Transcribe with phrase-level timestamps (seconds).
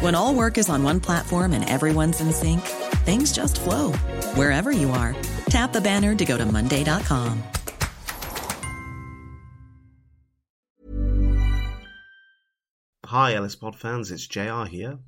[0.00, 2.60] When all work is on one platform and everyone's in sync,
[3.06, 3.92] things just flow
[4.34, 5.14] wherever you are.
[5.48, 7.42] Tap the banner to go to Monday.com.
[13.06, 14.98] Hi, Ellis Pod fans, it's JR here.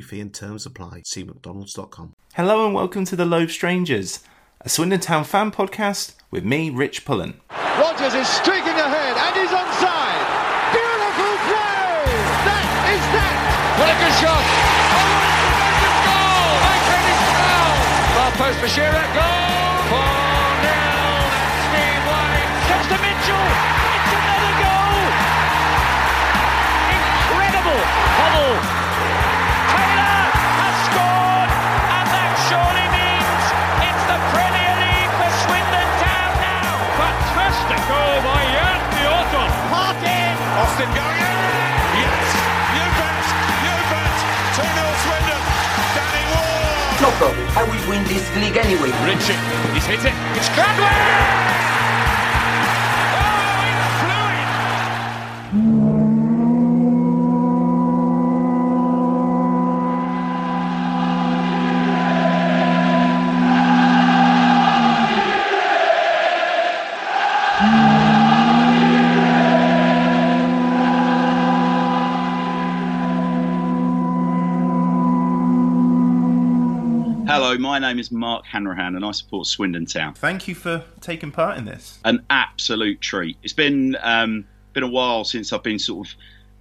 [0.00, 1.02] fee and terms apply.
[1.04, 2.14] See McDonald's.com.
[2.34, 4.20] Hello and welcome to The Loathe Strangers,
[4.60, 7.40] a Swindon Town fan podcast with me, Rich Pullen.
[7.50, 10.24] Rogers is streaking ahead and he's onside.
[10.74, 12.06] Beautiful play!
[12.46, 13.36] That is that!
[13.78, 14.44] What a good shot!
[14.94, 16.54] Oh, what a goal!
[16.64, 17.74] Mancini foul!
[18.14, 19.06] Far post for Shearer.
[19.14, 19.53] Goal!
[40.74, 41.38] Austin going in.
[42.02, 42.34] Yes,
[42.74, 43.26] you bet,
[43.62, 44.16] you bet.
[44.58, 45.42] 2 0 Swindon.
[45.94, 46.98] Danny Ward.
[46.98, 47.46] No problem.
[47.54, 48.90] I will win this league anyway.
[49.06, 49.38] Richie,
[49.72, 50.14] he's hit it.
[50.34, 51.63] It's Cradwell.
[77.54, 80.14] Hello, my name is Mark Hanrahan and I support Swindon Town.
[80.14, 82.00] Thank you for taking part in this.
[82.04, 83.36] An absolute treat.
[83.44, 86.14] It's been um, been a while since I've been sort of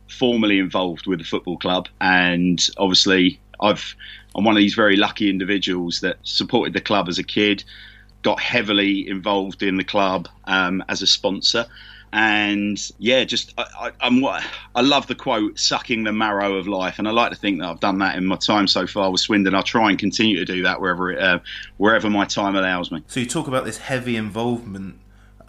[0.08, 3.96] formally involved with the football club, and obviously I've
[4.36, 7.64] I'm one of these very lucky individuals that supported the club as a kid,
[8.22, 11.66] got heavily involved in the club um, as a sponsor.
[12.16, 16.68] And yeah, just I, I, I'm what I love the quote "sucking the marrow of
[16.68, 19.10] life," and I like to think that I've done that in my time so far
[19.10, 19.56] with Swindon.
[19.56, 21.40] I'll try and continue to do that wherever it, uh,
[21.78, 23.02] wherever my time allows me.
[23.08, 25.00] So you talk about this heavy involvement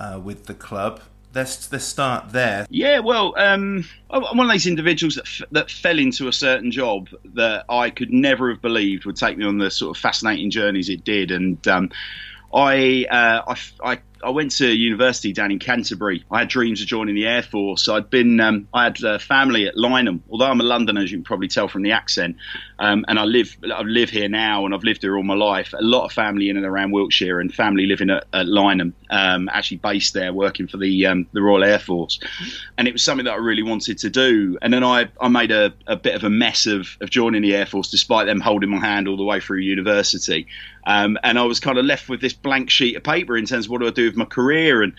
[0.01, 1.03] uh, with the club.
[1.35, 2.67] Let's let's start there.
[2.71, 6.71] Yeah, well, um, I'm one of those individuals that, f- that fell into a certain
[6.71, 10.51] job that I could never have believed would take me on the sort of fascinating
[10.51, 11.91] journeys it did, and um,
[12.55, 16.25] I, uh, I, I I went to university down in Canterbury.
[16.31, 17.89] I had dreams of joining the Air Force.
[17.89, 20.21] I'd been, um, I had uh, family at Lyneham.
[20.31, 22.37] Although I'm a Londoner, as you can probably tell from the accent,
[22.79, 25.75] um, and I live, I live here now, and I've lived here all my life.
[25.79, 29.51] A lot of family in and around Wiltshire, and family living at, at Lyneham, um,
[29.53, 32.19] actually based there, working for the um, the Royal Air Force.
[32.79, 34.57] And it was something that I really wanted to do.
[34.63, 37.55] And then I, I made a, a bit of a mess of, of joining the
[37.55, 40.47] Air Force, despite them holding my hand all the way through university.
[40.87, 43.67] Um, and I was kind of left with this blank sheet of paper in terms
[43.67, 44.83] of what do I do with my career.
[44.83, 44.95] And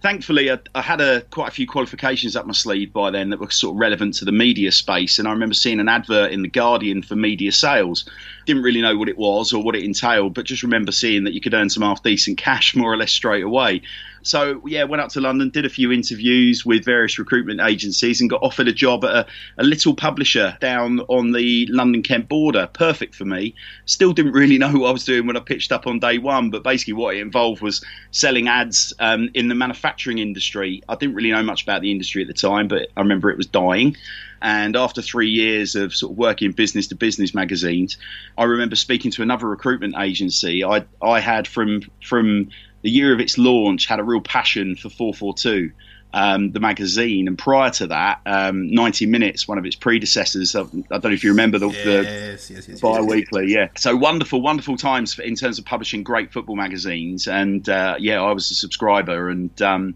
[0.00, 3.40] thankfully, I, I had a, quite a few qualifications up my sleeve by then that
[3.40, 5.18] were sort of relevant to the media space.
[5.18, 8.08] And I remember seeing an advert in The Guardian for media sales.
[8.46, 11.34] Didn't really know what it was or what it entailed, but just remember seeing that
[11.34, 13.82] you could earn some half decent cash more or less straight away.
[14.22, 18.30] So yeah, went up to London, did a few interviews with various recruitment agencies, and
[18.30, 19.26] got offered a job at a,
[19.58, 22.68] a little publisher down on the London Kent border.
[22.72, 23.54] Perfect for me.
[23.86, 26.50] Still didn't really know what I was doing when I pitched up on day one,
[26.50, 30.82] but basically what it involved was selling ads um, in the manufacturing industry.
[30.88, 33.36] I didn't really know much about the industry at the time, but I remember it
[33.36, 33.96] was dying.
[34.42, 37.96] And after three years of sort of working in business to business magazines,
[38.36, 40.64] I remember speaking to another recruitment agency.
[40.64, 42.50] I I had from from
[42.82, 45.72] the year of its launch had a real passion for 442.
[46.14, 50.54] Um, the magazine, and prior to that, um, 90 Minutes, one of its predecessors.
[50.54, 53.96] I, I don't know if you remember the, Yes, the yes, yes, bi-weekly yeah so
[53.96, 58.50] wonderful wonderful times in terms of publishing great football magazines and uh, yeah i was
[58.50, 59.94] a subscriber and um,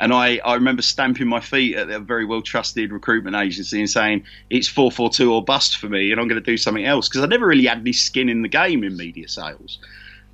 [0.00, 3.88] And I, I remember stamping my feet at a very well trusted recruitment agency and
[3.88, 7.08] saying, it's 442 or bust for me, and I'm going to do something else.
[7.08, 9.78] Because I never really had any skin in the game in media sales.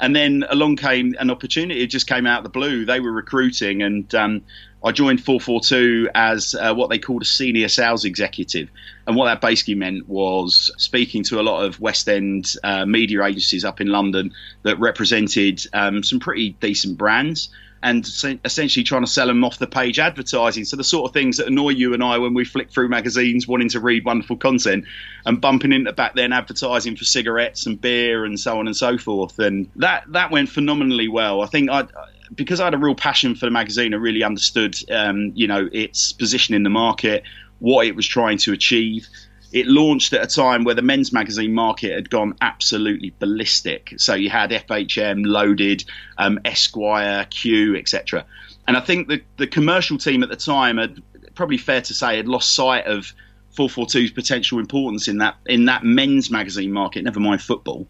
[0.01, 1.83] And then along came an opportunity.
[1.83, 2.87] It just came out of the blue.
[2.87, 4.43] They were recruiting, and um,
[4.83, 8.71] I joined 442 as uh, what they called a senior sales executive.
[9.07, 13.23] And what that basically meant was speaking to a lot of West End uh, media
[13.25, 14.33] agencies up in London
[14.63, 17.51] that represented um, some pretty decent brands
[17.83, 18.07] and
[18.45, 20.65] essentially trying to sell them off the page advertising.
[20.65, 23.49] So the sort of things that annoy you and I when we flick through magazines
[23.49, 24.85] wanting to read wonderful content
[25.25, 28.99] and bumping into back then advertising for cigarettes and beer and so on and so
[28.99, 29.39] forth.
[29.39, 31.41] And that that went phenomenally well.
[31.41, 31.87] I think I
[32.35, 35.69] because I had a real passion for the magazine, I really understood, um, you know,
[35.73, 37.25] its position in the market,
[37.59, 39.09] what it was trying to achieve.
[39.53, 43.95] It launched at a time where the men's magazine market had gone absolutely ballistic.
[43.97, 45.85] So you had FHM, Loaded,
[46.19, 48.25] um, Esquire, Q, etc.
[48.69, 51.03] And I think the the commercial team at the time had
[51.35, 53.13] probably fair to say had lost sight of
[53.57, 57.87] 442's potential importance in that in that men's magazine market, never mind football.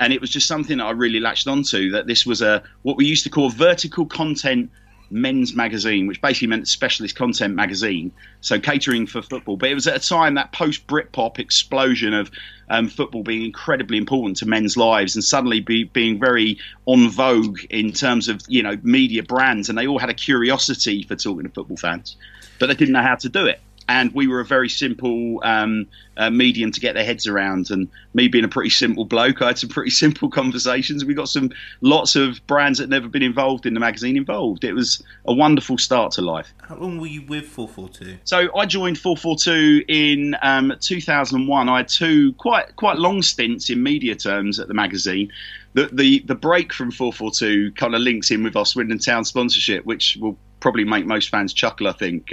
[0.00, 2.96] And it was just something that I really latched onto that this was a what
[2.96, 4.70] we used to call vertical content
[5.14, 9.56] men's magazine, which basically meant specialist content magazine, so catering for football.
[9.56, 12.32] But it was at a time that post Britpop explosion of
[12.68, 17.60] um, football being incredibly important to men's lives and suddenly be, being very on vogue
[17.70, 21.44] in terms of you know media brands, and they all had a curiosity for talking
[21.44, 22.16] to football fans,
[22.58, 25.86] but they didn't know how to do it and we were a very simple um,
[26.16, 27.70] uh, medium to get their heads around.
[27.70, 31.04] And me being a pretty simple bloke, I had some pretty simple conversations.
[31.04, 31.50] We got some
[31.80, 34.64] lots of brands that never been involved in the magazine involved.
[34.64, 36.52] It was a wonderful start to life.
[36.62, 38.18] How long were you with 442?
[38.24, 41.68] So I joined 442 in um, 2001.
[41.68, 45.30] I had two quite quite long stints in media terms at the magazine.
[45.74, 49.84] The, the, the break from 442 kind of links in with our Swindon Town sponsorship,
[49.84, 52.32] which will probably make most fans chuckle, I think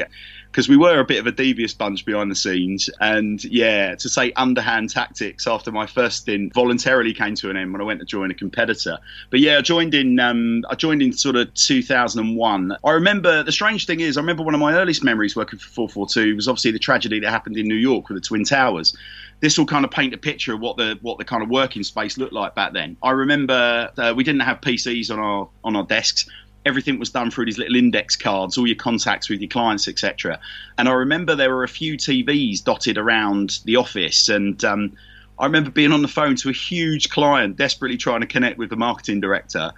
[0.51, 2.89] because we were a bit of a devious bunch behind the scenes.
[2.99, 7.71] And yeah, to say underhand tactics after my first stint voluntarily came to an end
[7.71, 8.99] when I went to join a competitor.
[9.29, 10.19] But yeah, I joined in.
[10.19, 12.77] Um, I joined in sort of 2001.
[12.83, 15.69] I remember the strange thing is, I remember one of my earliest memories working for
[15.69, 18.95] 442 was obviously the tragedy that happened in New York with the Twin Towers
[19.41, 21.81] this will kind of paint a picture of what the what the kind of working
[21.83, 22.95] space looked like back then.
[23.01, 26.29] I remember uh, we didn't have PCs on our on our desks
[26.65, 30.39] everything was done through these little index cards, all your contacts with your clients, etc.
[30.77, 34.93] And I remember there were a few TVs dotted around the office, and um,
[35.39, 38.69] I remember being on the phone to a huge client, desperately trying to connect with
[38.69, 39.71] the marketing director.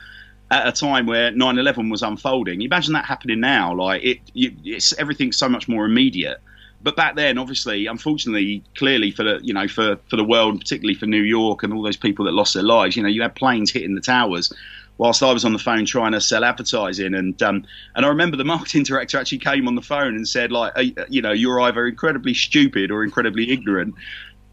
[0.52, 3.74] At a time where 9/11 was unfolding, imagine that happening now.
[3.74, 6.38] Like it, it's everything's so much more immediate.
[6.84, 10.96] But back then, obviously, unfortunately, clearly for the you know for for the world, particularly
[10.96, 13.34] for New York and all those people that lost their lives, you know, you had
[13.36, 14.54] planes hitting the towers
[14.98, 17.14] whilst I was on the phone trying to sell advertising.
[17.14, 20.52] And um, and I remember the marketing director actually came on the phone and said,
[20.52, 20.74] like,
[21.10, 23.96] you know, you're either incredibly stupid or incredibly ignorant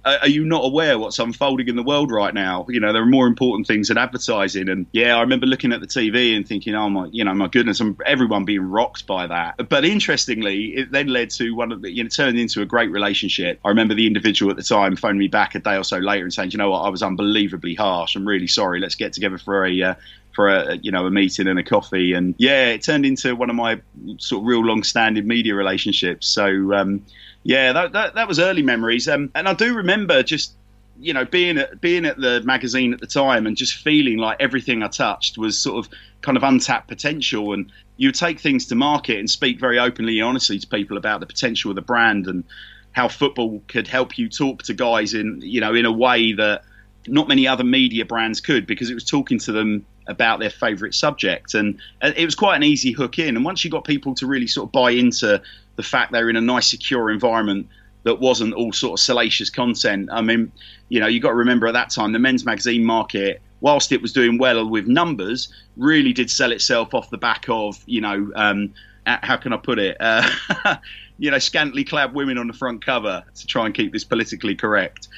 [0.04, 2.64] are you not aware what's unfolding in the world right now?
[2.68, 4.68] You know, there are more important things than advertising.
[4.68, 7.48] And yeah, I remember looking at the TV and thinking, oh my, you know, my
[7.48, 9.68] goodness, I'm, everyone being rocked by that.
[9.68, 12.90] But interestingly, it then led to one of the, you know, turned into a great
[12.90, 13.60] relationship.
[13.62, 16.24] I remember the individual at the time phoned me back a day or so later
[16.24, 18.16] and saying, you know what, I was unbelievably harsh.
[18.16, 18.80] I'm really sorry.
[18.80, 19.94] Let's get together for a, uh,
[20.32, 22.12] for a you know a meeting and a coffee.
[22.12, 23.80] And yeah it turned into one of my
[24.18, 26.28] sort of real long standing media relationships.
[26.28, 27.04] So um,
[27.42, 30.54] yeah, that, that, that was early memories, um, and I do remember just
[30.98, 34.36] you know being at being at the magazine at the time and just feeling like
[34.40, 38.74] everything I touched was sort of kind of untapped potential, and you take things to
[38.74, 42.26] market and speak very openly and honestly to people about the potential of the brand
[42.26, 42.44] and
[42.92, 46.64] how football could help you talk to guys in you know in a way that
[47.06, 50.94] not many other media brands could because it was talking to them about their favourite
[50.94, 54.26] subject and it was quite an easy hook in and once you got people to
[54.26, 55.40] really sort of buy into
[55.80, 57.66] the fact they're in a nice, secure environment
[58.02, 60.10] that wasn't all sort of salacious content.
[60.12, 60.52] I mean,
[60.90, 64.02] you know, you got to remember at that time the men's magazine market, whilst it
[64.02, 65.48] was doing well with numbers,
[65.78, 68.74] really did sell itself off the back of, you know, um,
[69.06, 69.96] how can I put it?
[70.00, 70.28] Uh,
[71.18, 74.54] you know, scantily clad women on the front cover to try and keep this politically
[74.54, 75.08] correct.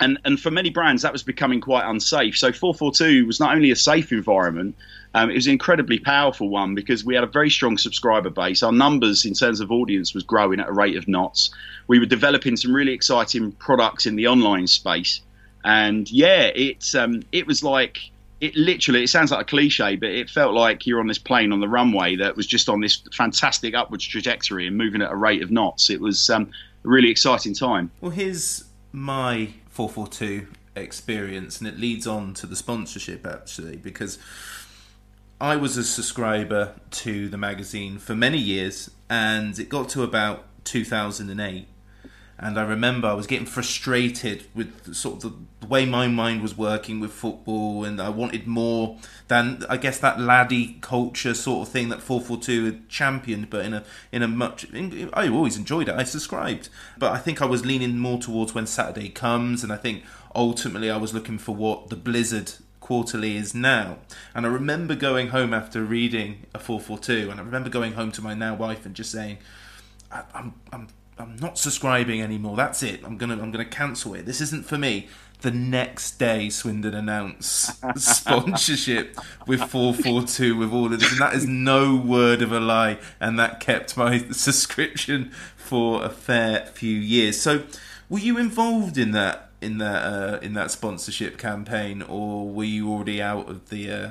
[0.00, 2.36] And and for many brands, that was becoming quite unsafe.
[2.36, 4.74] So 442 was not only a safe environment,
[5.14, 8.62] um, it was an incredibly powerful one because we had a very strong subscriber base.
[8.62, 11.50] Our numbers in terms of audience was growing at a rate of knots.
[11.88, 15.20] We were developing some really exciting products in the online space,
[15.64, 19.02] and yeah, it um, it was like it literally.
[19.02, 21.68] It sounds like a cliche, but it felt like you're on this plane on the
[21.68, 25.50] runway that was just on this fantastic upwards trajectory and moving at a rate of
[25.50, 25.90] knots.
[25.90, 26.50] It was um,
[26.84, 27.90] a really exciting time.
[28.00, 29.50] Well, here's my
[29.88, 30.46] 442
[30.76, 34.18] experience, and it leads on to the sponsorship actually because
[35.40, 40.44] I was a subscriber to the magazine for many years, and it got to about
[40.64, 41.66] 2008
[42.42, 46.56] and I remember I was getting frustrated with sort of the way my mind was
[46.56, 48.96] working with football, and I wanted more
[49.28, 53.74] than I guess that laddie culture sort of thing that 442 had championed, but in
[53.74, 54.66] a in a much
[55.12, 55.94] I always enjoyed it.
[55.94, 59.76] I subscribed, but I think I was leaning more towards when Saturday comes, and I
[59.76, 60.02] think
[60.34, 63.98] ultimately I was looking for what the Blizzard quarterly is now.
[64.34, 68.22] And I remember going home after reading a 442, and I remember going home to
[68.22, 69.38] my now wife and just saying.
[70.34, 70.88] I'm, I'm
[71.20, 72.56] I'm not subscribing anymore.
[72.56, 73.02] That's it.
[73.04, 74.26] I'm gonna I'm gonna cancel it.
[74.26, 75.08] This isn't for me.
[75.42, 81.46] The next day, Swindon announced sponsorship with 442 with all of this, and that is
[81.46, 82.98] no word of a lie.
[83.20, 87.40] And that kept my subscription for a fair few years.
[87.40, 87.62] So,
[88.10, 92.90] were you involved in that in that uh, in that sponsorship campaign, or were you
[92.90, 94.10] already out of the uh,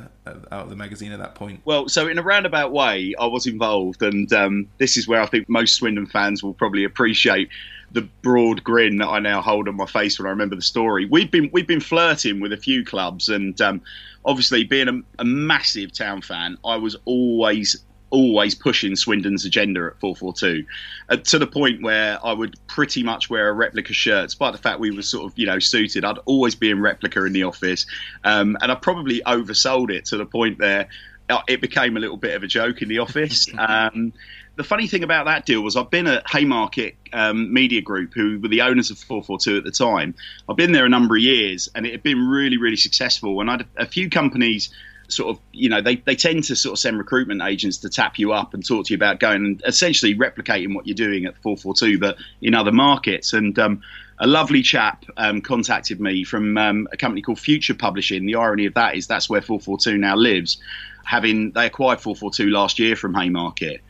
[0.51, 1.61] out of the magazine at that point?
[1.65, 5.25] Well, so in a roundabout way, I was involved, and um, this is where I
[5.25, 7.49] think most Swindon fans will probably appreciate
[7.91, 11.05] the broad grin that I now hold on my face when I remember the story.
[11.05, 13.81] We've been we've been flirting with a few clubs, and um,
[14.25, 19.99] obviously being a, a massive town fan, I was always always pushing Swindon's agenda at
[19.99, 20.65] 442
[21.09, 24.59] uh, to the point where I would pretty much wear a replica shirt, despite the
[24.59, 26.05] fact we were sort of, you know, suited.
[26.05, 27.85] I'd always be in replica in the office.
[28.23, 30.89] Um, and I probably oversold it to the point there
[31.29, 33.47] uh, it became a little bit of a joke in the office.
[33.59, 34.13] Um,
[34.55, 38.39] the funny thing about that deal was I've been at Haymarket um, Media Group, who
[38.39, 40.15] were the owners of 442 at the time.
[40.49, 43.39] I've been there a number of years, and it had been really, really successful.
[43.39, 44.69] And I had a few companies
[45.11, 48.17] sort of, you know, they, they tend to sort of send recruitment agents to tap
[48.17, 51.35] you up and talk to you about going and essentially replicating what you're doing at
[51.37, 53.33] 442, but in other markets.
[53.33, 53.81] And um,
[54.19, 58.25] a lovely chap um, contacted me from um, a company called Future Publishing.
[58.25, 60.61] The irony of that is that's where 442 now lives.
[61.05, 63.81] Having they acquired 442 last year from Haymarket,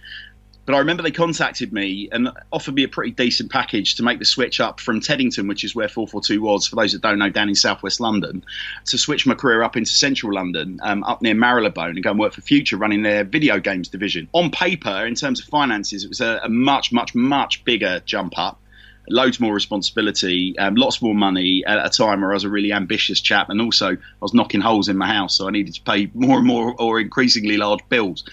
[0.69, 4.19] but I remember they contacted me and offered me a pretty decent package to make
[4.19, 7.31] the switch up from Teddington, which is where 442 was, for those that don't know,
[7.31, 8.45] down in southwest London,
[8.85, 12.19] to switch my career up into central London, um, up near Marylebone, and go and
[12.19, 14.29] work for Future, running their video games division.
[14.33, 18.37] On paper, in terms of finances, it was a, a much, much, much bigger jump
[18.37, 18.61] up
[19.09, 22.71] loads more responsibility, um, lots more money at a time where I was a really
[22.71, 25.81] ambitious chap, and also I was knocking holes in my house, so I needed to
[25.81, 28.23] pay more and more or increasingly large bills.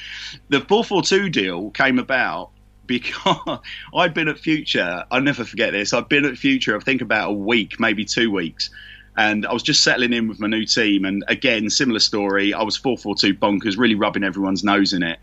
[0.48, 2.50] The 442 deal came about
[2.86, 3.58] because
[3.94, 5.04] I'd been at Future.
[5.10, 5.92] I'll never forget this.
[5.92, 6.76] I've been at Future.
[6.76, 8.70] I think about a week, maybe two weeks.
[9.18, 11.04] And I was just settling in with my new team.
[11.04, 12.52] And again, similar story.
[12.52, 15.18] I was 442 bonkers, really rubbing everyone's nose in it.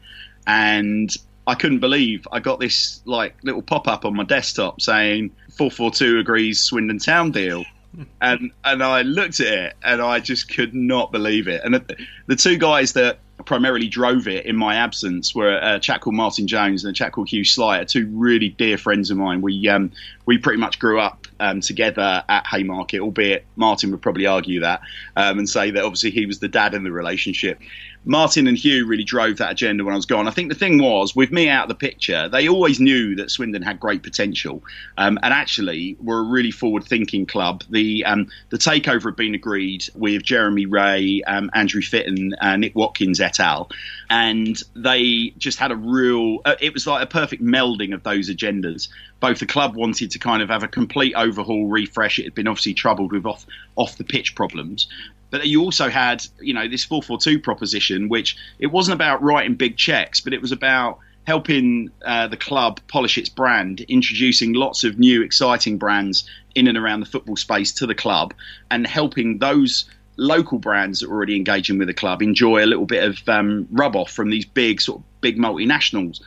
[0.48, 5.31] And I couldn't believe I got this like little pop up on my desktop saying
[5.57, 7.65] 442 agrees Swindon Town deal.
[8.21, 11.62] and and I looked at it and I just could not believe it.
[11.63, 11.97] And the,
[12.27, 16.47] the two guys that primarily drove it in my absence were a chap called Martin
[16.47, 19.41] Jones and a chap called Hugh Sleight, two really dear friends of mine.
[19.41, 19.91] We um,
[20.25, 24.81] we pretty much grew up um, together at Haymarket, albeit Martin would probably argue that
[25.15, 27.59] um, and say that obviously he was the dad in the relationship.
[28.05, 30.27] Martin and Hugh really drove that agenda when I was gone.
[30.27, 33.31] I think the thing was, with me out of the picture, they always knew that
[33.31, 34.63] Swindon had great potential,
[34.98, 37.63] um, and actually were a really forward-thinking club.
[37.69, 42.75] The um, the takeover had been agreed with Jeremy Wray, um, Andrew Fitton, uh, Nick
[42.75, 43.69] Watkins et al,
[44.13, 46.38] and they just had a real.
[46.46, 48.88] Uh, it was like a perfect melding of those agendas.
[49.20, 52.20] Both the club wanted to kind of have a complete overhaul, refresh.
[52.20, 54.88] It had been obviously troubled with off off the pitch problems,
[55.32, 59.77] but you also had, you know, this 442 proposition, which it wasn't about writing big
[59.77, 65.00] checks, but it was about helping uh, the club polish its brand, introducing lots of
[65.00, 68.32] new, exciting brands in and around the football space to the club,
[68.70, 72.86] and helping those local brands that are already engaging with the club enjoy a little
[72.86, 76.22] bit of um, rub off from these big, sort of big multinationals.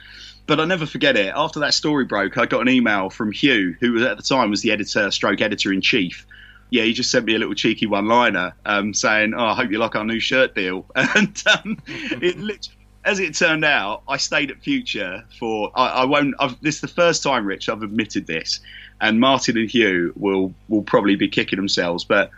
[0.47, 1.33] But I'll never forget it.
[1.35, 4.63] After that story broke, I got an email from Hugh, who at the time was
[4.63, 6.27] the editor, stroke editor in chief,
[6.71, 9.79] yeah, he just sent me a little cheeky one-liner um, saying, "Oh, I hope you
[9.79, 12.69] like our new shirt deal." And um, it
[13.05, 16.35] as it turned out, I stayed at Future for I, I won't.
[16.41, 18.61] I've, this is the first time, Rich, I've admitted this,
[19.01, 22.05] and Martin and Hugh will will probably be kicking themselves.
[22.05, 22.31] But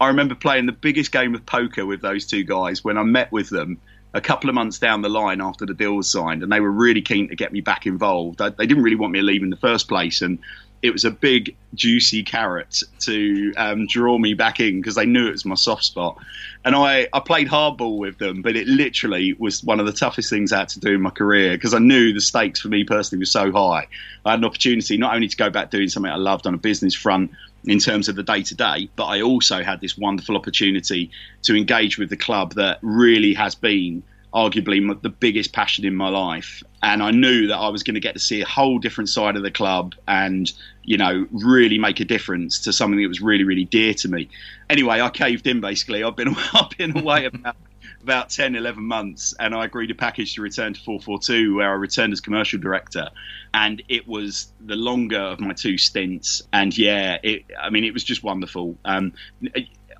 [0.00, 3.30] I remember playing the biggest game of poker with those two guys when I met
[3.30, 3.78] with them
[4.14, 6.70] a couple of months down the line after the deal was signed, and they were
[6.70, 8.38] really keen to get me back involved.
[8.38, 10.38] They, they didn't really want me to leave in the first place, and
[10.82, 15.28] it was a big juicy carrot to um, draw me back in because they knew
[15.28, 16.16] it was my soft spot.
[16.64, 20.30] And I, I played hardball with them, but it literally was one of the toughest
[20.30, 22.84] things I had to do in my career because I knew the stakes for me
[22.84, 23.86] personally were so high.
[24.24, 26.58] I had an opportunity not only to go back doing something I loved on a
[26.58, 27.30] business front
[27.64, 31.10] in terms of the day to day, but I also had this wonderful opportunity
[31.42, 34.02] to engage with the club that really has been
[34.32, 36.62] arguably the biggest passion in my life.
[36.82, 39.36] And I knew that I was going to get to see a whole different side
[39.36, 40.50] of the club and,
[40.84, 44.28] you know, really make a difference to something that was really, really dear to me.
[44.68, 46.04] Anyway, I caved in basically.
[46.04, 47.56] I've been, I've been away about,
[48.02, 51.74] about 10, 11 months and I agreed a package to return to 442 where I
[51.74, 53.10] returned as commercial director.
[53.52, 56.42] And it was the longer of my two stints.
[56.52, 58.76] And yeah, it, I mean, it was just wonderful.
[58.84, 59.12] Um,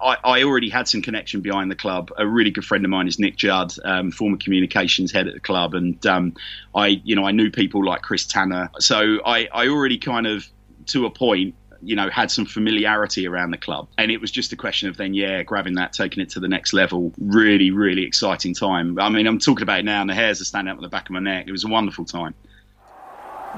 [0.02, 2.10] I, I, already had some connection behind the club.
[2.16, 5.40] A really good friend of mine is Nick Judd, um, former communications head at the
[5.40, 6.34] club, and um,
[6.74, 8.70] I, you know, I knew people like Chris Tanner.
[8.78, 10.46] So I, I already kind of,
[10.86, 14.52] to a point, you know, had some familiarity around the club, and it was just
[14.52, 17.12] a question of then, yeah, grabbing that, taking it to the next level.
[17.18, 18.98] Really, really exciting time.
[18.98, 20.88] I mean, I'm talking about it now, and the hairs are standing up on the
[20.88, 21.46] back of my neck.
[21.48, 22.34] It was a wonderful time.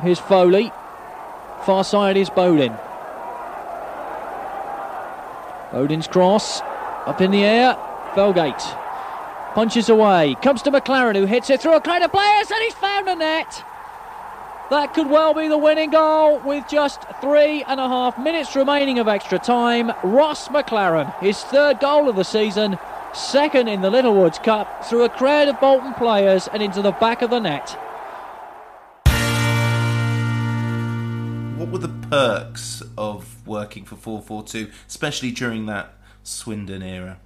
[0.00, 0.72] Here's Foley.
[1.64, 2.78] Far side is Bodin.
[5.72, 6.60] Bodin's cross
[7.06, 7.74] up in the air.
[8.14, 8.78] Felgate
[9.54, 10.34] punches away.
[10.42, 13.14] Comes to MacLaren, who hits it through a crowd of players and he's found a
[13.14, 13.64] net.
[14.72, 18.98] That could well be the winning goal with just three and a half minutes remaining
[18.98, 19.92] of extra time.
[20.02, 22.78] Ross MacLaren, his third goal of the season,
[23.12, 27.20] second in the Littlewoods Cup, through a crowd of Bolton players and into the back
[27.20, 27.68] of the net.
[31.58, 37.18] What were the perks of working for 442, especially during that Swindon era?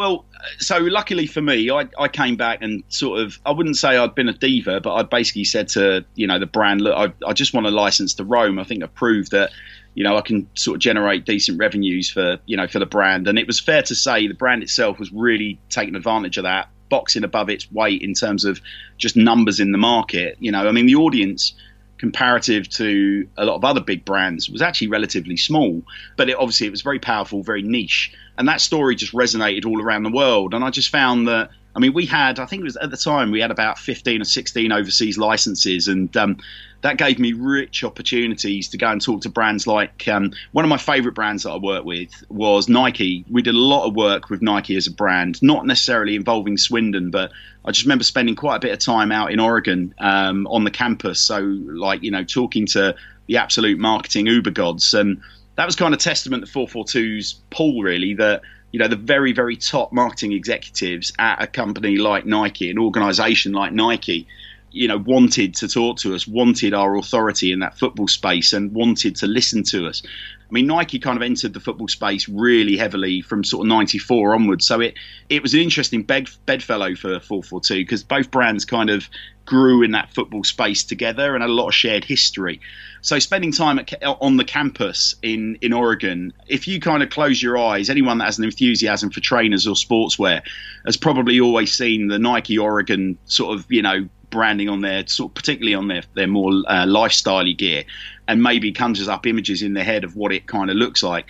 [0.00, 0.24] Well,
[0.60, 4.14] so luckily for me, I, I came back and sort of, I wouldn't say I'd
[4.14, 7.34] been a diva, but I basically said to, you know, the brand, look, I, I
[7.34, 8.58] just want a license to roam.
[8.58, 9.50] I think I've proved that,
[9.92, 13.28] you know, I can sort of generate decent revenues for, you know, for the brand.
[13.28, 16.70] And it was fair to say the brand itself was really taking advantage of that,
[16.88, 18.62] boxing above its weight in terms of
[18.96, 20.38] just numbers in the market.
[20.40, 21.52] You know, I mean, the audience–
[22.00, 25.82] comparative to a lot of other big brands was actually relatively small
[26.16, 28.12] but it, obviously it was very powerful very niche.
[28.38, 30.54] And that story just resonated all around the world.
[30.54, 32.96] And i just found that I mean, we had, I think it was at the
[32.96, 36.38] time, we had about 15 or 16 overseas licenses, and um,
[36.82, 40.68] that gave me rich opportunities to go and talk to brands like um, one of
[40.68, 43.24] my favorite brands that I worked with was Nike.
[43.30, 47.10] We did a lot of work with Nike as a brand, not necessarily involving Swindon,
[47.10, 47.32] but
[47.64, 50.70] I just remember spending quite a bit of time out in Oregon um, on the
[50.70, 51.20] campus.
[51.20, 52.94] So, like, you know, talking to
[53.26, 54.94] the absolute marketing uber gods.
[54.94, 55.20] And
[55.56, 59.56] that was kind of testament to 442's pull, really, that you know the very very
[59.56, 64.26] top marketing executives at a company like Nike, an organization like Nike,
[64.70, 68.72] you know wanted to talk to us, wanted our authority in that football space, and
[68.72, 70.02] wanted to listen to us.
[70.04, 74.34] I mean, Nike kind of entered the football space really heavily from sort of '94
[74.34, 74.94] onwards, so it
[75.28, 79.08] it was an interesting bed, bedfellow for 442 because both brands kind of
[79.50, 82.60] grew in that football space together and had a lot of shared history.
[83.02, 87.42] So spending time at, on the campus in, in Oregon, if you kind of close
[87.42, 90.42] your eyes, anyone that has an enthusiasm for trainers or sportswear
[90.86, 95.30] has probably always seen the Nike Oregon sort of, you know, branding on their sort
[95.30, 97.84] of particularly on their their more uh, lifestyle gear
[98.28, 101.26] and maybe conjures up images in their head of what it kind of looks like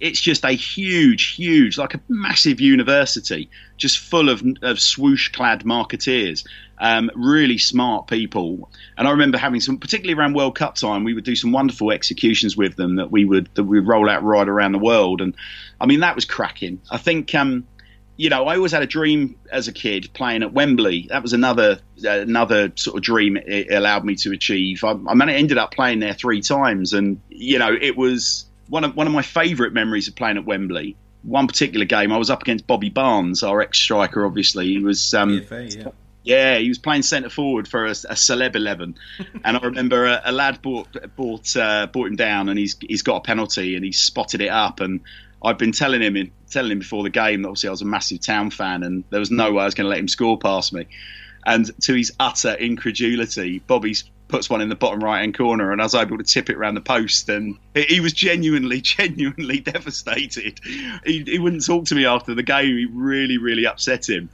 [0.00, 5.64] it's just a huge, huge, like a massive university, just full of, of swoosh clad
[5.64, 6.46] marketeers,
[6.78, 8.70] um, really smart people.
[8.96, 11.90] And I remember having some, particularly around World Cup time, we would do some wonderful
[11.90, 15.20] executions with them that we would that we would roll out right around the world.
[15.20, 15.34] And
[15.80, 16.80] I mean, that was cracking.
[16.90, 17.34] I think.
[17.34, 17.66] Um,
[18.18, 21.06] you know, I always had a dream as a kid playing at Wembley.
[21.08, 24.82] That was another another sort of dream it allowed me to achieve.
[24.82, 28.96] I, I ended up playing there three times, and you know, it was one of
[28.96, 30.96] one of my favourite memories of playing at Wembley.
[31.22, 34.26] One particular game, I was up against Bobby Barnes, our ex striker.
[34.26, 35.14] Obviously, he was.
[35.14, 35.90] Um, PFA, yeah.
[36.24, 38.96] Yeah, he was playing centre forward for a, a celeb eleven,
[39.44, 43.02] and I remember a, a lad bought bought uh, bought him down, and he's he's
[43.02, 45.00] got a penalty, and he spotted it up, and
[45.42, 48.20] I'd been telling him telling him before the game that obviously I was a massive
[48.20, 50.72] town fan, and there was no way I was going to let him score past
[50.72, 50.86] me.
[51.46, 53.94] And to his utter incredulity, Bobby
[54.28, 56.56] puts one in the bottom right hand corner, and I was able to tip it
[56.56, 57.28] around the post.
[57.28, 60.60] And he was genuinely, genuinely devastated.
[61.04, 62.76] He, he wouldn't talk to me after the game.
[62.76, 64.28] He really, really upset him.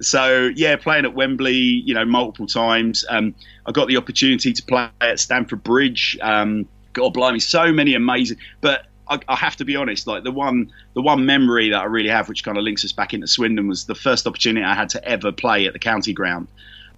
[0.00, 3.04] So yeah, playing at Wembley, you know, multiple times.
[3.08, 3.34] Um,
[3.66, 6.18] I got the opportunity to play at Stamford Bridge.
[6.22, 8.38] Um, God blimey, so many amazing.
[8.60, 11.84] But I, I, have to be honest, like the one, the one memory that I
[11.84, 14.74] really have, which kind of links us back into Swindon, was the first opportunity I
[14.74, 16.46] had to ever play at the county ground.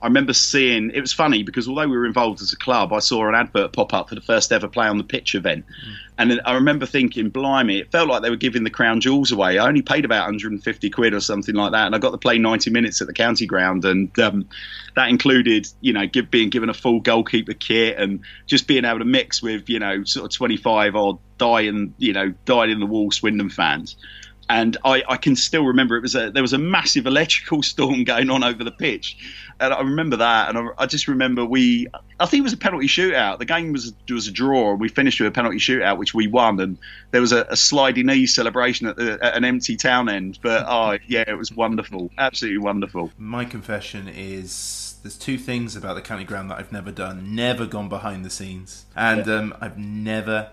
[0.02, 2.98] I remember seeing it was funny because although we were involved as a club, I
[2.98, 5.94] saw an advert pop up for the first ever play on the pitch event, mm.
[6.18, 9.58] and I remember thinking, "Blimey!" It felt like they were giving the crown jewels away.
[9.58, 12.38] I only paid about 150 quid or something like that, and I got to play
[12.38, 14.48] 90 minutes at the county ground, and um,
[14.96, 18.98] that included, you know, give, being given a full goalkeeper kit and just being able
[18.98, 22.86] to mix with, you know, sort of 25 odd dying, you know, died in the
[22.86, 23.96] wall Swindon fans
[24.52, 28.04] and I, I, can still remember it was a there was a massive electrical storm
[28.04, 29.16] going on over the pitch,
[29.58, 31.86] and I remember that, and I, I, just remember we
[32.20, 33.38] I think it was a penalty shootout.
[33.38, 36.26] The game was was a draw, and we finished with a penalty shootout, which we
[36.26, 36.76] won, and
[37.12, 40.38] there was a, a sliding knee celebration at, the, at, an empty town end.
[40.42, 43.10] But oh yeah, it was wonderful, absolutely wonderful.
[43.16, 47.34] My confession is there's two things about the county ground that I've never done.
[47.34, 49.34] Never gone behind the scenes, and yeah.
[49.34, 50.50] um, I've never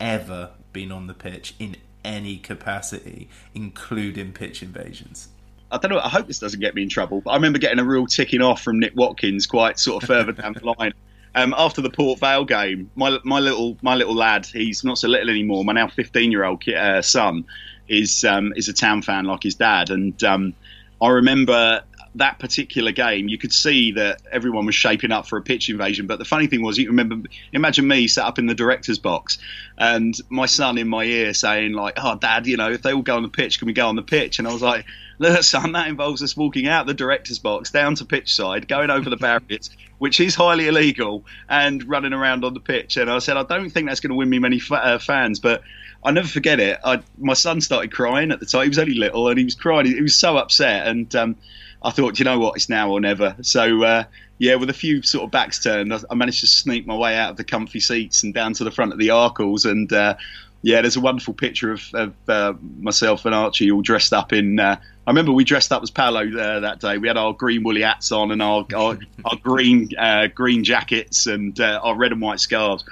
[0.00, 1.76] ever been on the pitch in
[2.08, 5.28] any capacity, including pitch invasions.
[5.70, 6.00] I don't know.
[6.00, 8.40] I hope this doesn't get me in trouble, but I remember getting a real ticking
[8.40, 10.94] off from Nick Watkins quite sort of further down the line.
[11.34, 15.08] Um, after the Port Vale game, my my little my little lad, he's not so
[15.08, 15.62] little anymore.
[15.64, 17.44] My now fifteen year old uh, son
[17.86, 20.54] is um, is a town fan like his dad, and um,
[21.02, 21.82] I remember
[22.18, 26.06] that particular game, you could see that everyone was shaping up for a pitch invasion.
[26.06, 29.38] But the funny thing was, you remember, imagine me sat up in the director's box
[29.76, 33.02] and my son in my ear saying, like, oh, dad, you know, if they all
[33.02, 34.38] go on the pitch, can we go on the pitch?
[34.38, 34.84] And I was like,
[35.18, 38.90] look, son, that involves us walking out the director's box, down to pitch side, going
[38.90, 42.96] over the barriers, which is highly illegal, and running around on the pitch.
[42.96, 45.62] And I said, I don't think that's going to win me many uh, fans, but
[46.04, 46.78] I'll never forget it.
[46.84, 48.62] I, my son started crying at the time.
[48.62, 49.86] He was only little and he was crying.
[49.86, 50.86] He was so upset.
[50.86, 51.36] And, um,
[51.82, 53.36] I thought, you know what, it's now or never.
[53.42, 54.04] So uh,
[54.38, 57.30] yeah, with a few sort of backs turned, I, managed to sneak my way out
[57.30, 59.64] of the comfy seats and down to the front of the Arkells.
[59.64, 60.16] And uh,
[60.62, 64.58] yeah, there's a wonderful picture of, of uh, myself and Archie all dressed up in.
[64.58, 66.98] Uh, I remember we dressed up as Paolo uh, that day.
[66.98, 71.26] We had our green woolly hats on and our our, our green uh, green jackets
[71.26, 72.84] and our red and white scarves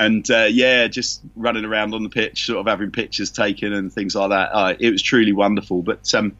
[0.00, 3.92] and uh, yeah, just running around on the pitch, sort of having pictures taken and
[3.92, 4.50] things like that.
[4.50, 5.82] Uh, it was truly wonderful.
[5.82, 6.36] But um,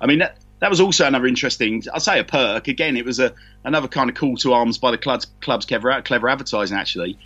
[0.00, 1.82] I mean, that, that was also another interesting.
[1.92, 2.68] I'd say a perk.
[2.68, 6.00] Again, it was a another kind of call to arms by the club's club's clever,
[6.00, 6.74] clever advertising.
[6.74, 7.18] Actually,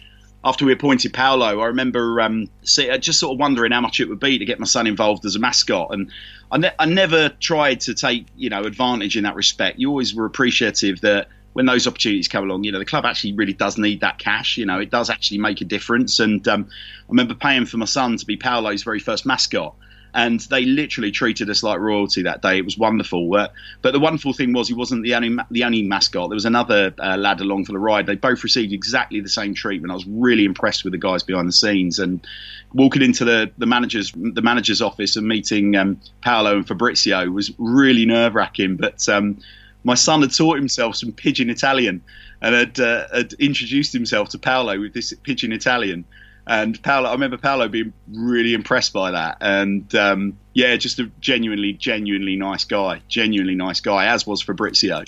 [0.45, 4.01] after we appointed Paolo, I remember um, see, uh, just sort of wondering how much
[4.01, 6.11] it would be to get my son involved as a mascot, and
[6.51, 9.79] I, ne- I never tried to take you know advantage in that respect.
[9.79, 13.35] You always were appreciative that when those opportunities come along, you know, the club actually
[13.35, 14.59] really does need that cash.
[14.59, 16.19] You know, it does actually make a difference.
[16.19, 19.77] And um, I remember paying for my son to be Paolo's very first mascot
[20.15, 22.59] and they literally treated us like royalty that day.
[22.59, 23.35] It was wonderful.
[23.35, 23.49] Uh,
[23.83, 26.31] but the wonderful thing was he wasn't the only the only mascot.
[26.31, 28.07] There was another uh, lad along for the ride.
[28.07, 29.91] They both received exactly the same treatment.
[29.91, 32.27] I was really impressed with the guys behind the scenes and
[32.73, 37.53] walking into the the manager's the manager's office and meeting um, Paolo and Fabrizio was
[37.59, 38.77] really nerve wracking.
[38.77, 39.39] But um,
[39.85, 42.03] my son had taught himself some pidgin Italian
[42.41, 46.05] and had, uh, had introduced himself to Paolo with this pidgin Italian
[46.49, 49.37] and Paolo, I remember Paolo being really impressed by that.
[49.43, 53.03] And um, yeah, just a genuinely, genuinely nice guy.
[53.07, 55.05] Genuinely nice guy, as was Fabrizio.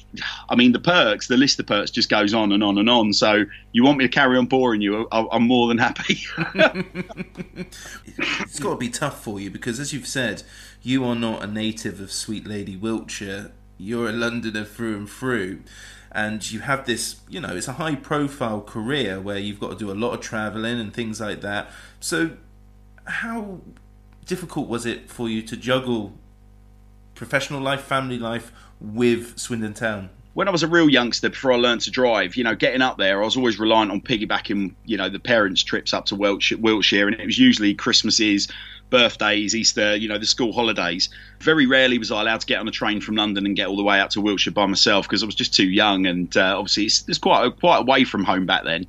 [0.50, 3.14] I mean, the perks, the list of perks just goes on and on and on.
[3.14, 5.08] So you want me to carry on boring you?
[5.10, 6.20] I'm more than happy.
[8.18, 10.42] it's got to be tough for you because, as you've said,
[10.82, 13.52] you are not a native of Sweet Lady Wiltshire.
[13.78, 15.62] You're a Londoner through and through
[16.12, 19.76] and you have this, you know, it's a high profile career where you've got to
[19.76, 21.70] do a lot of traveling and things like that.
[22.00, 22.32] So,
[23.04, 23.60] how
[24.24, 26.12] difficult was it for you to juggle
[27.14, 30.10] professional life, family life with Swindon Town?
[30.32, 32.98] when I was a real youngster, before I learned to drive, you know, getting up
[32.98, 36.58] there, I was always reliant on piggybacking, you know, the parents' trips up to Wiltshire,
[36.58, 38.48] Wiltshire, and it was usually Christmases,
[38.90, 41.08] birthdays, Easter, you know, the school holidays.
[41.40, 43.76] Very rarely was I allowed to get on a train from London and get all
[43.76, 46.56] the way out to Wiltshire by myself because I was just too young, and uh,
[46.58, 48.86] obviously it's, it's quite quite away from home back then.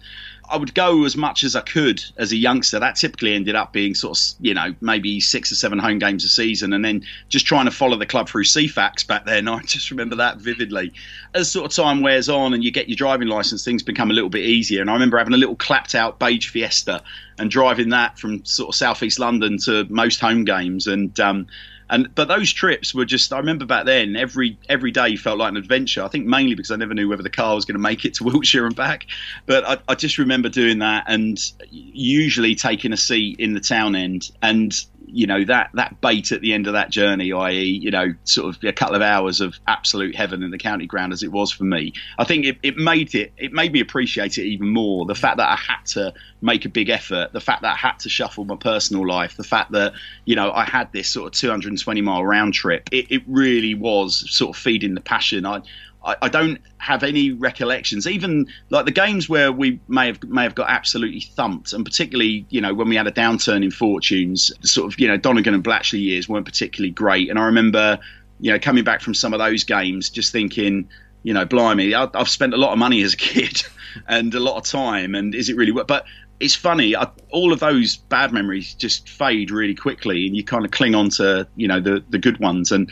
[0.51, 2.79] I would go as much as I could as a youngster.
[2.79, 6.25] That typically ended up being sort of, you know, maybe six or seven home games
[6.25, 9.47] a season, and then just trying to follow the club through Ceefax back then.
[9.47, 10.93] I just remember that vividly.
[11.33, 14.13] As sort of time wears on and you get your driving license, things become a
[14.13, 14.81] little bit easier.
[14.81, 17.01] And I remember having a little clapped out beige Fiesta
[17.39, 21.47] and driving that from sort of southeast London to most home games, and um,
[21.91, 25.49] and but those trips were just I remember back then every every day felt like
[25.49, 26.03] an adventure.
[26.03, 28.15] I think mainly because I never knew whether the car was going to make it
[28.15, 29.05] to Wiltshire and back.
[29.45, 31.37] But I, I just remember doing that and
[31.69, 34.73] usually taking a seat in the town end and
[35.11, 38.55] you know that that bait at the end of that journey, i.e., you know, sort
[38.55, 41.51] of a couple of hours of absolute heaven in the county ground, as it was
[41.51, 41.93] for me.
[42.17, 45.05] I think it, it made it it made me appreciate it even more.
[45.05, 47.99] The fact that I had to make a big effort, the fact that I had
[47.99, 49.93] to shuffle my personal life, the fact that
[50.25, 52.89] you know I had this sort of 220 mile round trip.
[52.91, 55.45] It, it really was sort of feeding the passion.
[55.45, 55.61] I
[56.03, 58.07] I, I, don't have any recollections.
[58.07, 62.45] Even like the games where we may have may have got absolutely thumped, and particularly
[62.49, 65.63] you know when we had a downturn in fortunes, sort of you know Donegan and
[65.63, 67.29] Blatchley years weren't particularly great.
[67.29, 67.99] And I remember
[68.39, 70.89] you know coming back from some of those games, just thinking,
[71.23, 73.63] you know, blimey, I, I've spent a lot of money as a kid
[74.07, 75.71] and a lot of time, and is it really?
[75.71, 75.87] worth?
[75.87, 76.05] But
[76.39, 76.95] it's funny.
[76.95, 80.95] I, all of those bad memories just fade really quickly, and you kind of cling
[80.95, 82.71] on to you know the the good ones.
[82.71, 82.91] And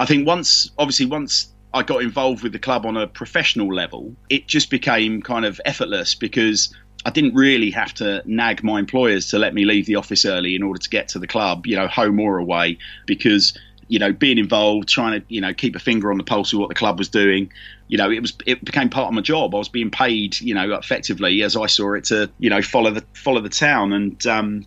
[0.00, 4.16] I think once, obviously, once I got involved with the club on a professional level,
[4.30, 9.28] it just became kind of effortless because I didn't really have to nag my employers
[9.30, 11.76] to let me leave the office early in order to get to the club, you
[11.76, 13.58] know, home or away, because
[13.88, 16.58] you know, being involved, trying to, you know, keep a finger on the pulse of
[16.58, 17.52] what the club was doing.
[17.88, 19.54] You know, it was it became part of my job.
[19.54, 22.90] I was being paid, you know, effectively as I saw it to, you know, follow
[22.90, 23.92] the follow the town.
[23.92, 24.66] And um,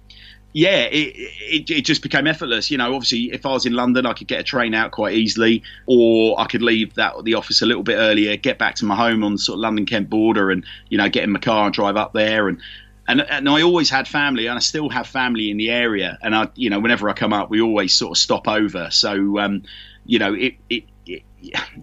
[0.51, 2.71] yeah, it, it, it just became effortless.
[2.71, 5.13] You know, obviously, if I was in London, I could get a train out quite
[5.13, 8.85] easily, or I could leave that the office a little bit earlier, get back to
[8.85, 11.39] my home on the sort of London Kent border, and you know, get in my
[11.39, 12.47] car and drive up there.
[12.47, 12.59] And
[13.07, 16.17] and and I always had family, and I still have family in the area.
[16.21, 18.89] And I, you know, whenever I come up, we always sort of stop over.
[18.89, 19.63] So, um,
[20.05, 21.23] you know, it, it it,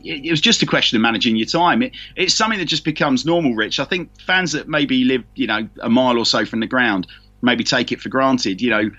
[0.05, 1.83] it, was just a question of managing your time.
[1.83, 3.81] It, it's something that just becomes normal, Rich.
[3.81, 7.07] I think fans that maybe live, you know, a mile or so from the ground
[7.47, 8.61] maybe take it for granted.
[8.61, 8.91] You know,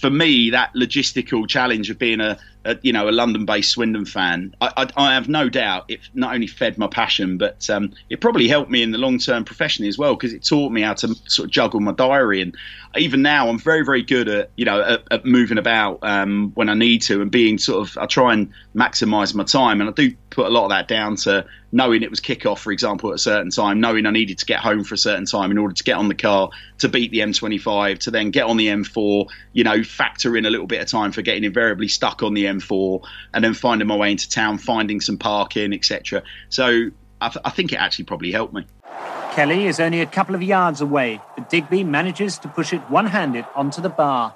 [0.00, 4.54] for me, that logistical challenge of being a, a you know a London-based Swindon fan,
[4.60, 8.20] I, I, I, have no doubt it not only fed my passion, but um, it
[8.20, 10.94] probably helped me in the long term professionally as well because it taught me how
[10.94, 12.42] to sort of juggle my diary.
[12.42, 12.56] And
[12.98, 16.68] even now, I'm very very good at you know at, at moving about um, when
[16.68, 19.92] I need to and being sort of I try and maximise my time, and I
[19.92, 23.16] do put a lot of that down to knowing it was kickoff, for example, at
[23.16, 25.74] a certain time, knowing I needed to get home for a certain time in order
[25.74, 29.26] to get on the car to beat the M25, to then get on the M4,
[29.52, 32.44] you know, factor in a little bit of time for getting invariably stuck on the
[32.44, 33.02] M4,
[33.34, 36.22] and then finding my way into town, finding some parking, etc.
[36.48, 38.66] So I, th- I think it actually probably helped me.
[39.32, 43.06] Kelly is only a couple of yards away, but Digby manages to push it one
[43.06, 44.34] handed onto the bar.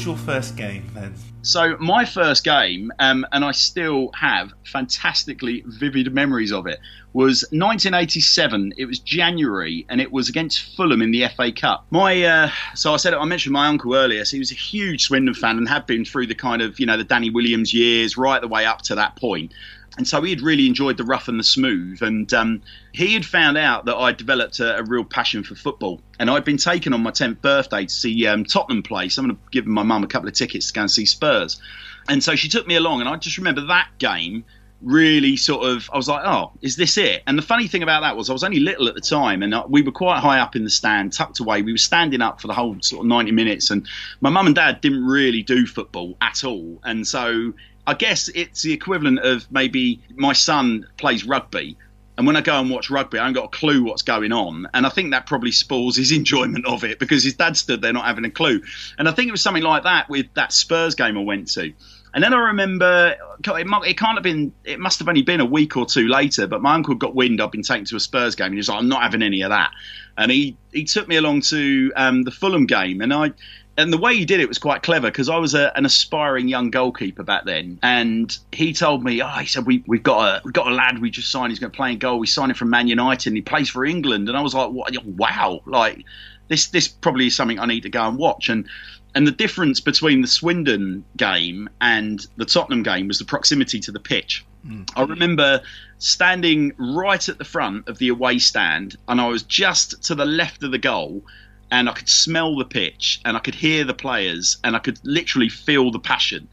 [0.00, 1.14] Was your first game then?
[1.42, 6.80] So my first game, um, and I still have fantastically vivid memories of it,
[7.12, 8.74] was 1987.
[8.78, 11.86] It was January, and it was against Fulham in the FA Cup.
[11.90, 14.24] My, uh, so I said I mentioned my uncle earlier.
[14.24, 16.86] So he was a huge Swindon fan and had been through the kind of you
[16.86, 19.52] know the Danny Williams years right the way up to that point.
[19.96, 22.00] And so he had really enjoyed the rough and the smooth.
[22.02, 26.00] And um, he had found out that I developed a, a, real passion for football.
[26.18, 29.08] And I'd been taken on my 10th birthday to see um, Tottenham play.
[29.08, 31.60] Someone had given my mum a couple of tickets to go and see Spurs.
[32.08, 33.00] And so she took me along.
[33.00, 34.44] And I just remember that game
[34.82, 37.22] really sort of, I was like, oh, is this it?
[37.26, 39.52] And the funny thing about that was I was only little at the time and
[39.52, 41.62] uh, we were quite high up in the stand, tucked away.
[41.62, 43.70] We were standing up for the whole sort of 90 minutes.
[43.70, 43.86] And
[44.20, 46.80] my mum and dad didn't really do football at all.
[46.84, 47.52] And so
[47.90, 51.76] I guess it's the equivalent of maybe my son plays rugby.
[52.16, 54.68] And when I go and watch rugby, I haven't got a clue what's going on.
[54.72, 57.92] And I think that probably spoils his enjoyment of it because his dad stood there
[57.92, 58.62] not having a clue.
[58.96, 61.72] And I think it was something like that with that Spurs game I went to.
[62.14, 65.76] And then I remember it, can't have been, it must have only been a week
[65.76, 68.46] or two later, but my uncle got wind I'd been taken to a Spurs game
[68.46, 69.72] and he was like, I'm not having any of that.
[70.16, 73.00] And he, he took me along to um, the Fulham game.
[73.00, 73.32] And I,
[73.76, 76.48] and the way he did it was quite clever because I was a, an aspiring
[76.48, 80.42] young goalkeeper back then, and he told me, "Oh, he said we we've got a
[80.44, 81.50] we've got a lad we just signed.
[81.50, 82.18] He's going to play in goal.
[82.18, 84.70] We signed him from Man United, and he plays for England." And I was like,
[85.04, 85.62] "Wow!
[85.66, 86.04] Like
[86.48, 88.68] this this probably is something I need to go and watch." And
[89.14, 93.92] and the difference between the Swindon game and the Tottenham game was the proximity to
[93.92, 94.44] the pitch.
[94.66, 94.88] Mm.
[94.94, 95.62] I remember
[95.98, 100.26] standing right at the front of the away stand, and I was just to the
[100.26, 101.24] left of the goal
[101.70, 104.98] and I could smell the pitch and I could hear the players and I could
[105.04, 106.48] literally feel the passion.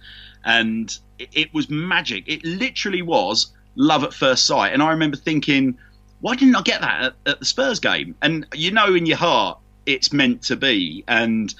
[0.45, 2.23] And it, was magic.
[2.27, 4.73] It literally was love at first sight.
[4.73, 5.77] And I remember thinking,
[6.21, 8.15] why didn't I get that at, at the Spurs game?
[8.21, 11.03] And you know, in your heart, it's meant to be.
[11.07, 11.53] And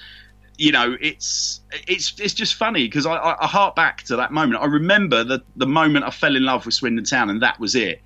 [0.58, 4.32] you know, it's it's it's just funny because I, I, I hark back to that
[4.32, 4.62] moment.
[4.62, 7.76] I remember the the moment I fell in love with Swindon Town, and that was
[7.76, 8.02] it.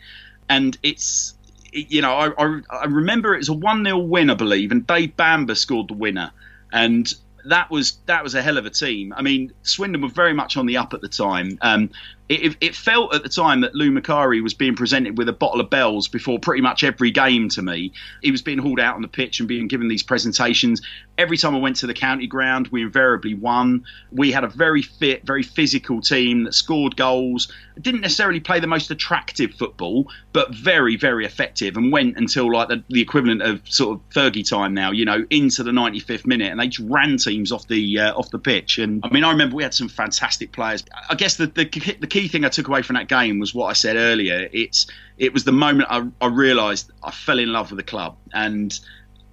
[0.49, 1.35] And it's
[1.71, 4.86] you know, I, I, I remember it was a 1 0 win, I believe, and
[4.86, 6.31] Dave Bamber scored the winner.
[6.71, 7.12] And
[7.45, 9.13] that was that was a hell of a team.
[9.15, 11.57] I mean, Swindon were very much on the up at the time.
[11.62, 11.89] Um,
[12.31, 15.59] it, it, felt at the time that Lou Macari was being presented with a bottle
[15.59, 17.91] of bells before pretty much every game to me.
[18.21, 20.81] He was being hauled out on the pitch and being given these presentations.
[21.17, 23.83] Every time I went to the county ground, we invariably won.
[24.11, 27.51] We had a very fit, very physical team that scored goals.
[27.79, 32.69] Didn't necessarily play the most attractive football, but very, very effective and went until like
[32.69, 36.49] the, the equivalent of sort of Fergie time now, you know, into the 95th minute.
[36.49, 38.77] And they just ran teams off the uh, off the pitch.
[38.77, 40.83] And I mean, I remember we had some fantastic players.
[41.09, 41.65] I guess the, the,
[41.99, 44.47] the key key thing I took away from that game was what I said earlier.
[44.51, 48.17] It's it was the moment I, I realised I fell in love with the club,
[48.34, 48.77] and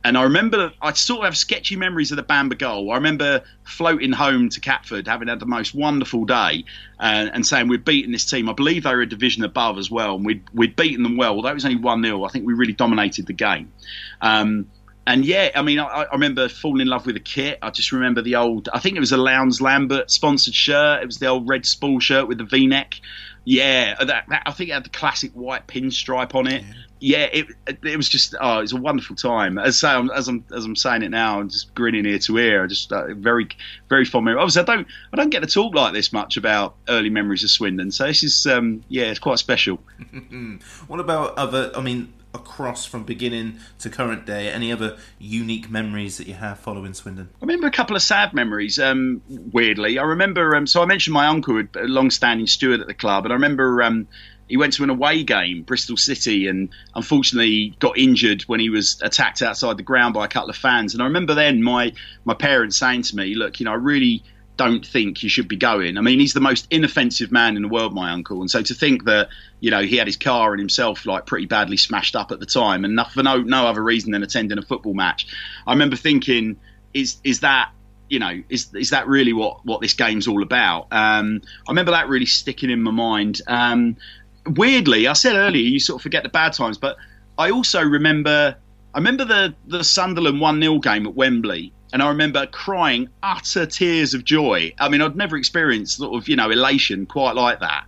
[0.04, 2.92] And I remember, I sort of have sketchy memories of the Bamber goal.
[2.92, 6.64] I remember floating home to Catford, having had the most wonderful day,
[7.00, 8.48] uh, and saying we'd beaten this team.
[8.48, 11.34] I believe they were a division above as well, and we'd, we'd beaten them well.
[11.34, 13.72] Although it was only 1 0, I think we really dominated the game.
[14.20, 14.70] Um,
[15.08, 17.58] and yeah, I mean, I, I, remember falling in love with the kit.
[17.62, 21.02] I just remember the old, I think it was a Lowndes Lambert sponsored shirt.
[21.02, 23.00] It was the old red spool shirt with the V neck.
[23.44, 26.62] Yeah, that, that, I think it had the classic white pinstripe on it.
[27.00, 27.46] Yeah, yeah it,
[27.82, 29.56] it was just oh, it was a wonderful time.
[29.56, 32.66] As, I'm as I'm as I'm saying it now, I'm just grinning ear to ear.
[32.66, 33.48] Just uh, very
[33.88, 34.42] very fond memory.
[34.42, 37.48] Obviously, I don't I don't get to talk like this much about early memories of
[37.48, 39.78] Swindon, so this is um, yeah, it's quite special.
[40.86, 41.72] what about other?
[41.74, 44.50] I mean, across from beginning to current day?
[44.50, 47.28] Any other unique memories that you have following Swindon?
[47.34, 48.78] I remember a couple of sad memories.
[48.78, 50.54] Um, weirdly, I remember.
[50.56, 53.82] Um, so I mentioned my uncle, a long-standing steward at the club, and I remember.
[53.82, 54.08] Um,
[54.48, 58.98] he went to an away game, Bristol City, and unfortunately got injured when he was
[59.02, 60.94] attacked outside the ground by a couple of fans.
[60.94, 61.92] And I remember then my
[62.24, 64.22] my parents saying to me, "Look, you know, I really
[64.58, 65.96] don't think you should be going.
[65.96, 68.40] I mean, he's the most inoffensive man in the world, my uncle.
[68.40, 69.28] And so to think that,
[69.60, 72.46] you know, he had his car and himself like pretty badly smashed up at the
[72.46, 75.28] time and for no, no other reason than attending a football match.
[75.66, 76.56] I remember thinking,
[76.92, 77.70] is, is that,
[78.10, 80.88] you know, is, is that really what, what this game's all about?
[80.90, 83.40] Um, I remember that really sticking in my mind.
[83.46, 83.96] Um,
[84.44, 86.96] weirdly, I said earlier, you sort of forget the bad times, but
[87.38, 88.56] I also remember,
[88.92, 93.66] I remember the, the Sunderland 1 0 game at Wembley and I remember crying utter
[93.66, 94.74] tears of joy.
[94.78, 97.84] I mean, I'd never experienced sort of, you know, elation quite like that.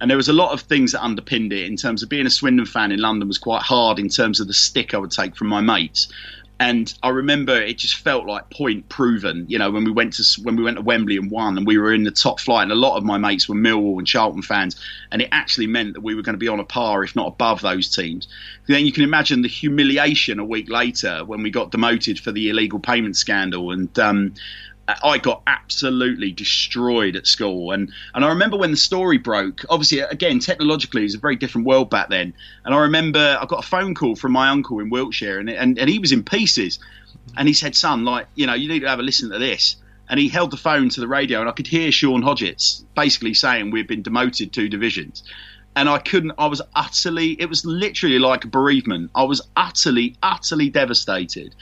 [0.00, 2.30] And there was a lot of things that underpinned it in terms of being a
[2.30, 5.36] Swindon fan in London was quite hard in terms of the stick I would take
[5.36, 6.08] from my mates.
[6.60, 9.46] And I remember it just felt like point proven.
[9.48, 11.78] You know, when we went to when we went to Wembley and won, and we
[11.78, 14.42] were in the top flight, and a lot of my mates were Millwall and Charlton
[14.42, 14.76] fans,
[15.10, 17.28] and it actually meant that we were going to be on a par, if not
[17.28, 18.28] above, those teams.
[18.66, 22.50] Then you can imagine the humiliation a week later when we got demoted for the
[22.50, 24.34] illegal payment scandal, and um,
[25.02, 27.72] I got absolutely destroyed at school.
[27.72, 31.36] And, and I remember when the story broke, obviously, again, technologically, it was a very
[31.36, 32.34] different world back then.
[32.64, 35.78] And I remember I got a phone call from my uncle in Wiltshire, and, and,
[35.78, 36.78] and he was in pieces.
[37.36, 39.76] And he said, Son, like, you know, you need to have a listen to this.
[40.08, 43.34] And he held the phone to the radio, and I could hear Sean Hodgetts basically
[43.34, 45.22] saying we've been demoted two divisions
[45.76, 46.32] and I couldn't.
[46.36, 47.40] I was utterly.
[47.40, 49.12] It was literally like a bereavement.
[49.14, 51.54] I was utterly, utterly devastated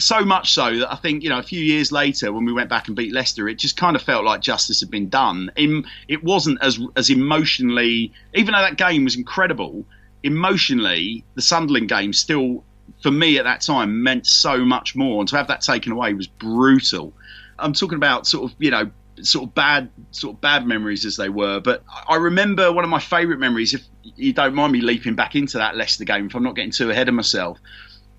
[0.00, 2.68] so much so that I think you know a few years later when we went
[2.68, 5.50] back and beat Leicester, it just kind of felt like justice had been done.
[5.56, 9.84] it wasn't as as emotionally, even though that game was incredible.
[10.22, 12.62] Emotionally, the Sunderland game still,
[13.02, 16.12] for me at that time, meant so much more, and to have that taken away
[16.12, 17.12] was brutal.
[17.58, 18.90] I'm talking about sort of you know
[19.22, 21.60] sort of bad sort of bad memories as they were.
[21.60, 23.82] But I remember one of my favourite memories, if
[24.16, 26.90] you don't mind me leaping back into that Leicester game, if I'm not getting too
[26.90, 27.58] ahead of myself,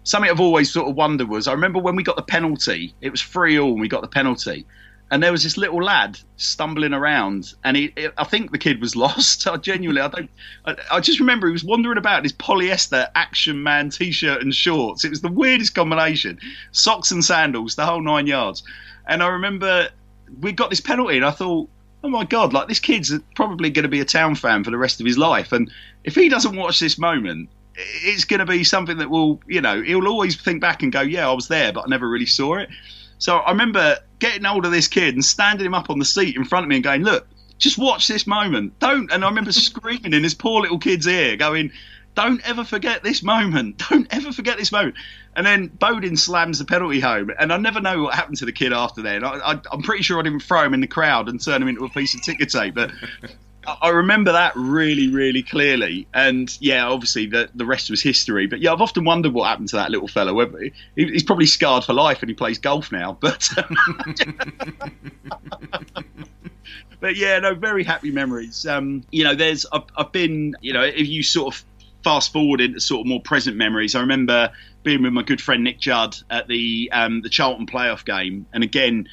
[0.03, 3.11] something I've always sort of wondered was I remember when we got the penalty, it
[3.11, 4.65] was 3 all and we got the penalty.
[5.11, 8.95] And there was this little lad stumbling around, and he, I think the kid was
[9.05, 9.45] lost.
[9.45, 10.29] I genuinely, I don't,
[10.65, 14.55] I, I just remember he was wandering about in his polyester Action Man t-shirt and
[14.55, 15.03] shorts.
[15.03, 16.39] It was the weirdest combination,
[16.71, 18.63] socks and sandals, the whole nine yards.
[19.05, 19.89] And I remember
[20.39, 21.69] we got this penalty, and I thought,
[22.05, 24.77] oh my god, like this kid's probably going to be a town fan for the
[24.77, 25.69] rest of his life, and
[26.05, 29.81] if he doesn't watch this moment, it's going to be something that will, you know,
[29.81, 32.55] he'll always think back and go, yeah, I was there, but I never really saw
[32.55, 32.69] it.
[33.17, 36.35] So I remember getting hold of this kid and standing him up on the seat
[36.35, 38.77] in front of me and going, look, just watch this moment.
[38.79, 39.11] Don't.
[39.11, 41.71] And I remember screaming in this poor little kid's ear, going,
[42.15, 43.81] don't ever forget this moment.
[43.89, 44.95] Don't ever forget this moment.
[45.35, 48.51] And then Bodin slams the penalty home, and I never know what happened to the
[48.51, 49.23] kid after that.
[49.23, 51.85] I, am pretty sure I didn't throw him in the crowd and turn him into
[51.85, 52.91] a piece of ticker tape, but
[53.67, 56.07] I remember that really, really clearly.
[56.13, 58.47] And yeah, obviously the the rest was history.
[58.47, 60.45] But yeah, I've often wondered what happened to that little fellow.
[60.57, 63.17] He, he's probably scarred for life, and he plays golf now.
[63.19, 63.49] But
[66.99, 68.65] but yeah, no, very happy memories.
[68.65, 71.63] Um, you know, there's I've, I've been, you know, if you sort of
[72.03, 75.63] fast forward into sort of more present memories, I remember being with my good friend
[75.63, 79.07] Nick Judd at the um, the Charlton playoff game, and again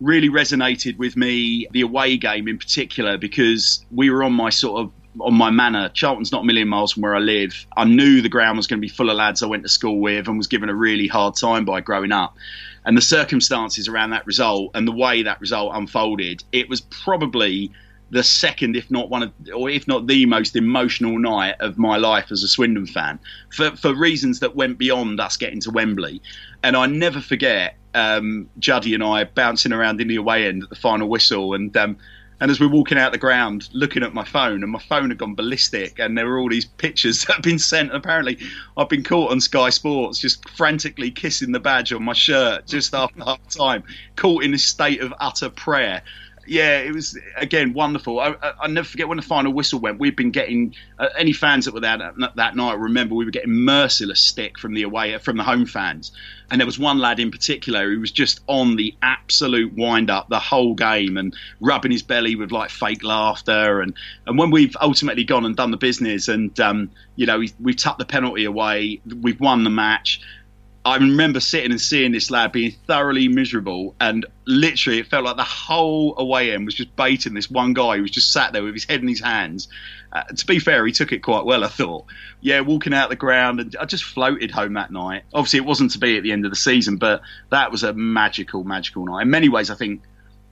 [0.00, 4.80] really resonated with me the away game in particular because we were on my sort
[4.80, 5.90] of on my manor.
[5.94, 7.66] Charlton's not a million miles from where I live.
[7.76, 10.00] I knew the ground was going to be full of lads I went to school
[10.00, 12.36] with and was given a really hard time by growing up.
[12.84, 17.72] And the circumstances around that result and the way that result unfolded, it was probably
[18.10, 21.96] the second, if not one of, or if not the most emotional night of my
[21.96, 23.18] life as a Swindon fan,
[23.50, 26.22] for for reasons that went beyond us getting to Wembley.
[26.62, 30.70] And I never forget um, Juddy and I bouncing around in the away end at
[30.70, 31.96] the final whistle, and um,
[32.40, 35.18] And as we're walking out the ground, looking at my phone, and my phone had
[35.18, 37.94] gone ballistic, and there were all these pictures that had been sent.
[37.94, 38.38] Apparently,
[38.76, 42.94] I've been caught on Sky Sports just frantically kissing the badge on my shirt just
[42.94, 43.82] after half time,
[44.16, 46.02] caught in a state of utter prayer
[46.48, 48.18] yeah, it was again wonderful.
[48.18, 49.98] I, I, will never forget when the final whistle went.
[50.00, 52.78] We've been getting uh, any fans that were there that, that, night.
[52.78, 56.12] Remember, we were getting merciless stick from the away from the home fans,
[56.50, 60.28] and there was one lad in particular who was just on the absolute wind up
[60.28, 63.80] the whole game and rubbing his belly with like fake laughter.
[63.80, 63.94] And
[64.26, 67.76] and when we've ultimately gone and done the business, and um, you know we, we've
[67.76, 70.20] tucked the penalty away, we've won the match.
[70.84, 75.36] I remember sitting and seeing this lad being thoroughly miserable, and literally, it felt like
[75.36, 78.62] the whole away end was just baiting this one guy who was just sat there
[78.62, 79.68] with his head in his hands.
[80.12, 82.06] Uh, to be fair, he took it quite well, I thought.
[82.40, 85.24] Yeah, walking out the ground, and I just floated home that night.
[85.34, 87.20] Obviously, it wasn't to be at the end of the season, but
[87.50, 89.22] that was a magical, magical night.
[89.22, 90.02] In many ways, I think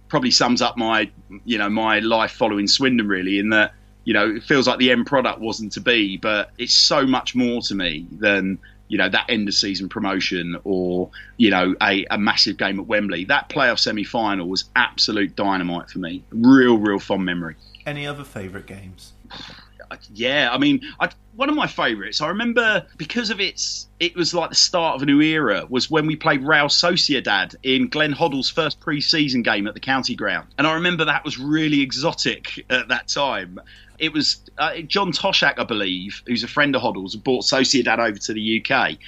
[0.09, 1.11] probably sums up my,
[1.45, 3.73] you know, my life following Swindon really, in that
[4.07, 7.35] you know, it feels like the end product wasn't to be, but it's so much
[7.35, 8.57] more to me than
[8.89, 12.87] you know that end of season promotion or you know a, a massive game at
[12.87, 13.25] Wembley.
[13.25, 16.23] That playoff semi final was absolute dynamite for me.
[16.31, 17.57] Real, real fond memory.
[17.85, 19.13] Any other favourite games?
[20.13, 22.21] Yeah, I mean, I, one of my favourites.
[22.21, 25.67] I remember because of its, it was like the start of a new era.
[25.69, 30.15] Was when we played Real Sociedad in Glenn Hoddle's first pre-season game at the county
[30.15, 33.61] ground, and I remember that was really exotic at that time
[33.99, 38.19] it was uh, John Toshack, I believe, who's a friend of Hoddle's, brought Sociedad over
[38.19, 38.99] to the UK.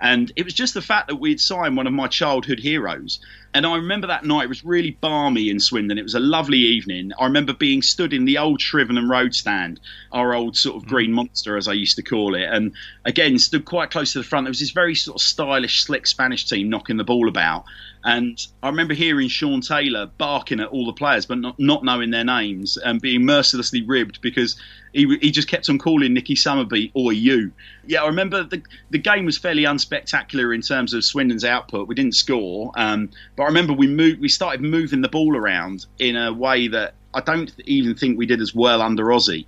[0.00, 3.20] And it was just the fact that we'd signed one of my childhood heroes.
[3.54, 5.96] And I remember that night, it was really balmy in Swindon.
[5.96, 7.12] It was a lovely evening.
[7.18, 9.78] I remember being stood in the old Shrivenham Road stand,
[10.10, 10.88] our old sort of mm.
[10.88, 12.42] green monster, as I used to call it.
[12.42, 12.72] And
[13.04, 14.44] again, stood quite close to the front.
[14.44, 17.64] There was this very sort of stylish, slick Spanish team knocking the ball about.
[18.04, 22.10] And I remember hearing Shaun Taylor barking at all the players, but not, not knowing
[22.10, 24.56] their names and being mercilessly ribbed because
[24.92, 27.52] he, he just kept on calling Nicky Summerbee or you.
[27.86, 31.88] Yeah, I remember the the game was fairly unspectacular in terms of Swindon's output.
[31.88, 35.86] We didn't score, um, but I remember we moved, we started moving the ball around
[35.98, 39.46] in a way that I don't even think we did as well under Ossie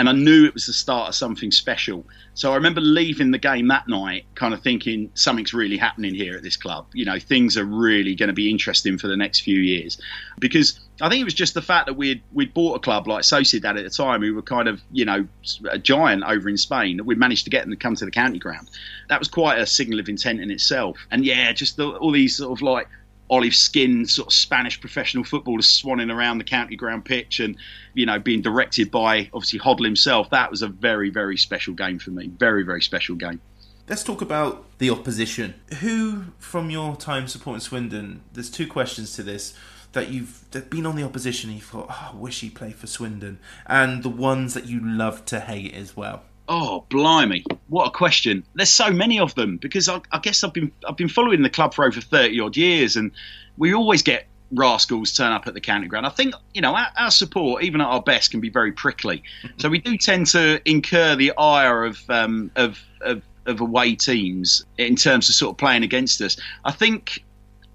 [0.00, 2.06] and I knew it was the start of something special.
[2.32, 6.34] So I remember leaving the game that night, kind of thinking something's really happening here
[6.34, 6.86] at this club.
[6.94, 10.00] You know, things are really going to be interesting for the next few years,
[10.38, 13.24] because I think it was just the fact that we'd we'd bought a club like
[13.24, 15.28] Sociedad at the time, who were kind of you know
[15.70, 16.96] a giant over in Spain.
[16.96, 18.70] That we managed to get them to come to the county ground.
[19.10, 20.96] That was quite a signal of intent in itself.
[21.10, 22.88] And yeah, just the, all these sort of like
[23.30, 27.56] olive skinned sort of Spanish professional footballers swanning around the county ground pitch and,
[27.94, 30.28] you know, being directed by obviously Hoddle himself.
[30.30, 32.26] That was a very, very special game for me.
[32.26, 33.40] Very, very special game.
[33.88, 35.54] Let's talk about the opposition.
[35.80, 39.54] Who, from your time supporting Swindon, there's two questions to this
[39.92, 42.86] that you've been on the opposition and you thought, oh, I wish he played for
[42.86, 46.22] Swindon, and the ones that you love to hate as well.
[46.52, 47.44] Oh, blimey!
[47.68, 48.42] What a question.
[48.54, 51.48] There's so many of them because I, I, guess I've been I've been following the
[51.48, 53.12] club for over thirty odd years, and
[53.56, 56.06] we always get rascals turn up at the county ground.
[56.06, 59.22] I think you know our, our support, even at our best, can be very prickly.
[59.58, 64.64] so we do tend to incur the ire of um, of, of of away teams
[64.76, 66.36] in terms of sort of playing against us.
[66.64, 67.22] I think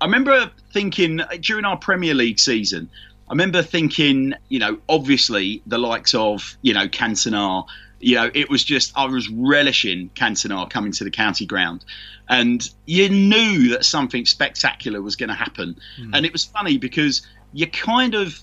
[0.01, 2.89] I remember thinking during our Premier League season.
[3.27, 7.65] I remember thinking, you know, obviously the likes of, you know, Cantona,
[8.05, 11.83] you know, it was just I was relishing Cantona coming to the county ground,
[12.29, 15.75] and you knew that something spectacular was going to happen.
[15.99, 16.11] Mm.
[16.13, 18.39] And it was funny because you kind of,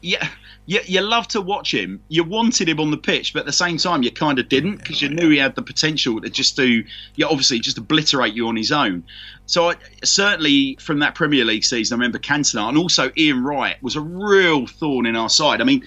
[0.00, 0.26] yeah,
[0.64, 2.02] you, you love to watch him.
[2.08, 4.78] You wanted him on the pitch, but at the same time, you kind of didn't
[4.78, 6.82] because you knew he had the potential to just do,
[7.14, 9.04] yeah, obviously just obliterate you on his own.
[9.44, 13.76] So I, certainly from that Premier League season, I remember Cantona and also Ian Wright
[13.82, 15.60] was a real thorn in our side.
[15.60, 15.84] I mean,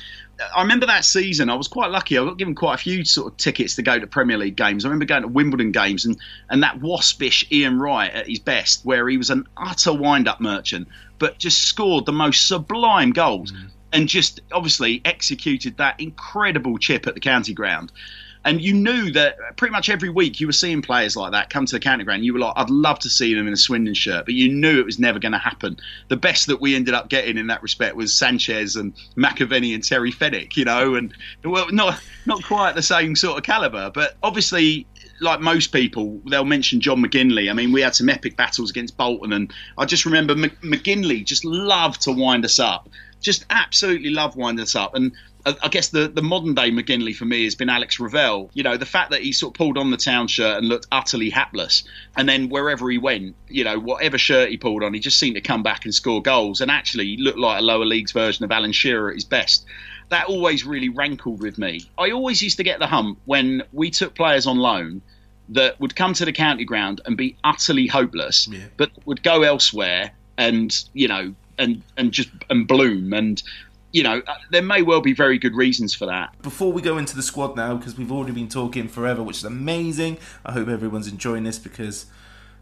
[0.56, 1.50] I remember that season.
[1.50, 2.18] I was quite lucky.
[2.18, 4.86] I got given quite a few sort of tickets to go to Premier League games.
[4.86, 6.18] I remember going to Wimbledon games and,
[6.50, 10.88] and that waspish Ian Wright at his best, where he was an utter wind-up merchant,
[11.18, 13.70] but just scored the most sublime goals mm.
[13.92, 17.92] and just obviously executed that incredible chip at the county ground.
[18.48, 21.66] And you knew that pretty much every week you were seeing players like that come
[21.66, 22.24] to the county ground.
[22.24, 24.80] You were like, I'd love to see them in a Swindon shirt, but you knew
[24.80, 25.78] it was never going to happen.
[26.08, 29.84] The best that we ended up getting in that respect was Sanchez and McAvennie and
[29.84, 34.16] Terry Fenwick, you know, and well, not not quite the same sort of caliber, but
[34.24, 34.88] obviously
[35.20, 37.50] like most people, they'll mention John McGinley.
[37.50, 41.44] I mean, we had some epic battles against Bolton, and I just remember McGinley just
[41.44, 42.88] loved to wind us up.
[43.20, 44.96] just absolutely love winding us up.
[44.96, 45.12] And
[45.62, 48.50] I guess the, the modern day McGinley for me has been Alex Revell.
[48.54, 50.88] You know, the fact that he sort of pulled on the town shirt and looked
[50.92, 51.84] utterly hapless.
[52.16, 55.36] And then wherever he went, you know, whatever shirt he pulled on, he just seemed
[55.36, 58.52] to come back and score goals and actually looked like a lower leagues version of
[58.52, 59.66] Alan Shearer at his best.
[60.10, 61.86] That always really rankled with me.
[61.98, 65.02] I always used to get the hump when we took players on loan
[65.50, 68.66] that would come to the county ground and be utterly hopeless, Yeah.
[68.78, 73.42] but would go elsewhere and, you know, and, and just and bloom and
[73.98, 76.40] you know, uh, there may well be very good reasons for that.
[76.44, 79.44] Before we go into the squad now, because we've already been talking forever, which is
[79.44, 80.20] amazing.
[80.46, 82.06] I hope everyone's enjoying this because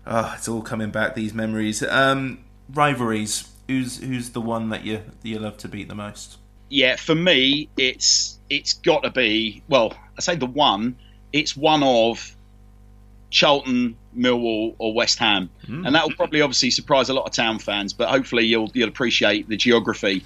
[0.06, 1.14] uh, it's all coming back.
[1.14, 2.40] These memories, um,
[2.74, 3.52] rivalries.
[3.68, 6.38] Who's who's the one that you that you love to beat the most?
[6.70, 9.94] Yeah, for me, it's it's got to be well.
[10.18, 10.96] I say the one.
[11.34, 12.34] It's one of
[13.30, 17.60] Charlton, Millwall, or West Ham, and that will probably obviously surprise a lot of town
[17.60, 17.92] fans.
[17.92, 20.24] But hopefully, you'll you'll appreciate the geography.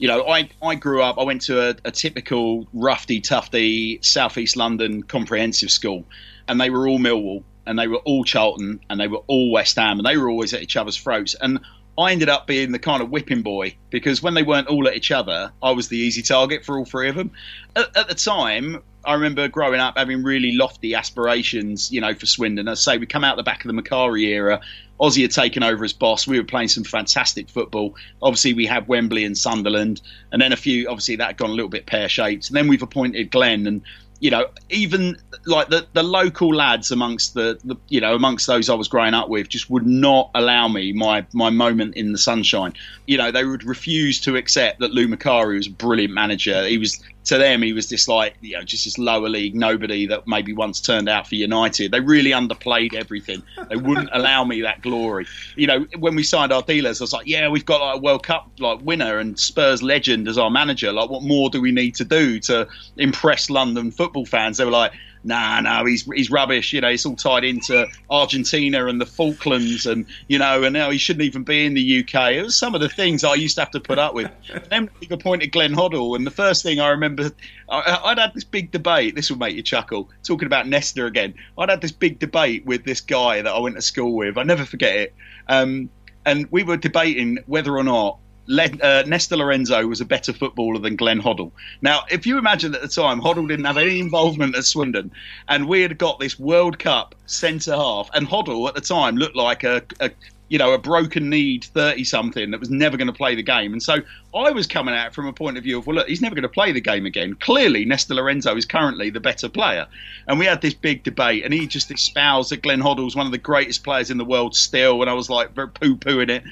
[0.00, 1.18] You know, I, I grew up.
[1.18, 6.06] I went to a, a typical roughy, tufty southeast London comprehensive school,
[6.48, 9.76] and they were all Millwall, and they were all Charlton, and they were all West
[9.76, 11.36] Ham, and they were always at each other's throats.
[11.38, 11.60] And
[11.98, 14.96] I ended up being the kind of whipping boy because when they weren't all at
[14.96, 17.32] each other, I was the easy target for all three of them.
[17.76, 22.24] At, at the time, I remember growing up having really lofty aspirations, you know, for
[22.24, 22.68] Swindon.
[22.68, 24.62] As I say, we come out the back of the Macari era.
[25.00, 26.26] Ossie had taken over as boss.
[26.26, 27.96] We were playing some fantastic football.
[28.22, 30.88] Obviously, we had Wembley and Sunderland, and then a few.
[30.88, 32.48] Obviously, that had gone a little bit pear shaped.
[32.48, 33.82] And then we've appointed Glenn, and
[34.20, 38.68] you know, even like the the local lads amongst the, the you know amongst those
[38.68, 42.18] I was growing up with just would not allow me my my moment in the
[42.18, 42.74] sunshine.
[43.06, 46.66] You know, they would refuse to accept that Lou Macari was a brilliant manager.
[46.66, 50.04] He was to them he was this like you know just this lower league nobody
[50.04, 51.92] that maybe once turned out for United.
[51.92, 53.42] They really underplayed everything.
[53.68, 55.26] They wouldn't allow me that glory.
[55.54, 58.24] You know, when we signed Ardiles, I was like, yeah, we've got like a World
[58.24, 60.92] Cup like winner and Spurs legend as our manager.
[60.92, 62.66] Like, what more do we need to do to
[62.96, 64.58] impress London football fans?
[64.58, 64.92] They were like.
[65.22, 66.72] Nah, no, he's he's rubbish.
[66.72, 70.90] You know, it's all tied into Argentina and the Falklands, and you know, and now
[70.90, 72.32] he shouldn't even be in the UK.
[72.32, 74.30] It was some of the things I used to have to put up with.
[74.70, 77.30] then we appointed Glenn Hoddle, and the first thing I remember,
[77.68, 79.14] I, I'd had this big debate.
[79.14, 80.08] This will make you chuckle.
[80.22, 83.76] Talking about Nestor again, I'd had this big debate with this guy that I went
[83.76, 84.38] to school with.
[84.38, 85.14] I never forget it.
[85.48, 85.90] Um,
[86.24, 88.18] and we were debating whether or not
[88.50, 91.52] Uh, Nestor Lorenzo was a better footballer than Glenn Hoddle.
[91.82, 95.12] Now, if you imagine at the time, Hoddle didn't have any involvement at Swindon,
[95.48, 99.36] and we had got this World Cup centre half, and Hoddle at the time looked
[99.36, 100.10] like a, a
[100.50, 103.72] you know, a broken kneed 30 something that was never going to play the game.
[103.72, 103.98] And so
[104.34, 106.34] I was coming at it from a point of view of, well, look, he's never
[106.34, 107.34] going to play the game again.
[107.34, 109.86] Clearly, Nestor Lorenzo is currently the better player.
[110.26, 113.32] And we had this big debate, and he just espoused that Glenn Hoddle's one of
[113.32, 115.00] the greatest players in the world still.
[115.00, 116.42] And I was like, poo pooing it.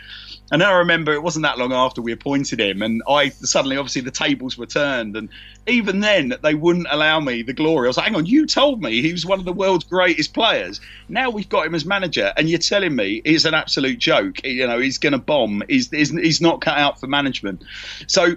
[0.51, 3.77] And then I remember it wasn't that long after we appointed him, and I suddenly,
[3.77, 5.29] obviously, the tables were turned, and
[5.67, 7.87] even then, they wouldn't allow me the glory.
[7.87, 10.33] I was like, "Hang on, you told me he was one of the world's greatest
[10.33, 10.81] players.
[11.09, 14.43] Now we've got him as manager, and you're telling me he's an absolute joke.
[14.45, 15.63] You know, he's going to bomb.
[15.69, 17.63] He's, he's he's not cut out for management."
[18.07, 18.37] So,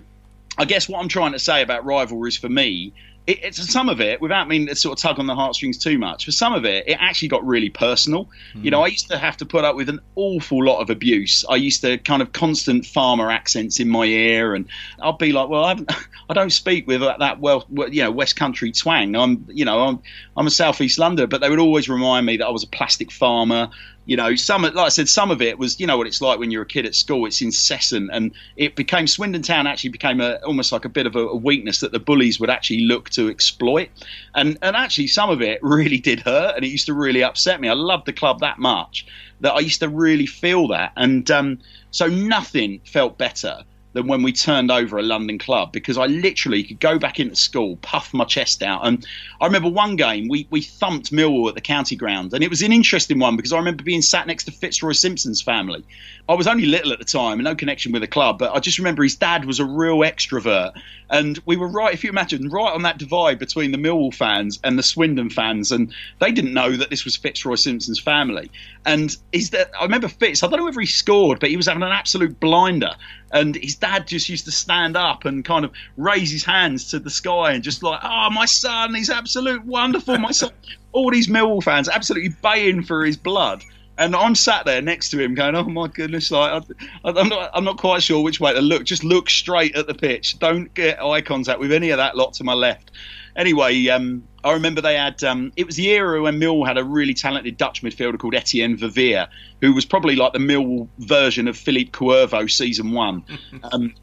[0.58, 2.92] I guess what I'm trying to say about rivalries for me
[3.28, 5.98] it, it's some of it, without meaning to sort of tug on the heartstrings too
[5.98, 8.26] much, for some of it, it actually got really personal.
[8.56, 8.64] Mm.
[8.66, 11.46] You know, I used to have to put up with an awful lot of abuse.
[11.50, 14.66] I used to kind of constant farmer accents in my ear, and
[15.02, 15.78] I'd be like, "Well, I,
[16.30, 19.16] I don't speak with that well, you know, West Country twang.
[19.16, 20.00] I'm, you know, I'm,
[20.36, 23.12] I'm a Southeast Londoner." But they would always remind me that I was a plastic
[23.12, 23.70] farmer
[24.06, 26.40] you know, some like I said, some of it was, you know, what it's like
[26.40, 27.26] when you're a kid at school.
[27.26, 31.16] It's incessant, and it became Swindon Town actually became a, almost like a bit of
[31.16, 33.90] a, a, weakness that the bullies would actually look to exploit,
[34.34, 37.62] and and actually some of it really did hurt, and it used to really upset
[37.62, 37.70] me.
[37.70, 39.06] I loved the club that much
[39.42, 41.60] that I used to really feel that, and um,
[41.92, 43.64] so nothing felt better
[43.94, 47.36] than when we turned over a London club because I literally could go back into
[47.36, 48.86] school, puff my chest out.
[48.86, 49.06] And
[49.40, 52.62] I remember one game we, we thumped Millwall at the county ground, and it was
[52.62, 55.84] an interesting one because I remember being sat next to Fitzroy Simpson's family.
[56.30, 58.60] I was only little at the time and no connection with the club, but I
[58.60, 60.74] just remember his dad was a real extrovert.
[61.10, 64.60] And we were right, if you imagine, right on that divide between the Millwall fans
[64.64, 65.72] and the Swindon fans.
[65.72, 68.50] And they didn't know that this was Fitzroy Simpson's family.
[68.86, 71.68] And is that I remember Fitz, I don't know whether he scored, but he was
[71.68, 72.96] having an absolute blinder.
[73.32, 77.00] And his dad just used to stand up and kind of raise his hands to
[77.00, 80.18] the sky and just like, oh, my son, he's absolute wonderful.
[80.18, 80.52] My son,
[80.92, 83.64] all these Millwall fans absolutely baying for his blood.
[83.98, 86.64] And I'm sat there next to him, going, "Oh my goodness!" Like
[87.04, 88.84] I, am not, I'm not quite sure which way to look.
[88.84, 90.40] Just look straight at the pitch.
[90.40, 92.90] Don't get eye contact with any of that lot to my left.
[93.36, 95.24] Anyway, um, I remember they had.
[95.24, 98.78] Um, it was the era when Mill had a really talented Dutch midfielder called Etienne
[98.78, 99.28] Verveer,
[99.62, 103.24] who was probably like the Mill version of Philippe Cuervo season one.
[103.72, 103.94] Um,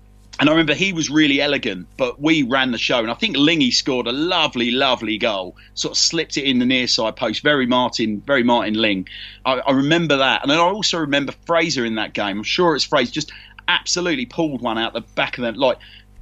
[0.41, 3.01] and I remember he was really elegant, but we ran the show.
[3.01, 6.67] And I think Lingy scored a lovely, lovely goal, sort of slipped it in the
[6.67, 7.43] near side post.
[7.43, 9.09] Very Martin, very Martin Ling.
[9.45, 10.43] I, I remember that.
[10.43, 12.39] And then I also remember Fraser in that game.
[12.39, 13.33] I'm sure it's Fraser, just
[13.67, 15.79] absolutely pulled one out the back of the, like,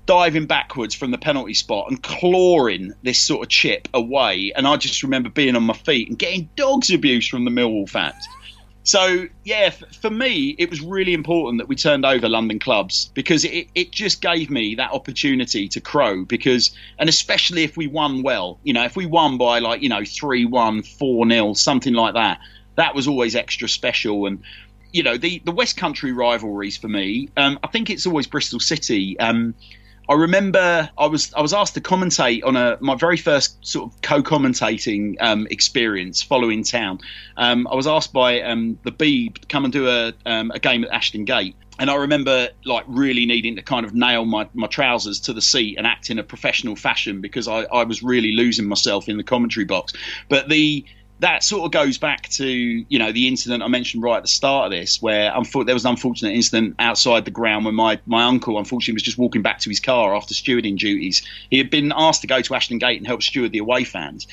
[0.07, 4.53] diving backwards from the penalty spot and clawing this sort of chip away.
[4.57, 7.89] And I just remember being on my feet and getting dog's abuse from the Millwall
[7.89, 8.27] fans.
[8.87, 13.45] So yeah, for me, it was really important that we turned over London clubs because
[13.45, 16.25] it, it just gave me that opportunity to crow.
[16.25, 19.89] Because and especially if we won well, you know, if we won by like you
[19.89, 22.39] know three one, four 0 something like that,
[22.77, 24.27] that was always extra special.
[24.27, 24.45] And
[24.93, 28.61] you know, the the West Country rivalries for me, um, I think it's always Bristol
[28.61, 29.19] City.
[29.19, 29.57] Um,
[30.09, 33.93] I remember I was I was asked to commentate on a my very first sort
[33.93, 37.01] of co-commentating um, experience following town.
[37.37, 40.59] Um, I was asked by um, the Beeb to come and do a, um, a
[40.59, 41.57] game at Ashton Gate.
[41.79, 45.43] And I remember like really needing to kind of nail my, my trousers to the
[45.43, 49.19] seat and act in a professional fashion because I, I was really losing myself in
[49.19, 49.93] the commentary box.
[50.31, 50.87] But the
[51.21, 54.29] that sort of goes back to you know the incident I mentioned right at the
[54.29, 55.33] start of this, where
[55.65, 59.19] there was an unfortunate incident outside the ground when my my uncle unfortunately was just
[59.19, 61.27] walking back to his car after stewarding duties.
[61.51, 64.27] He had been asked to go to Ashton Gate and help steward the away fans,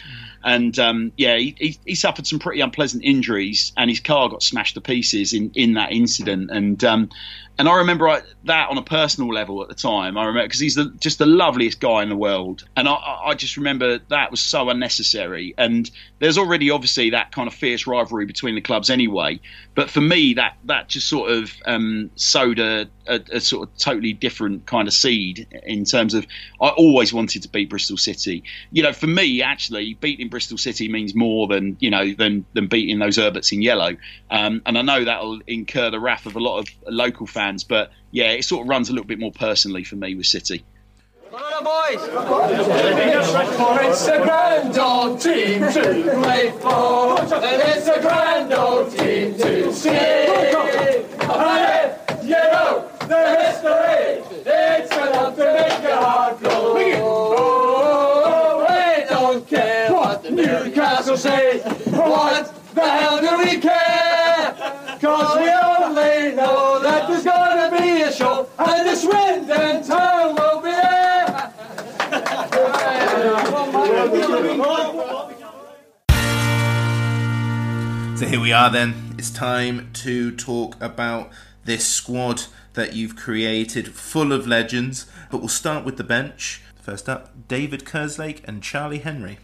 [0.43, 4.43] and um, yeah, he, he, he, suffered some pretty unpleasant injuries, and his car got
[4.43, 7.09] smashed to pieces in in that incident, and um,
[7.57, 10.17] and I remember I, that on a personal level at the time.
[10.17, 13.33] I remember because he's the, just the loveliest guy in the world, and I, I,
[13.35, 15.53] just remember that was so unnecessary.
[15.57, 15.89] And
[16.19, 19.39] there's already obviously that kind of fierce rivalry between the clubs anyway.
[19.75, 23.77] But for me, that that just sort of um, sowed a, a, a, sort of
[23.77, 26.25] totally different kind of seed in terms of
[26.61, 28.43] I always wanted to beat Bristol City.
[28.71, 32.67] You know, for me, actually, beating Bristol City means more than you know than than
[32.67, 33.95] beating those Herberts in yellow.
[34.29, 37.63] Um, and I know that'll incur the wrath of a lot of local fans fans.
[37.63, 40.63] But yeah, it sort of runs a little bit more personally for me with City.
[41.33, 41.97] Boys.
[43.89, 45.81] It's a grand old team to
[46.21, 49.89] play for, and it's a grand old team to see.
[53.03, 56.39] The history, it's enough to make your heart
[56.75, 56.91] we
[59.09, 61.59] don't care what Newcastle say.
[61.59, 64.55] What the hell do we care?
[65.01, 70.61] Cause we only know that there's gonna be a show, and this Swindon town will
[70.61, 70.83] be there.
[74.03, 74.09] So
[78.27, 79.15] here we are then.
[79.17, 81.31] It's time to talk about
[81.63, 82.43] this squad
[82.73, 85.05] that you've created, full of legends.
[85.31, 86.61] But we'll start with the bench.
[86.75, 89.37] First up, David Kerslake and Charlie Henry.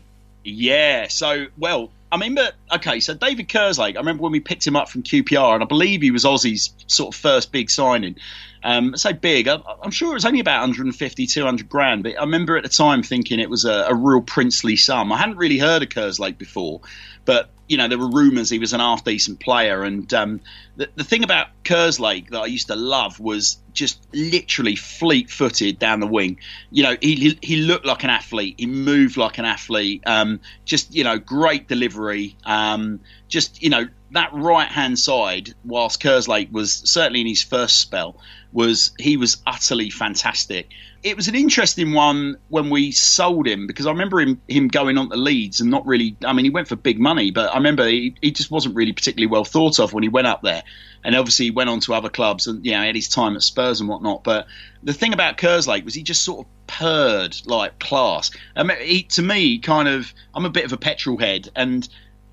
[0.44, 4.76] Yeah, so, well, I remember, okay, so David Kerslake, I remember when we picked him
[4.76, 8.18] up from QPR, and I believe he was Ossie's sort of first big signing.
[8.64, 12.22] Um, say big, I, am sure it was only about 150, 200 grand, but I
[12.22, 15.12] remember at the time thinking it was a, a real princely sum.
[15.12, 16.82] I hadn't really heard of Kerslake before,
[17.26, 19.84] but you know, there were rumours he was an half decent player.
[19.84, 20.42] And um,
[20.76, 25.78] the, the thing about Kerslake that I used to love was just literally fleet footed
[25.78, 26.40] down the wing.
[26.72, 30.94] You know, he, he looked like an athlete, he moved like an athlete, um, just,
[30.94, 32.36] you know, great delivery.
[32.44, 37.80] Um, just, you know, that right hand side, whilst Kerslake was certainly in his first
[37.80, 38.18] spell,
[38.52, 40.70] was he was utterly fantastic
[41.02, 44.98] it was an interesting one when we sold him because I remember him him going
[44.98, 46.18] on to Leeds and not really.
[46.26, 48.92] I mean, he went for big money, but I remember he, he just wasn't really
[48.92, 50.64] particularly well thought of when he went up there.
[51.04, 53.44] And obviously, he went on to other clubs and you know had his time at
[53.44, 54.24] Spurs and whatnot.
[54.24, 54.48] But
[54.84, 58.32] the thing about Kerslake was he just sort of purred like class.
[58.56, 61.88] I mean, he, to me, kind of, I'm a bit of a petrol head, and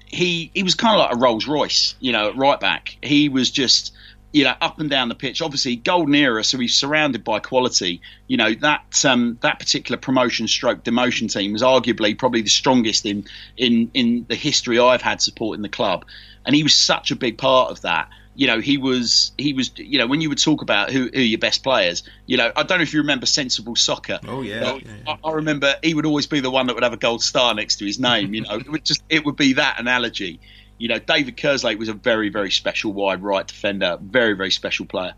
[0.07, 2.97] he he was kind of like a Rolls Royce, you know, at right back.
[3.03, 3.93] He was just
[4.37, 5.41] you know, up and down the pitch.
[5.41, 8.03] Obviously, golden era, so he's surrounded by quality.
[8.29, 13.07] You know that um, that particular promotion stroke demotion team was arguably probably the strongest
[13.07, 13.25] in
[13.57, 16.05] in in the history I've had supporting the club,
[16.45, 18.11] and he was such a big part of that.
[18.35, 21.21] You know, he was he was you know when you would talk about who, who
[21.21, 22.03] are your best players.
[22.27, 24.21] You know, I don't know if you remember Sensible Soccer.
[24.29, 25.15] Oh yeah, yeah, yeah.
[25.25, 27.55] I, I, remember he would always be the one that would have a gold star
[27.55, 28.35] next to his name.
[28.35, 30.41] You know, it would just it would be that analogy
[30.79, 34.87] you know, David Kerslake was a very, very special wide right defender, very, very special
[34.87, 35.15] player.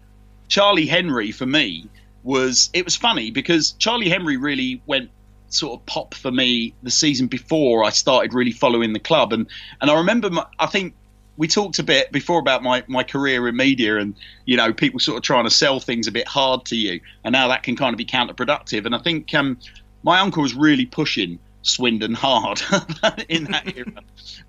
[0.48, 1.88] Charlie Henry, for me,
[2.22, 5.10] was it was funny because Charlie Henry really went
[5.48, 9.46] sort of pop for me the season before I started really following the club, and
[9.80, 10.94] and I remember my, I think
[11.38, 15.00] we talked a bit before about my, my career in media and you know people
[15.00, 17.76] sort of trying to sell things a bit hard to you and now that can
[17.76, 19.56] kind of be counterproductive and I think um,
[20.02, 21.38] my uncle was really pushing
[21.68, 22.60] Swindon hard
[23.28, 24.02] in that era.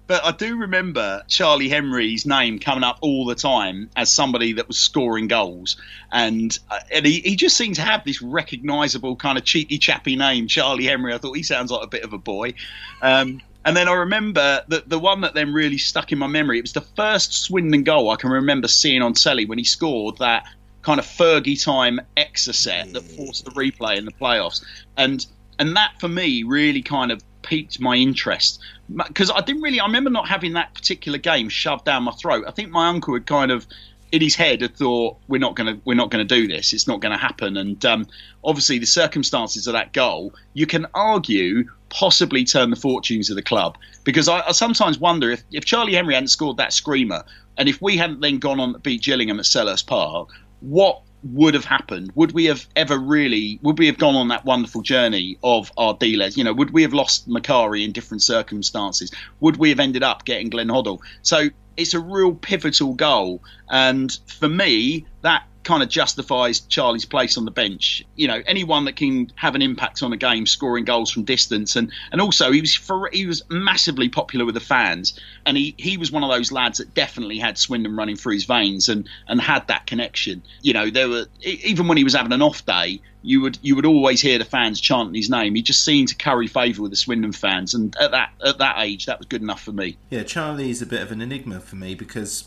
[0.07, 4.67] But I do remember Charlie Henry's name coming up all the time as somebody that
[4.67, 5.78] was scoring goals,
[6.11, 10.15] and uh, and he, he just seemed to have this recognisable kind of cheeky chappy
[10.15, 11.13] name, Charlie Henry.
[11.13, 12.53] I thought he sounds like a bit of a boy.
[13.01, 16.57] Um, and then I remember that the one that then really stuck in my memory.
[16.57, 20.17] It was the first Swindon goal I can remember seeing on telly when he scored
[20.17, 20.45] that
[20.82, 24.63] kind of Fergie time exocet that forced the replay in the playoffs,
[24.97, 25.26] and
[25.60, 28.60] and that for me really kind of piqued my interest
[28.95, 29.80] because I didn't really.
[29.80, 32.45] I remember not having that particular game shoved down my throat.
[32.47, 33.68] I think my uncle had kind of
[34.12, 36.74] in his head had thought we're not going to we're not going to do this.
[36.74, 37.57] It's not going to happen.
[37.57, 38.07] And um,
[38.43, 43.41] obviously the circumstances of that goal, you can argue possibly turn the fortunes of the
[43.41, 47.24] club because I, I sometimes wonder if if Charlie Henry hadn't scored that screamer
[47.57, 50.30] and if we hadn't then gone on to beat Gillingham at Selhurst Park,
[50.62, 52.11] what would have happened?
[52.15, 53.59] Would we have ever really?
[53.61, 56.38] Would we have gone on that wonderful journey of Ardiles?
[56.38, 59.11] You know, would we have lost Macari in different circumstances?
[59.39, 60.99] Would we have ended up getting Glenn Hoddle?
[61.22, 67.38] So it's a real pivotal goal, and for me, that kind of justifies Charlie's place
[67.38, 68.03] on the bench.
[68.15, 71.76] You know, anyone that can have an impact on a game, scoring goals from distance,
[71.76, 75.76] and and also he was for, he was massively popular with the fans, and he
[75.78, 79.07] he was one of those lads that definitely had Swindon running through his veins and
[79.28, 80.41] and had that connection.
[80.63, 83.76] You know, there were even when he was having an off day, you would you
[83.76, 85.53] would always hear the fans chanting his name.
[85.53, 88.78] He just seemed to curry favour with the Swindon fans, and at that at that
[88.80, 89.97] age, that was good enough for me.
[90.09, 92.45] Yeah, Charlie's a bit of an enigma for me because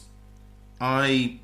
[0.81, 1.39] I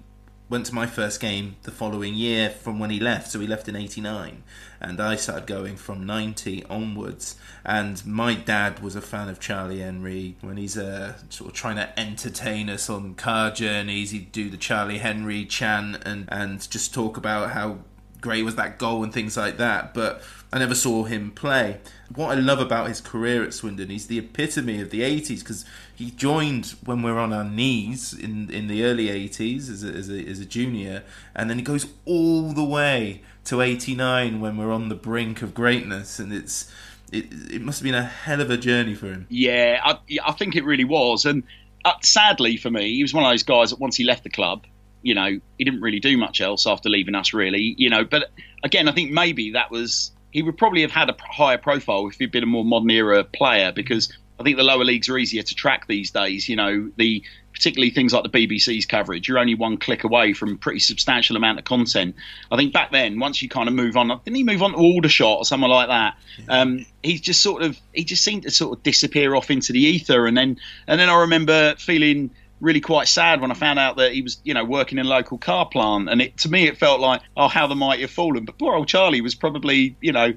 [0.49, 3.30] went to my first game the following year from when he left.
[3.30, 4.42] So he left in 89.
[4.80, 7.36] And I started going from 90 onwards.
[7.64, 10.36] And my dad was a fan of Charlie Henry.
[10.40, 14.57] When he's uh, sort of trying to entertain us on car journeys, he'd do the
[14.57, 17.78] Charlie Henry chant and, and just talk about how
[18.20, 19.94] great was that goal and things like that.
[19.94, 20.22] But
[20.53, 21.78] I never saw him play.
[22.14, 25.66] What I love about his career at Swindon, he's the epitome of the 80s because
[25.94, 29.88] he joined when we are on our knees in in the early 80s as a,
[29.88, 34.57] as a, as a junior, and then he goes all the way to 89 when
[34.57, 36.72] we're on the brink of greatness, and it's
[37.12, 39.26] it, it must have been a hell of a journey for him.
[39.28, 41.24] Yeah, I, I think it really was.
[41.24, 41.42] And
[41.84, 44.30] uh, sadly for me, he was one of those guys that once he left the
[44.30, 44.64] club,
[45.03, 47.74] you know, he didn't really do much else after leaving us, really.
[47.78, 48.30] You know, but
[48.62, 52.16] again, I think maybe that was he would probably have had a higher profile if
[52.16, 55.43] he'd been a more modern era player because I think the lower leagues are easier
[55.43, 56.49] to track these days.
[56.49, 60.53] You know, the particularly things like the BBC's coverage, you're only one click away from
[60.53, 62.14] a pretty substantial amount of content.
[62.53, 64.76] I think back then, once you kind of move on, didn't he move on to
[64.76, 66.16] Aldershot or something like that?
[66.49, 69.81] Um, he just sort of he just seemed to sort of disappear off into the
[69.81, 73.96] ether, and then and then I remember feeling really quite sad when I found out
[73.96, 76.09] that he was, you know, working in a local car plant.
[76.09, 78.44] And it, to me, it felt like, oh, how the mighty have fallen.
[78.44, 80.34] But poor old Charlie was probably, you know,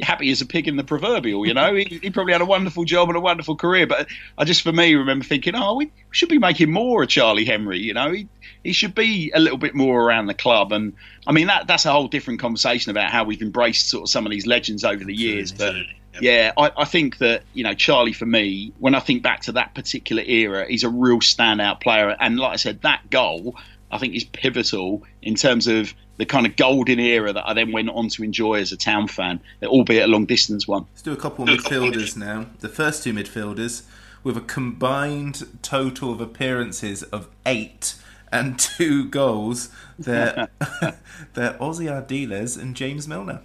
[0.00, 1.46] happy as a pig in the proverbial.
[1.46, 3.86] You know, he, he, probably had a wonderful job and a wonderful career.
[3.86, 4.08] But
[4.38, 7.78] I just, for me, remember thinking, oh, we should be making more of Charlie Henry.
[7.78, 8.28] You know, he
[8.62, 10.72] he should be a little bit more around the club.
[10.72, 10.94] And
[11.26, 14.26] I mean, that that's a whole different conversation about how we've embraced sort of some
[14.26, 15.52] of these legends over the years.
[15.52, 15.74] But
[16.20, 19.52] yeah, I, I think that you know Charlie for me, when I think back to
[19.52, 22.16] that particular era, he's a real standout player.
[22.20, 23.56] And like I said, that goal
[23.90, 27.72] I think is pivotal in terms of the kind of golden era that I then
[27.72, 30.86] went on to enjoy as a town fan, albeit a long distance one.
[30.92, 32.46] Let's do a couple of midfielders now.
[32.60, 33.82] The first two midfielders
[34.24, 37.94] with a combined total of appearances of eight
[38.30, 39.68] and two goals.
[39.98, 40.48] They're,
[41.34, 43.42] they're Ossie Ardiles and James Milner.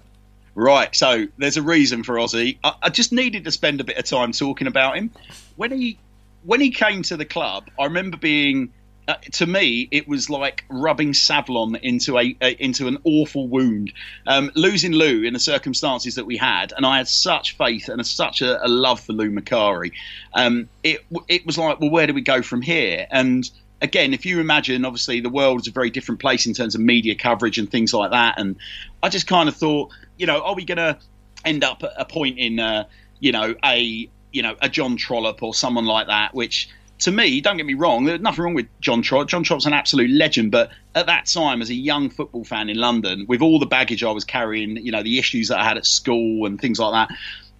[0.59, 2.57] Right, so there's a reason for Ossie.
[2.63, 5.11] I, I just needed to spend a bit of time talking about him.
[5.55, 5.99] When he
[6.45, 8.73] when he came to the club, I remember being
[9.07, 13.93] uh, to me, it was like rubbing Savlon into a, a into an awful wound.
[14.25, 18.03] Um, losing Lou in the circumstances that we had, and I had such faith and
[18.03, 19.91] such a, a love for Lou Macari.
[20.33, 23.05] Um, it it was like, well, where do we go from here?
[23.11, 23.47] And
[23.79, 26.81] again, if you imagine, obviously, the world is a very different place in terms of
[26.81, 28.39] media coverage and things like that.
[28.39, 28.55] And
[29.03, 30.97] I just kind of thought, you know, are we going to
[31.45, 32.85] end up at a point in, uh,
[33.19, 37.41] you know, a you know a John Trollope or someone like that, which to me,
[37.41, 39.27] don't get me wrong, there's nothing wrong with John Trott.
[39.27, 42.77] John Trott's an absolute legend, but at that time, as a young football fan in
[42.77, 45.77] London, with all the baggage I was carrying, you know, the issues that I had
[45.77, 47.15] at school and things like that,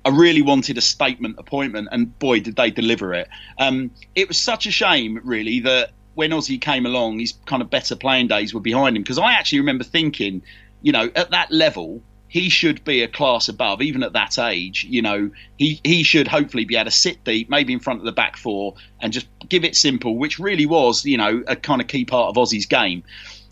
[0.06, 3.28] I really wanted a statement appointment, and boy, did they deliver it.
[3.60, 7.70] Um, it was such a shame, really, that when Ossie came along, his kind of
[7.70, 10.42] better playing days were behind him, because I actually remember thinking,
[10.82, 14.86] you know, at that level, he should be a class above, even at that age.
[14.90, 18.06] You know, he, he should hopefully be able to sit deep, maybe in front of
[18.06, 21.82] the back four, and just give it simple, which really was, you know, a kind
[21.82, 23.04] of key part of Ossie's game.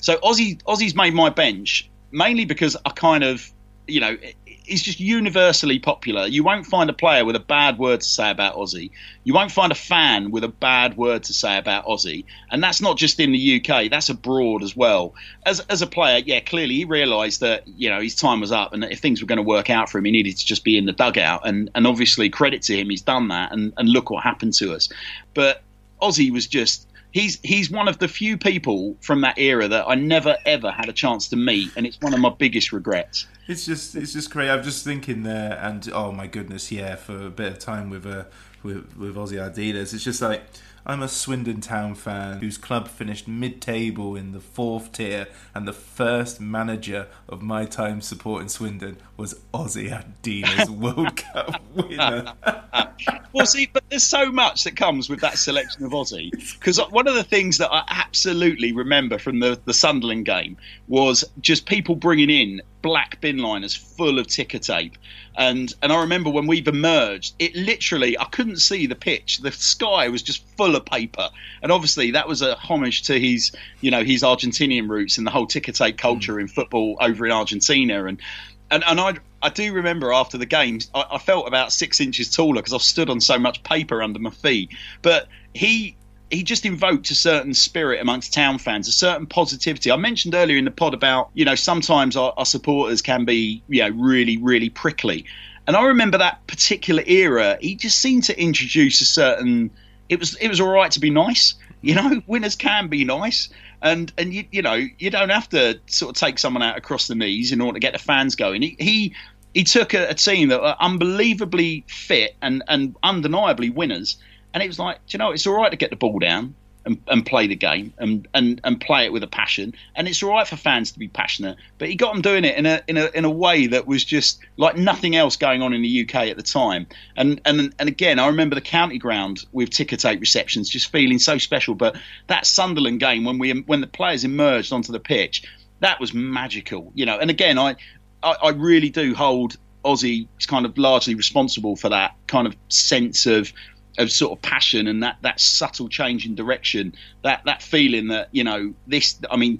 [0.02, 3.52] So Ossie Ossie's made my bench mainly because I kind of,
[3.88, 4.18] you know,
[4.66, 6.28] he's just universally popular.
[6.28, 8.92] You won't find a player with a bad word to say about Ossie.
[9.24, 12.26] You won't find a fan with a bad word to say about Ossie.
[12.52, 15.14] And that's not just in the UK, that's abroad as well.
[15.46, 18.74] As, as a player, yeah, clearly he realised that, you know, his time was up
[18.74, 20.78] and if things were going to work out for him, he needed to just be
[20.78, 21.48] in the dugout.
[21.48, 23.52] And, and obviously, credit to him, he's done that.
[23.52, 24.90] And, and look what happened to us.
[25.34, 25.62] But
[26.02, 29.96] Ossie was just he's he's one of the few people from that era that I
[29.96, 33.26] never ever had a chance to meet, and it's one of my biggest regrets.
[33.48, 34.50] It's just it's just great.
[34.50, 38.06] I'm just thinking there, and oh my goodness, yeah, for a bit of time with
[38.06, 38.26] uh,
[38.62, 40.44] with with Ossie Ardiles, it's just like
[40.88, 45.74] I'm a Swindon Town fan whose club finished mid-table in the fourth tier, and the
[45.74, 52.34] first manager of my time supporting Swindon was Ossie Ardiles World Cup winner.
[53.34, 56.32] well, see, but there's so much that comes with that selection of Ossie.
[56.66, 60.58] Because one of the things that I absolutely remember from the, the Sunderland game
[60.88, 64.96] was just people bringing in black bin liners full of ticker tape.
[65.36, 69.40] And and I remember when we've emerged, it literally I couldn't see the pitch.
[69.40, 71.30] The sky was just full of paper.
[71.64, 75.32] And obviously that was a homage to his, you know, his Argentinian roots and the
[75.32, 78.06] whole ticker tape culture in football over in Argentina.
[78.06, 78.22] And
[78.70, 82.30] and and I I do remember after the games I, I felt about six inches
[82.30, 84.70] taller because I stood on so much paper under my feet.
[85.02, 85.98] But he
[86.32, 89.92] he just invoked a certain spirit amongst town fans, a certain positivity.
[89.92, 93.64] I mentioned earlier in the pod about you know sometimes our, our supporters can be
[93.68, 95.26] you know really really prickly,
[95.68, 97.58] and I remember that particular era.
[97.62, 99.72] He just seemed to introduce a certain.
[100.10, 101.56] It was it was all right to be nice.
[101.82, 103.50] You know, winners can be nice
[103.86, 107.08] and and you you know you don't have to sort of take someone out across
[107.08, 108.62] the knees in order to get the fans going.
[108.62, 109.16] He he,
[109.54, 114.18] he took a, a, team that were unbelievably fit and and undeniably winners,
[114.56, 117.02] and it was like, you know, it's all right to get the ball down and,
[117.08, 119.76] and play the game and, and, and play it with a passion.
[119.96, 122.58] And it's all right for fans to be passionate, but he got them doing it
[122.58, 125.74] in a in a in a way that was just like nothing else going on
[125.74, 126.88] in the UK at the time.
[127.18, 131.20] And and and again, I remember the county ground with ticker tape receptions just feeling
[131.20, 131.76] so special.
[131.76, 131.98] But
[132.28, 135.44] that Sunderland game when we when the players emerged onto the pitch,
[135.82, 136.94] that was magical.
[136.96, 137.76] You know, and again, I
[138.24, 143.26] I, I really do hold Ossie kind of largely responsible for that kind of sense
[143.26, 143.52] of
[143.98, 146.94] of sort of passion and that that subtle change in direction,
[147.24, 149.20] that that feeling that you know this.
[149.30, 149.60] I mean,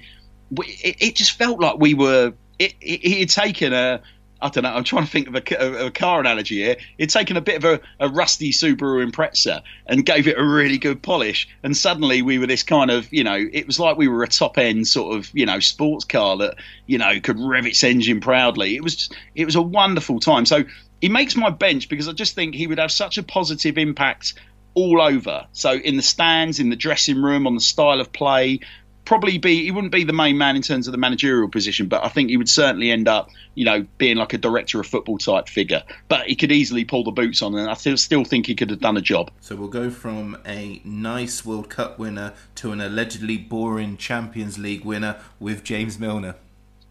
[0.58, 2.34] it, it just felt like we were.
[2.58, 4.02] It, it, he had taken a.
[4.42, 4.74] I don't know.
[4.74, 6.76] I'm trying to think of a, of a car analogy here.
[6.98, 10.78] He'd taken a bit of a, a, rusty Subaru Impreza and gave it a really
[10.78, 14.10] good polish, and suddenly we were this kind of, you know, it was like we
[14.10, 17.66] were a top end sort of, you know, sports car that, you know, could rev
[17.66, 18.76] its engine proudly.
[18.76, 20.46] It was, just, it was a wonderful time.
[20.46, 20.66] So
[21.02, 24.34] he makes my bench because I just think he would have such a positive impact
[24.76, 25.48] all over.
[25.54, 28.60] So in the stands, in the dressing room, on the style of play.
[29.06, 32.04] Probably be he wouldn't be the main man in terms of the managerial position, but
[32.04, 35.20] I think he would certainly end up, you know, being like a director of football
[35.20, 35.84] type figure.
[36.08, 38.72] But he could easily pull the boots on, and I still still think he could
[38.72, 39.30] have done a job.
[39.42, 44.84] So we'll go from a nice World Cup winner to an allegedly boring Champions League
[44.84, 46.34] winner with James Milner.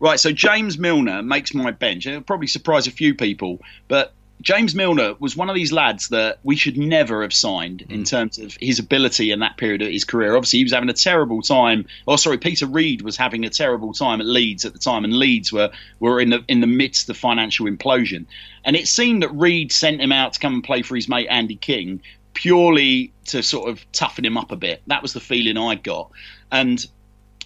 [0.04, 2.06] Right, so James Milner makes my bench.
[2.06, 6.40] It'll probably surprise a few people, but James Milner was one of these lads that
[6.42, 8.06] we should never have signed in mm.
[8.06, 10.36] terms of his ability in that period of his career.
[10.36, 11.86] Obviously, he was having a terrible time.
[12.06, 15.16] Oh, sorry, Peter Reid was having a terrible time at Leeds at the time, and
[15.16, 18.26] Leeds were were in the in the midst of financial implosion.
[18.62, 21.28] And it seemed that Reid sent him out to come and play for his mate
[21.30, 22.02] Andy King
[22.34, 24.82] purely to sort of toughen him up a bit.
[24.86, 26.10] That was the feeling I got.
[26.52, 26.86] And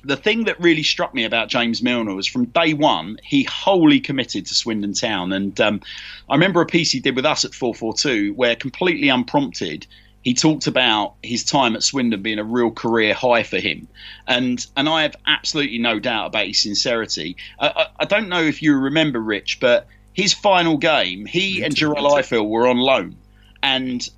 [0.04, 4.00] the thing that really struck me about James Milner was from day one, he wholly
[4.00, 5.32] committed to Swindon Town.
[5.32, 5.80] And um,
[6.28, 9.86] I remember a piece he did with us at FourFourTwo where, completely unprompted,
[10.22, 13.88] he talked about his time at Swindon being a real career high for him.
[14.26, 17.36] And and I have absolutely no doubt about his sincerity.
[17.58, 21.74] I, I, I don't know if you remember, Rich, but his final game, he and
[21.74, 23.16] Jarell Ifill were on loan.
[23.62, 24.08] And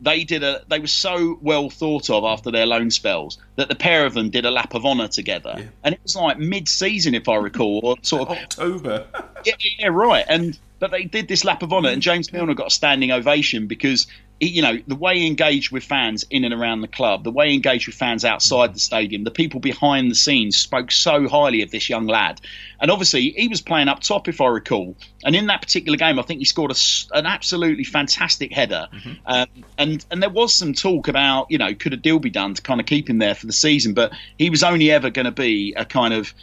[0.00, 3.74] they did a they were so well thought of after their loan spells that the
[3.74, 5.54] pair of them did a lap of honor together.
[5.56, 5.64] Yeah.
[5.84, 9.06] and it was like mid-season if i recall or sort of october.
[9.44, 10.24] Yeah, yeah right.
[10.28, 13.66] And but they did this lap of honor and james milner got a standing ovation
[13.66, 14.06] because
[14.38, 17.48] you know, the way he engaged with fans in and around the club, the way
[17.48, 21.62] he engaged with fans outside the stadium, the people behind the scenes spoke so highly
[21.62, 22.40] of this young lad.
[22.78, 24.94] And obviously, he was playing up top, if I recall.
[25.24, 28.88] And in that particular game, I think he scored a, an absolutely fantastic header.
[28.92, 29.12] Mm-hmm.
[29.24, 29.46] Um,
[29.78, 32.60] and and there was some talk about, you know, could a deal be done to
[32.60, 33.94] kind of keep him there for the season?
[33.94, 36.34] But he was only ever going to be a kind of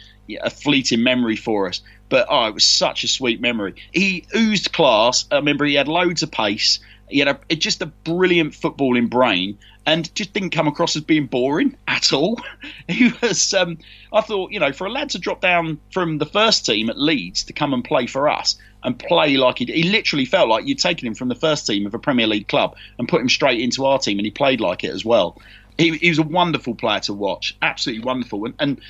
[0.42, 1.80] a fleeting memory for us.
[2.08, 3.74] But oh, it was such a sweet memory.
[3.92, 5.26] He oozed class.
[5.30, 6.80] I remember he had loads of pace.
[7.08, 11.26] He had a, just a brilliant footballing brain and just didn't come across as being
[11.26, 12.40] boring at all.
[12.88, 13.78] he was, um,
[14.12, 16.98] I thought, you know, for a lad to drop down from the first team at
[16.98, 20.66] Leeds to come and play for us, and play like he he literally felt like
[20.66, 23.28] you'd taken him from the first team of a Premier League club and put him
[23.28, 25.40] straight into our team, and he played like it as well.
[25.78, 28.44] He, he was a wonderful player to watch, absolutely wonderful.
[28.44, 28.80] And, and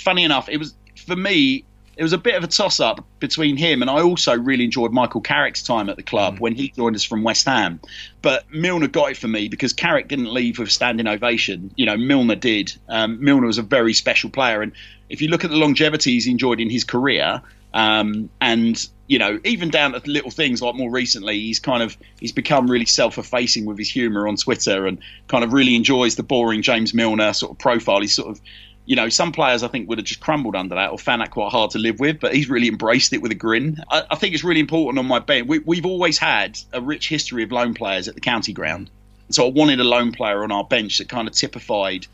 [0.00, 1.64] funny enough, it was for me
[1.96, 4.92] it was a bit of a toss up between him and I also really enjoyed
[4.92, 6.40] Michael Carrick's time at the club mm.
[6.40, 7.80] when he joined us from West Ham.
[8.22, 11.72] But Milner got it for me because Carrick didn't leave with standing ovation.
[11.76, 12.74] You know, Milner did.
[12.88, 14.72] Um, Milner was a very special player, and
[15.08, 17.42] if you look at the longevity he's enjoyed in his career,
[17.74, 21.96] um, and you know, even down to little things like more recently, he's kind of
[22.20, 26.22] he's become really self-effacing with his humour on Twitter and kind of really enjoys the
[26.22, 28.00] boring James Milner sort of profile.
[28.00, 28.40] He's sort of
[28.86, 31.30] you know, some players I think would have just crumbled under that or found that
[31.30, 33.78] quite hard to live with, but he's really embraced it with a grin.
[33.90, 35.48] I, I think it's really important on my bench.
[35.48, 38.90] We, have always had a rich history of loan players at the county ground.
[39.30, 42.06] So I wanted a loan player on our bench that kind of typified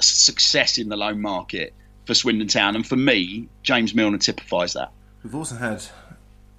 [0.00, 1.72] success in the loan market
[2.04, 2.74] for Swindon Town.
[2.74, 4.90] And for me, James Milner typifies that.
[5.22, 5.84] We've also had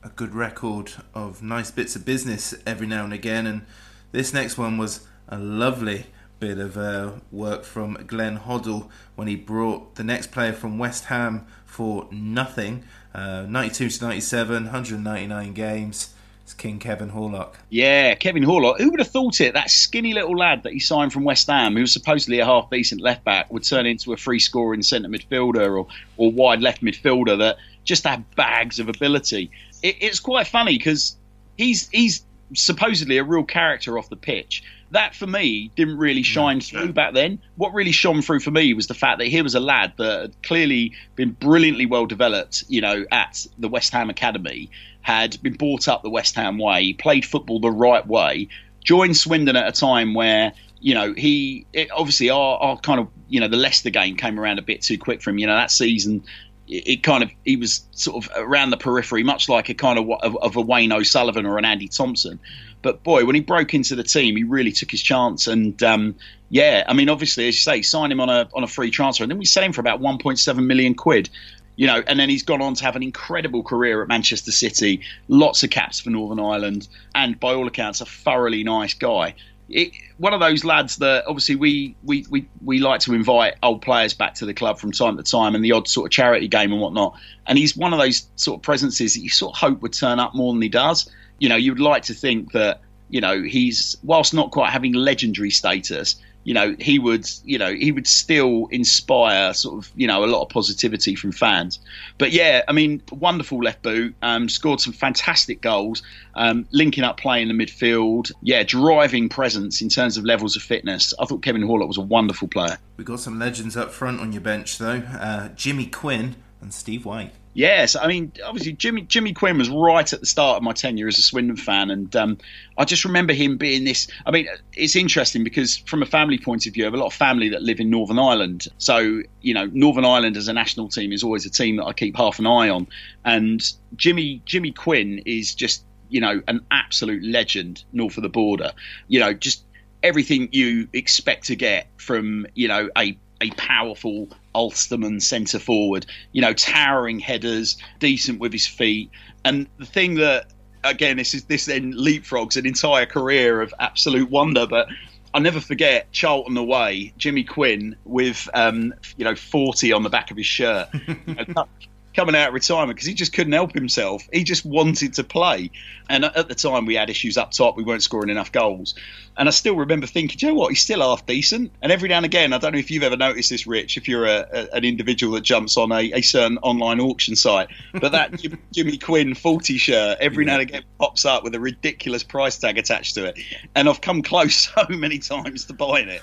[0.04, 3.46] a good record of nice bits of business every now and again.
[3.46, 3.66] And
[4.14, 6.06] this next one was a lovely
[6.40, 11.06] bit of uh, work from Glenn Hoddle when he brought the next player from West
[11.06, 12.84] Ham for nothing.
[13.14, 16.14] Uh, 92 to 97, 199 games.
[16.44, 17.56] It's King Kevin Horlock.
[17.70, 18.80] Yeah, Kevin Horlock.
[18.80, 19.54] Who would have thought it?
[19.54, 22.70] That skinny little lad that he signed from West Ham, who was supposedly a half
[22.70, 25.88] decent left back, would turn into a free scoring centre midfielder or,
[26.18, 29.52] or wide left midfielder that just had bags of ability.
[29.84, 31.16] It, it's quite funny because
[31.58, 32.24] he's he's
[32.56, 37.14] supposedly a real character off the pitch that for me didn't really shine through back
[37.14, 37.40] then.
[37.56, 40.22] What really shone through for me was the fact that he was a lad that
[40.22, 44.70] had clearly been brilliantly well developed, you know, at the West Ham Academy,
[45.02, 48.48] had been brought up the West Ham way, played football the right way,
[48.84, 53.10] joined Swindon at a time where you know he it, obviously our, our kind of
[53.28, 55.38] you know the Leicester game came around a bit too quick for him.
[55.38, 56.24] You know that season
[56.70, 60.10] it kind of he was sort of around the periphery, much like a kind of
[60.22, 62.40] of, of a Wayne O'Sullivan or an Andy Thompson.
[62.82, 65.48] But boy, when he broke into the team, he really took his chance.
[65.48, 66.16] And um,
[66.50, 69.24] yeah, I mean, obviously, as you say, sign him on a on a free transfer,
[69.24, 71.30] and then we sell him for about 1.7 million quid.
[71.76, 75.00] You know, and then he's gone on to have an incredible career at Manchester City,
[75.30, 79.34] lots of caps for Northern Ireland, and by all accounts, a thoroughly nice guy.
[79.70, 83.82] It, one of those lads that obviously we, we, we, we like to invite old
[83.82, 86.48] players back to the club from time to time and the odd sort of charity
[86.48, 87.16] game and whatnot.
[87.46, 90.20] And he's one of those sort of presences that you sort of hope would turn
[90.20, 91.10] up more than he does
[91.40, 95.50] you know, you'd like to think that, you know, he's, whilst not quite having legendary
[95.50, 100.24] status, you know, he would, you know, he would still inspire sort of, you know,
[100.24, 101.80] a lot of positivity from fans.
[102.18, 106.02] But yeah, I mean, wonderful left boot, um, scored some fantastic goals,
[106.36, 108.32] um, linking up play in the midfield.
[108.42, 111.14] Yeah, driving presence in terms of levels of fitness.
[111.20, 112.78] I thought Kevin Horlock was a wonderful player.
[112.98, 115.04] We've got some legends up front on your bench, though.
[115.20, 117.34] Uh, Jimmy Quinn and Steve White.
[117.60, 121.10] Yes, I mean, obviously Jimmy Jimmy Quinn was right at the start of my tenure
[121.10, 122.38] as a Swindon fan, and um,
[122.78, 124.08] I just remember him being this.
[124.26, 124.48] I mean,
[124.78, 127.50] it's interesting because from a family point of view, I have a lot of family
[127.50, 131.22] that live in Northern Ireland, so you know, Northern Ireland as a national team is
[131.22, 132.88] always a team that I keep half an eye on,
[133.26, 133.62] and
[133.98, 138.72] Jimmy Jimmy Quinn is just you know an absolute legend north of the border.
[139.10, 139.66] You know, just
[140.02, 146.06] everything you expect to get from you know a a powerful Ulsterman centre forward.
[146.32, 149.10] You know, towering headers, decent with his feet,
[149.46, 150.48] and the thing that
[150.84, 154.88] again this is this then leapfrogs an entire career of absolute wonder, but.
[155.32, 160.32] I'll never forget Charlton away, Jimmy Quinn with um, you know 40 on the back
[160.32, 160.90] of his shirt,
[162.16, 164.28] coming out of retirement because he just couldn't help himself.
[164.34, 165.72] He just wanted to play.
[166.10, 167.78] And at the time, we had issues up top.
[167.78, 168.96] We weren't scoring enough goals.
[169.38, 170.70] And I still remember thinking, you know what?
[170.70, 171.72] He's still half decent.
[171.82, 174.08] And every now and again, I don't know if you've ever noticed this, Rich, if
[174.08, 178.12] you're a, a, an individual that jumps on a, a, certain online auction site, but
[178.12, 178.34] that
[178.74, 180.52] Jimmy Quinn 40 shirt every yeah.
[180.52, 183.40] now and again pops up with a ridiculous price tag attached to it.
[183.76, 186.22] And I've come close so many times to buying it.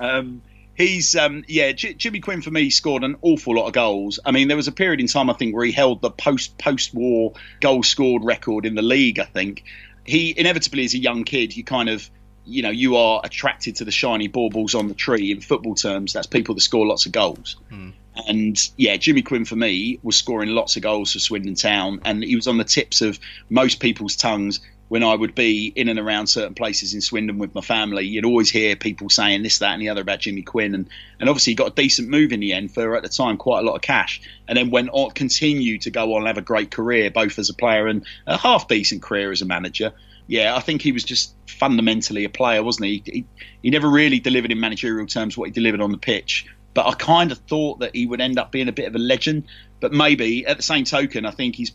[0.00, 0.42] Um,
[0.78, 4.18] he's um, yeah, J- Jimmy Quinn for me scored an awful lot of goals.
[4.24, 6.56] I mean, there was a period in time I think where he held the post
[6.56, 9.18] post war goal scored record in the league.
[9.18, 9.64] I think
[10.04, 12.08] he inevitably as a young kid, you kind of
[12.46, 16.14] you know you are attracted to the shiny baubles on the tree in football terms.
[16.14, 17.56] That's people that score lots of goals.
[17.68, 17.90] Hmm.
[18.26, 22.22] And yeah, Jimmy Quinn for me was scoring lots of goals for Swindon Town, and
[22.22, 25.98] he was on the tips of most people's tongues when I would be in and
[25.98, 29.72] around certain places in Swindon with my family, you'd always hear people saying this, that,
[29.72, 30.88] and the other about Jimmy Quinn, and
[31.20, 33.60] and obviously he got a decent move in the end for at the time quite
[33.60, 36.42] a lot of cash, and then went on continued to go on and have a
[36.42, 39.92] great career both as a player and a half decent career as a manager.
[40.26, 43.02] Yeah, I think he was just fundamentally a player, wasn't he?
[43.04, 43.24] He,
[43.62, 46.92] he never really delivered in managerial terms what he delivered on the pitch, but I
[46.92, 49.44] kind of thought that he would end up being a bit of a legend.
[49.80, 51.72] But maybe at the same token, I think he's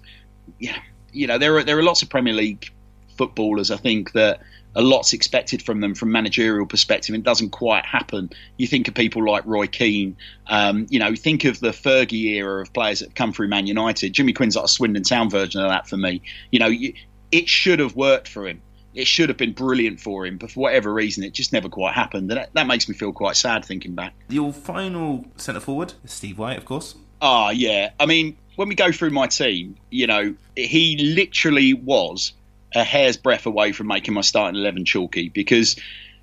[0.60, 0.78] yeah
[1.14, 2.72] you know, there are there are lots of Premier League
[3.18, 3.72] footballers.
[3.72, 4.42] I think that
[4.76, 7.14] a lot's expected from them from managerial perspective.
[7.16, 8.30] It doesn't quite happen.
[8.58, 10.18] You think of people like Roy Keane.
[10.48, 14.14] Um, you know, think of the Fergie era of players that come through Man United.
[14.14, 16.22] Jimmy Quinn's like a Swindon Town version of that for me.
[16.52, 16.94] You know, you,
[17.32, 18.62] it should have worked for him.
[18.96, 21.96] It should have been brilliant for him, but for whatever reason, it just never quite
[21.96, 22.30] happened.
[22.30, 24.14] And that, that makes me feel quite sad thinking back.
[24.30, 26.96] Your final centre forward, Steve White, of course.
[27.20, 27.92] Ah, yeah.
[28.00, 32.34] I mean, when we go through my team, you know, he literally was
[32.76, 35.76] a hair's breadth away from making my starting 11 chalky because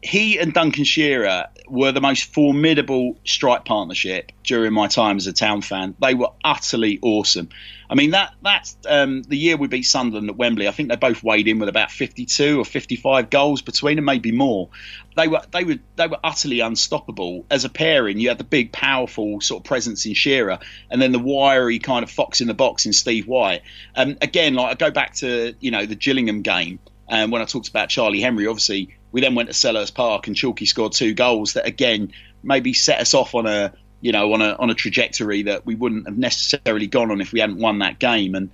[0.02, 5.32] he and Duncan Shearer were the most formidable strike partnership during my time as a
[5.32, 5.94] town fan.
[6.00, 7.50] They were utterly awesome.
[7.88, 10.68] I mean that that's um, the year we beat Sunderland at Wembley.
[10.68, 14.32] I think they both weighed in with about 52 or 55 goals between them, maybe
[14.32, 14.68] more.
[15.16, 18.18] They were they were they were utterly unstoppable as a pairing.
[18.18, 22.04] You had the big, powerful sort of presence in Shearer, and then the wiry kind
[22.04, 23.62] of fox in the box in Steve White.
[23.94, 26.78] Um, again, like I go back to you know the Gillingham game.
[27.10, 30.36] And when I talked about Charlie Henry, obviously we then went to Selhurst Park and
[30.36, 34.40] Chalky scored two goals that again maybe set us off on a you know on
[34.40, 37.80] a on a trajectory that we wouldn't have necessarily gone on if we hadn't won
[37.80, 38.34] that game.
[38.34, 38.50] And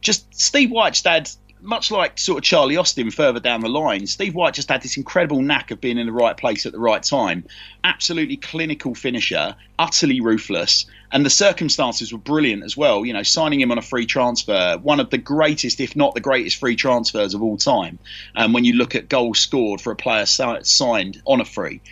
[0.00, 1.30] just Steve White just had
[1.60, 4.96] much like sort of Charlie Austin further down the line, Steve White just had this
[4.96, 7.44] incredible knack of being in the right place at the right time.
[7.84, 13.04] Absolutely clinical finisher, utterly ruthless, and the circumstances were brilliant as well.
[13.04, 16.20] You know, signing him on a free transfer, one of the greatest, if not the
[16.20, 17.98] greatest, free transfers of all time.
[18.34, 21.82] And um, when you look at goals scored for a player signed on a free,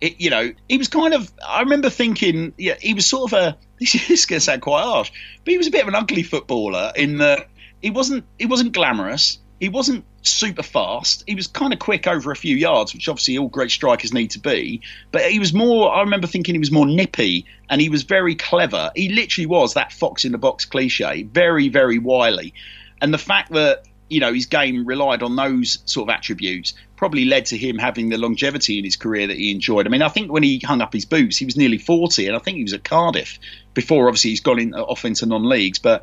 [0.00, 1.30] it, you know, he was kind of.
[1.46, 3.56] I remember thinking, yeah, he was sort of a.
[3.80, 5.10] This is going to sound quite harsh,
[5.42, 7.48] but he was a bit of an ugly footballer in that
[7.80, 9.38] he wasn't he wasn't glamorous.
[9.60, 11.22] He wasn't super fast.
[11.26, 14.30] He was kind of quick over a few yards, which obviously all great strikers need
[14.30, 14.80] to be.
[15.12, 15.94] But he was more.
[15.94, 18.90] I remember thinking he was more nippy, and he was very clever.
[18.96, 22.54] He literally was that fox in the box cliche, very very wily.
[23.02, 27.24] And the fact that you know his game relied on those sort of attributes probably
[27.24, 29.86] led to him having the longevity in his career that he enjoyed.
[29.86, 32.34] I mean, I think when he hung up his boots, he was nearly forty, and
[32.34, 33.38] I think he was at Cardiff
[33.74, 34.08] before.
[34.08, 36.02] Obviously, he's gone in, off into non-leagues, but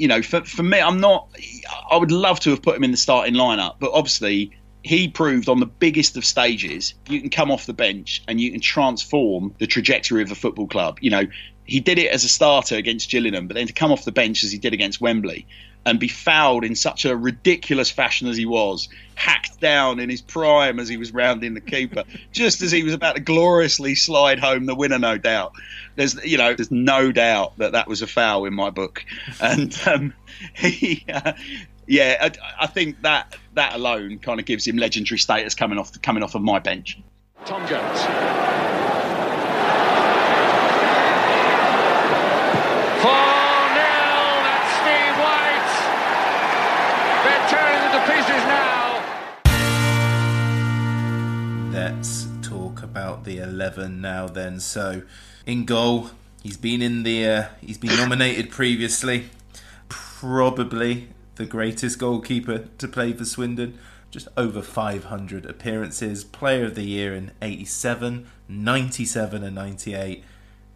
[0.00, 1.28] you know, for, for me, I'm not.
[1.90, 4.50] I would love to have put him in the starting lineup, but obviously
[4.82, 8.50] he proved on the biggest of stages you can come off the bench and you
[8.50, 10.96] can transform the trajectory of a football club.
[11.02, 11.26] You know,
[11.64, 14.42] he did it as a starter against Gillingham, but then to come off the bench
[14.42, 15.46] as he did against Wembley
[15.86, 20.20] and be fouled in such a ridiculous fashion as he was, hacked down in his
[20.20, 24.38] prime as he was rounding the keeper, just as he was about to gloriously slide
[24.38, 25.52] home the winner, no doubt.
[25.96, 29.04] There's, you know, there's no doubt that that was a foul in my book,
[29.40, 30.14] and um,
[30.54, 31.32] he, uh,
[31.86, 35.92] yeah, I, I, think that that alone kind of gives him legendary status coming off
[35.92, 36.98] the, coming off of my bench.
[37.44, 38.69] Tom Jones.
[53.24, 54.60] The 11 now then.
[54.60, 55.02] So,
[55.46, 56.10] in goal,
[56.42, 59.30] he's been in the uh, he's been nominated previously.
[59.88, 63.78] Probably the greatest goalkeeper to play for Swindon.
[64.10, 70.24] Just over 500 appearances, player of the year in 87, 97 and 98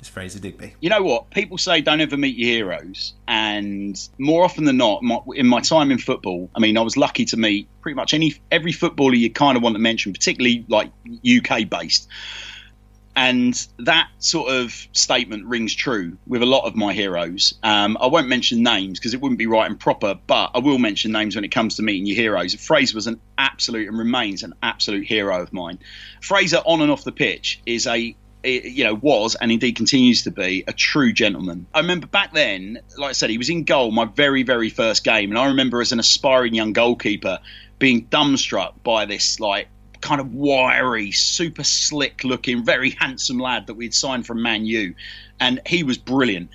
[0.05, 0.75] is Fraser Digby.
[0.81, 1.31] You know what?
[1.31, 3.15] People say don't ever meet your heroes.
[3.27, 6.97] And more often than not, my, in my time in football, I mean, I was
[6.97, 10.65] lucky to meet pretty much any every footballer you kind of want to mention, particularly
[10.69, 10.91] like
[11.27, 12.09] UK based.
[13.17, 17.55] And that sort of statement rings true with a lot of my heroes.
[17.63, 20.79] Um, I won't mention names because it wouldn't be right and proper, but I will
[20.79, 22.55] mention names when it comes to meeting your heroes.
[22.55, 25.79] Fraser was an absolute and remains an absolute hero of mine.
[26.21, 30.31] Fraser, on and off the pitch, is a you know, was and indeed continues to
[30.31, 31.67] be a true gentleman.
[31.75, 35.05] I remember back then, like I said, he was in goal my very, very first
[35.05, 37.41] game, and I remember as an aspiring young goalkeeper
[37.79, 39.69] being dumbstruck by this like
[40.01, 44.95] kind of wiry, super slick looking, very handsome lad that we'd signed from Man U,
[45.41, 46.51] and he was brilliant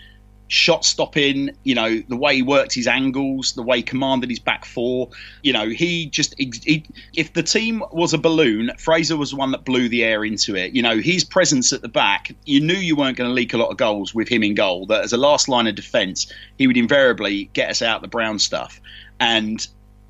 [0.49, 4.39] shot stopping, you know, the way he worked his angles, the way he commanded his
[4.39, 5.07] back four.
[5.43, 6.83] You know, he just, he,
[7.15, 10.55] if the team was a balloon, Fraser was the one that blew the air into
[10.55, 10.73] it.
[10.73, 13.57] You know, his presence at the back, you knew you weren't going to leak a
[13.57, 16.65] lot of goals with him in goal, that as a last line of defence, he
[16.65, 18.81] would invariably get us out the brown stuff.
[19.19, 19.65] And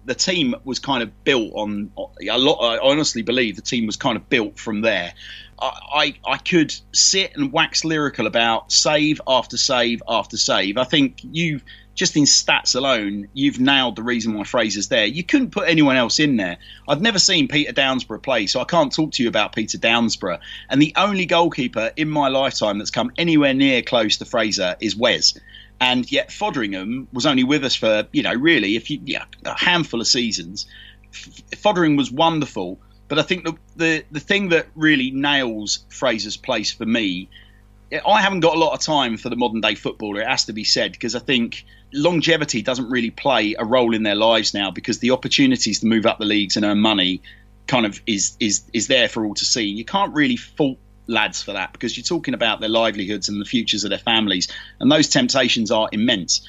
[0.06, 2.56] the team was kind of built on a lot.
[2.60, 5.14] I honestly believe the team was kind of built from there.
[5.62, 10.78] I, I could sit and wax lyrical about save after save after save.
[10.78, 11.64] I think you've
[12.00, 15.06] just in stats alone, you've nailed the reason why Fraser's there.
[15.06, 16.58] You couldn't put anyone else in there.
[16.88, 20.40] I've never seen Peter Downsborough play, so I can't talk to you about Peter Downsborough.
[20.70, 24.96] And the only goalkeeper in my lifetime that's come anywhere near close to Fraser is
[24.96, 25.38] Wes.
[25.82, 29.60] And yet Foderingham was only with us for, you know, really, if you, yeah, a
[29.60, 30.68] handful of seasons.
[31.12, 32.80] Foderingham was wonderful,
[33.10, 37.28] but I think the, the the thing that really nails Fraser's place for me,
[37.92, 40.22] I haven't got a lot of time for the modern day footballer.
[40.22, 44.04] It has to be said because I think longevity doesn't really play a role in
[44.04, 47.22] their lives now because the opportunities to move up the leagues and earn money
[47.66, 49.66] kind of is is is there for all to see.
[49.66, 50.78] You can't really fault
[51.08, 54.48] lads for that because you're talking about their livelihoods and the futures of their families,
[54.80, 56.48] and those temptations are immense.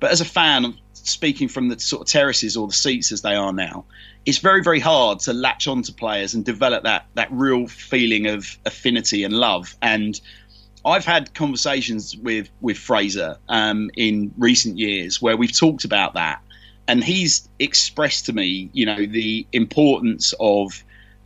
[0.00, 3.36] But as a fan, speaking from the sort of terraces or the seats as they
[3.36, 3.84] are now,
[4.26, 8.58] it's very very hard to latch onto players and develop that that real feeling of
[8.66, 10.20] affinity and love and.
[10.82, 16.40] I've had conversations with with Fraser um, in recent years where we've talked about that,
[16.88, 20.82] and he's expressed to me, you know, the importance of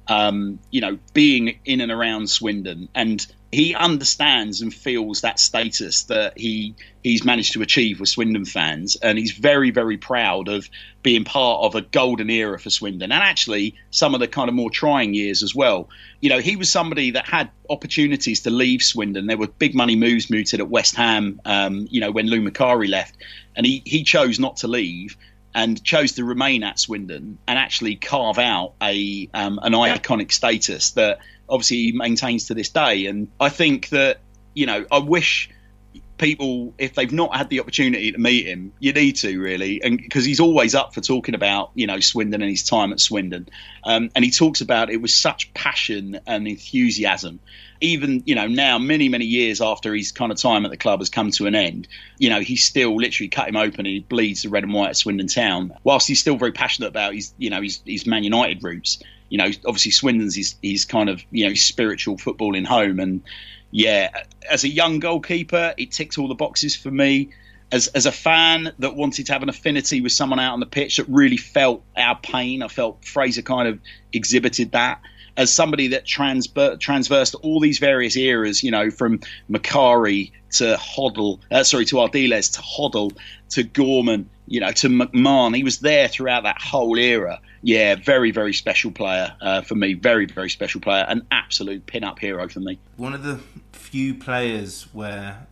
[0.08, 6.04] um, you know, being in and around Swindon, and he understands and feels that status
[6.04, 10.68] that he he's managed to achieve with Swindon fans, and he's very very proud of
[11.02, 14.54] being part of a golden era for Swindon, and actually some of the kind of
[14.54, 15.88] more trying years as well.
[16.20, 19.26] You know, he was somebody that had opportunities to leave Swindon.
[19.26, 22.88] There were big money moves mooted at West Ham, um, you know, when Lou Macari
[22.88, 23.16] left,
[23.56, 25.16] and he he chose not to leave
[25.54, 30.90] and chose to remain at Swindon and actually carve out a um, an iconic status
[30.92, 33.06] that obviously he maintains to this day.
[33.06, 34.20] And I think that
[34.54, 35.50] you know I wish
[36.16, 39.82] people if they've not had the opportunity to meet him you need to really.
[39.82, 43.00] And because he's always up for talking about you know swindon and his time at
[43.00, 43.48] swindon.
[43.82, 47.40] Um, and he talks about it with such passion and enthusiasm.
[47.80, 51.00] Even you know now many many years after his kind of time at the club
[51.00, 51.88] has come to an end
[52.18, 54.90] you know he's still literally cut him open and he bleeds the red and white
[54.90, 55.72] at swindon town.
[55.82, 58.98] Whilst he's still very passionate about his you know his, his man united roots
[59.28, 63.22] you know obviously swindon's his, his kind of you know spiritual footballing home and
[63.70, 64.10] yeah
[64.50, 67.30] as a young goalkeeper it ticked all the boxes for me
[67.72, 70.66] as, as a fan that wanted to have an affinity with someone out on the
[70.66, 73.80] pitch that really felt our pain, I felt Fraser kind of
[74.12, 75.00] exhibited that
[75.36, 79.20] as somebody that transver- transversed all these various eras, you know, from
[79.50, 83.16] Macari to Hoddle, uh, sorry, to Ardiles to Hoddle
[83.50, 85.56] to Gorman, you know, to McMahon.
[85.56, 87.40] He was there throughout that whole era.
[87.64, 89.94] Yeah, very, very special player uh, for me.
[89.94, 91.04] Very, very special player.
[91.08, 92.78] An absolute pin-up hero for me.
[92.96, 93.40] One of the
[93.72, 95.46] few players where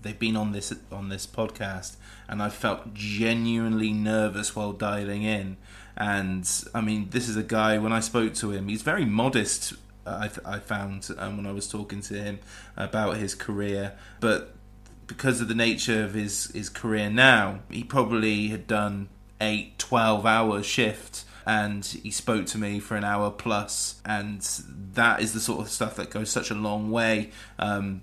[0.00, 1.96] they've been on this on this podcast,
[2.28, 5.58] and I felt genuinely nervous while dialing in
[5.96, 7.78] and I mean, this is a guy.
[7.78, 9.74] When I spoke to him, he's very modest.
[10.06, 12.40] I, I found um, when I was talking to him
[12.76, 14.54] about his career, but
[15.06, 19.08] because of the nature of his his career now, he probably had done
[19.40, 24.40] eight, 12 hour shift and he spoke to me for an hour plus and
[24.94, 28.00] that is the sort of stuff that goes such a long way um,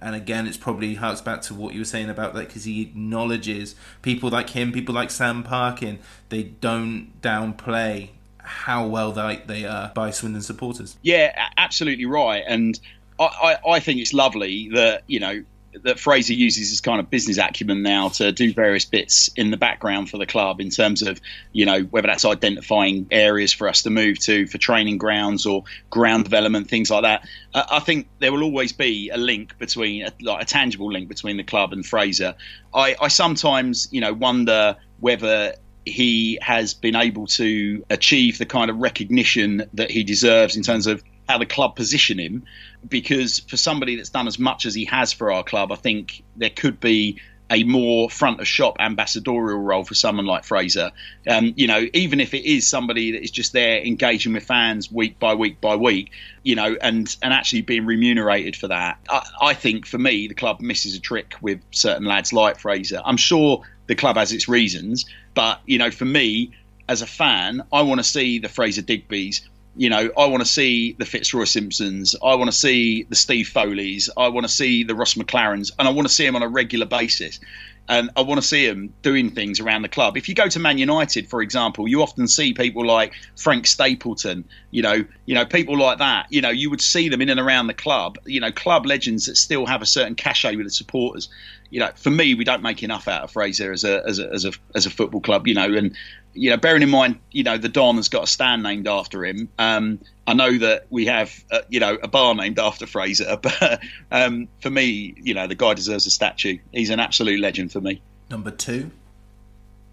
[0.00, 2.82] and again, it's probably harks back to what you were saying about that because he
[2.82, 5.98] acknowledges people like him, people like Sam Parkin.
[6.30, 10.96] They don't downplay how well they they are by Swindon supporters.
[11.02, 12.42] Yeah, absolutely right.
[12.46, 12.80] And
[13.18, 15.44] I, I, I think it's lovely that you know
[15.82, 19.56] that Fraser uses his kind of business acumen now to do various bits in the
[19.56, 21.20] background for the club in terms of,
[21.52, 25.64] you know, whether that's identifying areas for us to move to for training grounds or
[25.88, 27.28] ground development, things like that.
[27.54, 31.44] I think there will always be a link between, like a tangible link between the
[31.44, 32.34] club and Fraser.
[32.74, 35.54] I, I sometimes, you know, wonder whether
[35.86, 40.86] he has been able to achieve the kind of recognition that he deserves in terms
[40.86, 42.44] of how the club position him
[42.88, 46.22] because for somebody that's done as much as he has for our club, I think
[46.36, 47.20] there could be
[47.52, 50.92] a more front of shop ambassadorial role for someone like Fraser.
[51.28, 54.90] Um, you know, even if it is somebody that is just there engaging with fans
[54.90, 56.12] week by week by week,
[56.44, 58.98] you know, and and actually being remunerated for that.
[59.08, 63.02] I, I think for me, the club misses a trick with certain lads like Fraser.
[63.04, 66.52] I'm sure the club has its reasons, but you know, for me
[66.88, 69.42] as a fan, I want to see the Fraser Digbys
[69.76, 72.16] you know, I want to see the Fitzroy Simpsons.
[72.22, 74.08] I want to see the Steve Foleys.
[74.16, 76.48] I want to see the Ross MacLarens, and I want to see them on a
[76.48, 77.40] regular basis.
[77.88, 80.16] And I want to see them doing things around the club.
[80.16, 84.44] If you go to Man United, for example, you often see people like Frank Stapleton.
[84.70, 86.26] You know, you know people like that.
[86.30, 88.18] You know, you would see them in and around the club.
[88.26, 91.28] You know, club legends that still have a certain cachet with the supporters
[91.70, 94.28] you know, for me, we don't make enough out of Fraser as a as a
[94.32, 95.46] as a as a football club.
[95.46, 95.96] You know, and
[96.34, 99.24] you know, bearing in mind, you know, the Don has got a stand named after
[99.24, 99.48] him.
[99.58, 103.80] Um, I know that we have, uh, you know, a bar named after Fraser, but
[104.10, 106.58] um, for me, you know, the guy deserves a statue.
[106.72, 108.00] He's an absolute legend for me.
[108.30, 108.90] Number two,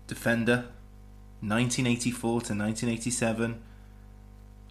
[0.06, 0.66] defender,
[1.42, 3.62] 1984 to 1987.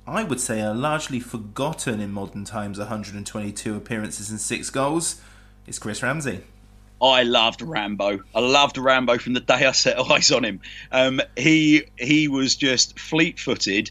[0.07, 5.21] I would say a largely forgotten in modern times 122 appearances and six goals
[5.67, 6.43] is Chris Ramsey.
[7.01, 8.21] I loved Rambo.
[8.35, 10.61] I loved Rambo from the day I set eyes on him.
[10.93, 13.91] Um, he he was just fleet-footed,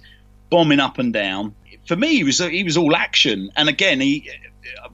[0.49, 1.53] bombing up and down.
[1.87, 3.51] For me, he was he was all action.
[3.55, 4.31] And again, he,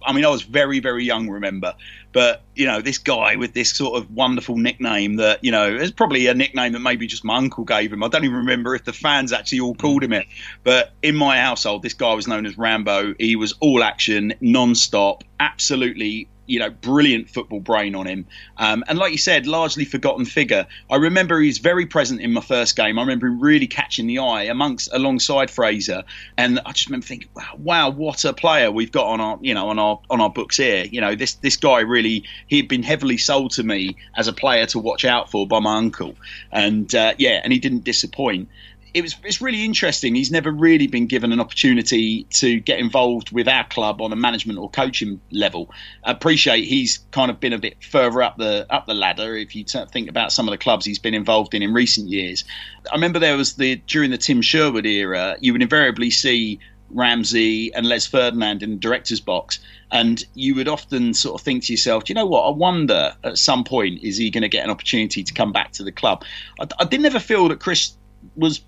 [0.05, 1.73] I mean, I was very very young, remember,
[2.11, 5.91] but you know, this guy with this sort of wonderful nickname that you know is
[5.91, 8.03] probably a nickname that maybe just my uncle gave him.
[8.03, 10.27] I don't even remember if the fans actually all called him it.
[10.65, 13.15] But in my household, this guy was known as Rambo.
[13.17, 18.25] He was all action, non-stop, absolutely you know, brilliant football brain on him.
[18.57, 20.67] Um, and like you said, largely forgotten figure.
[20.89, 22.99] I remember he was very present in my first game.
[22.99, 26.03] I remember him really catching the eye amongst alongside Fraser,
[26.37, 29.53] and I just remember thinking, wow, wow, what a player we've got on our, you
[29.53, 30.83] know, on our on our books here.
[30.83, 34.33] You know, this this guy really he had been heavily sold to me as a
[34.33, 36.15] player to watch out for by my uncle,
[36.51, 38.49] and uh, yeah, and he didn't disappoint
[38.93, 40.15] it was it's really interesting.
[40.15, 44.15] He's never really been given an opportunity to get involved with our club on a
[44.15, 45.69] management or coaching level.
[46.03, 49.35] I appreciate he's kind of been a bit further up the up the ladder.
[49.35, 52.43] If you think about some of the clubs he's been involved in in recent years,
[52.91, 56.59] I remember there was the during the Tim Sherwood era, you would invariably see
[56.93, 59.59] Ramsey and Les Ferdinand in the director's box.
[59.91, 62.43] And you would often sort of think to yourself, you know what?
[62.43, 65.71] I wonder at some point, is he going to get an opportunity to come back
[65.73, 66.23] to the club?
[66.59, 67.93] I, I didn't ever feel that Chris
[68.35, 68.61] was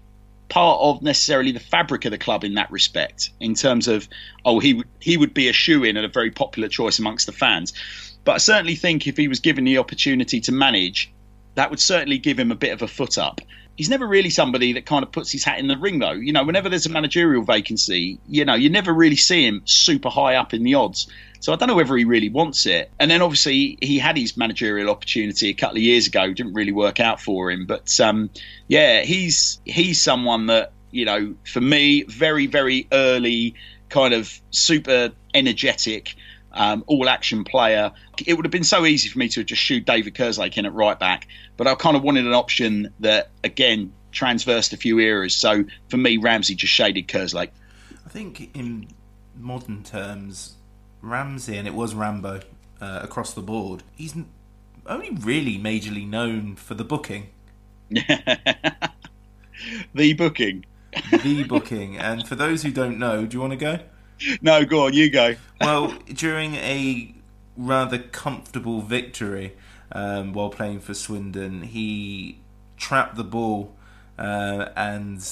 [0.54, 4.08] part of necessarily the fabric of the club in that respect, in terms of
[4.46, 7.32] oh he he would be a shoe in and a very popular choice amongst the
[7.32, 7.74] fans.
[8.24, 11.12] But I certainly think if he was given the opportunity to manage,
[11.56, 13.42] that would certainly give him a bit of a foot up.
[13.76, 16.12] He's never really somebody that kind of puts his hat in the ring, though.
[16.12, 20.10] You know, whenever there's a managerial vacancy, you know, you never really see him super
[20.10, 21.08] high up in the odds.
[21.40, 22.90] So I don't know whether he really wants it.
[23.00, 26.32] And then obviously he had his managerial opportunity a couple of years ago.
[26.32, 27.66] Didn't really work out for him.
[27.66, 28.30] But um,
[28.70, 33.56] yeah, he's he's someone that you know, for me, very very early,
[33.90, 36.16] kind of super energetic.
[36.54, 37.92] Um, all action player.
[38.26, 40.74] It would have been so easy for me to just shoot David Kerslake in at
[40.74, 41.28] right back,
[41.58, 45.36] but I kind of wanted an option that, again, transversed a few eras.
[45.36, 47.50] So for me, Ramsey just shaded Kerslake.
[48.06, 48.88] I think in
[49.36, 50.54] modern terms,
[51.02, 52.42] Ramsey, and it was Rambo
[52.80, 53.82] uh, across the board.
[53.96, 54.16] He's
[54.86, 57.30] only really majorly known for the booking.
[57.90, 58.92] the
[60.14, 60.66] booking.
[61.12, 61.98] the booking.
[61.98, 63.80] And for those who don't know, do you want to go?
[64.42, 65.36] No, go on, you go.
[65.60, 67.14] well, during a
[67.58, 69.54] rather comfortable victory
[69.92, 72.40] um, while playing for Swindon, he
[72.78, 73.76] trapped the ball
[74.18, 75.26] uh, and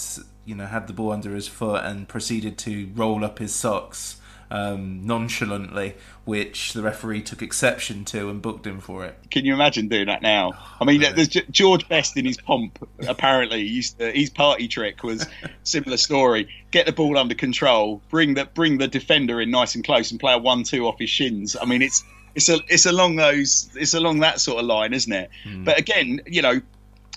[0.46, 4.21] you know had the ball under his foot and proceeded to roll up his socks
[4.52, 5.96] um, nonchalantly,
[6.26, 9.18] which the referee took exception to and booked him for it.
[9.32, 10.52] Can you imagine doing that now?
[10.80, 12.86] I mean, there's George Best in his pomp.
[13.08, 15.26] Apparently, used to, his party trick was
[15.64, 19.86] similar story: get the ball under control, bring the bring the defender in nice and
[19.86, 21.56] close, and play a one-two off his shins.
[21.60, 22.04] I mean, it's
[22.36, 25.30] it's a, it's along those it's along that sort of line, isn't it?
[25.46, 25.64] Mm.
[25.64, 26.62] But again, you know,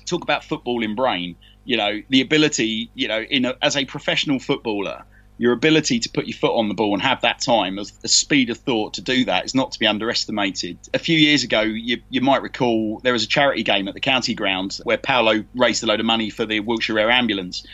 [0.06, 1.34] talk about football in brain.
[1.64, 5.04] You know, the ability, you know, in a, as a professional footballer
[5.36, 8.50] your ability to put your foot on the ball and have that time, the speed
[8.50, 10.78] of thought to do that is not to be underestimated.
[10.92, 14.00] A few years ago, you, you might recall there was a charity game at the
[14.00, 17.66] county ground where Paolo raised a load of money for the Wiltshire Air Ambulance.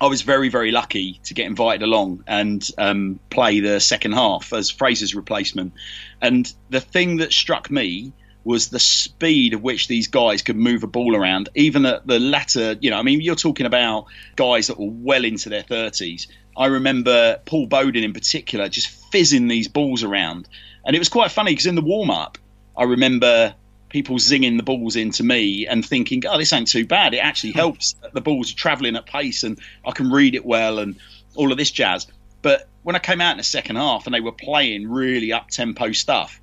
[0.00, 4.52] I was very, very lucky to get invited along and um, play the second half
[4.52, 5.74] as Fraser's replacement.
[6.22, 8.12] And the thing that struck me
[8.44, 11.48] was the speed of which these guys could move a ball around.
[11.54, 14.06] Even at the latter, you know, I mean, you're talking about
[14.36, 19.48] guys that were well into their 30s I remember Paul Bowden in particular just fizzing
[19.48, 20.48] these balls around.
[20.84, 22.38] And it was quite funny because in the warm up,
[22.76, 23.54] I remember
[23.88, 27.14] people zinging the balls into me and thinking, oh, this ain't too bad.
[27.14, 27.58] It actually hmm.
[27.58, 30.96] helps the balls are travelling at pace and I can read it well and
[31.34, 32.06] all of this jazz.
[32.42, 35.48] But when I came out in the second half and they were playing really up
[35.48, 36.40] tempo stuff,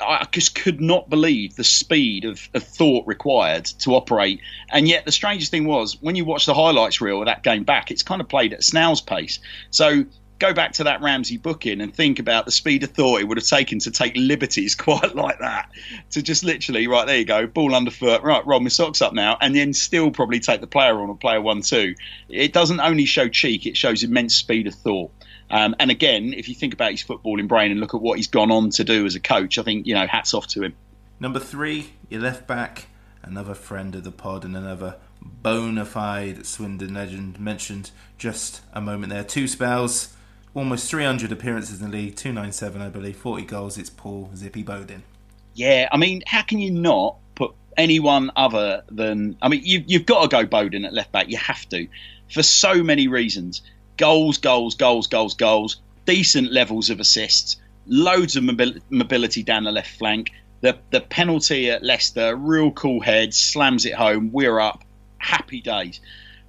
[0.00, 4.40] I just could not believe the speed of, of, thought required to operate.
[4.70, 7.64] And yet, the strangest thing was when you watch the highlights reel of that game
[7.64, 9.38] back, it's kind of played at snail's pace.
[9.70, 10.04] So
[10.38, 13.38] go back to that Ramsey booking and think about the speed of thought it would
[13.38, 15.70] have taken to take liberties quite like that.
[16.10, 19.36] To just literally, right, there you go, ball underfoot, right, roll my socks up now,
[19.40, 21.94] and then still probably take the player on or player one, two.
[22.28, 25.10] It doesn't only show cheek, it shows immense speed of thought.
[25.50, 28.28] Um, and again, if you think about his footballing brain and look at what he's
[28.28, 30.74] gone on to do as a coach, I think, you know, hats off to him.
[31.20, 32.86] Number three, your left back,
[33.22, 39.12] another friend of the pod and another bona fide Swindon legend mentioned just a moment
[39.12, 39.24] there.
[39.24, 40.14] Two spells,
[40.54, 43.78] almost 300 appearances in the league, 297, I believe, 40 goals.
[43.78, 45.02] It's Paul Zippy Bowden.
[45.54, 49.36] Yeah, I mean, how can you not put anyone other than.
[49.40, 51.30] I mean, you, you've got to go Bowden at left back.
[51.30, 51.88] You have to.
[52.30, 53.62] For so many reasons
[53.98, 57.56] goals, goals, goals, goals, goals, decent levels of assists,
[57.86, 58.44] loads of
[58.88, 60.30] mobility down the left flank,
[60.60, 64.30] The the penalty at Leicester, real cool head, slams it home.
[64.32, 64.84] We're up,
[65.18, 66.00] happy days.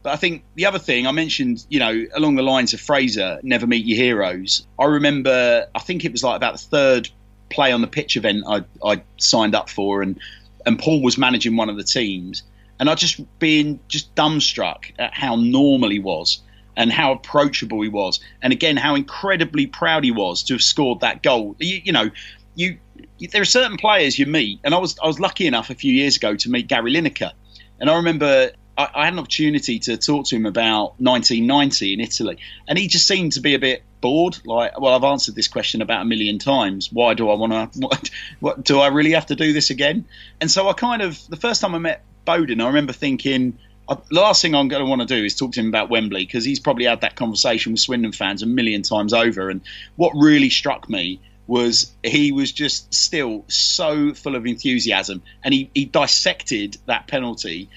[0.02, 3.40] But I think the other thing I mentioned, you know, along the lines of Fraser,
[3.44, 4.66] never meet your heroes.
[4.80, 7.10] I remember, I think it was like about the third
[7.50, 10.20] play on the pitch event I, I signed up for, and
[10.66, 12.44] and Paul was managing one of the teams,
[12.80, 16.42] and I just being just dumbstruck at how normal he was
[16.80, 21.02] and how approachable he was, and again how incredibly proud he was to have scored
[21.02, 21.56] that goal.
[21.60, 22.10] You, you know,
[22.56, 22.78] you,
[23.18, 25.76] you there are certain players you meet, and I was I was lucky enough a
[25.76, 27.34] few years ago to meet Gary Lineker,
[27.82, 32.00] and I remember I, I had an opportunity to talk to him about 1990 in
[32.00, 32.38] Italy,
[32.68, 34.40] and he just seemed to be a bit bored.
[34.46, 36.90] Like, well, I've answered this question about a million times.
[36.94, 37.80] Why do I want to?
[37.88, 40.06] What, what do I really have to do this again?
[40.40, 43.60] And so I kind of the first time I met Bowden, I remember thinking.
[43.90, 45.90] Uh, The last thing I'm going to want to do is talk to him about
[45.90, 49.50] Wembley because he's probably had that conversation with Swindon fans a million times over.
[49.50, 49.62] And
[49.98, 55.70] what really struck me was he was just still so full of enthusiasm and he,
[55.74, 57.68] he dissected that penalty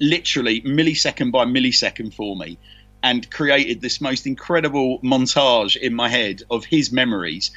[0.00, 2.58] literally millisecond by millisecond for me
[3.04, 7.52] and created this most incredible montage in my head of his memories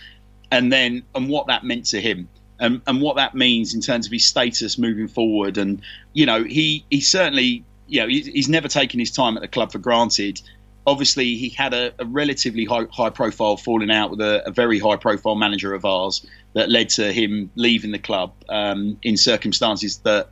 [0.51, 2.29] and then and what that meant to him
[2.59, 5.81] and, and what that means in terms of his status moving forward and
[6.13, 9.71] you know he he certainly you know he's never taken his time at the club
[9.71, 10.41] for granted.
[10.85, 14.79] Obviously he had a, a relatively high, high profile falling out with a, a, very
[14.79, 19.97] high profile manager of ours that led to him leaving the club um, in circumstances
[19.99, 20.29] that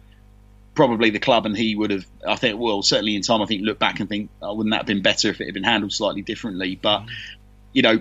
[0.73, 3.61] probably the club and he would have I think well certainly in time I think
[3.61, 5.93] look back and think oh, wouldn't that have been better if it had been handled
[5.93, 6.79] slightly differently?
[6.81, 7.03] But
[7.73, 7.99] you know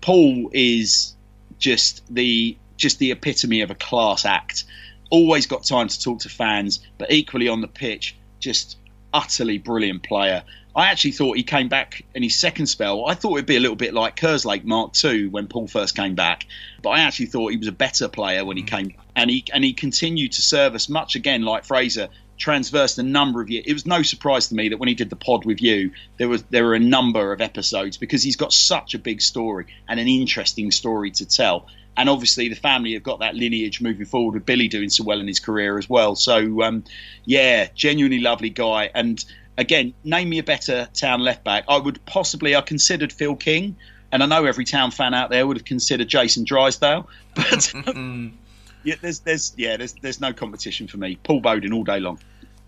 [0.00, 1.14] Paul is
[1.58, 4.64] just the just the epitome of a class act.
[5.10, 8.78] Always got time to talk to fans but equally on the pitch just
[9.12, 10.42] utterly brilliant player
[10.74, 13.06] I actually thought he came back in his second spell.
[13.06, 16.14] I thought it'd be a little bit like Kerslake Mark II when Paul first came
[16.14, 16.46] back,
[16.80, 19.62] but I actually thought he was a better player when he came, and he and
[19.62, 22.08] he continued to serve us much again like Fraser.
[22.38, 23.66] Transversed a number of years.
[23.68, 26.28] It was no surprise to me that when he did the pod with you, there
[26.28, 30.00] was there were a number of episodes because he's got such a big story and
[30.00, 31.66] an interesting story to tell.
[31.96, 35.20] And obviously, the family have got that lineage moving forward with Billy doing so well
[35.20, 36.16] in his career as well.
[36.16, 36.84] So, um,
[37.24, 38.90] yeah, genuinely lovely guy.
[38.94, 39.22] And
[39.58, 41.64] again, name me a better town left back.
[41.68, 43.76] I would possibly, I considered Phil King,
[44.10, 47.72] and I know every town fan out there would have considered Jason Drysdale, but
[48.84, 51.16] yeah, there's, there's, yeah, there's, there's no competition for me.
[51.22, 52.18] Paul Bowden all day long.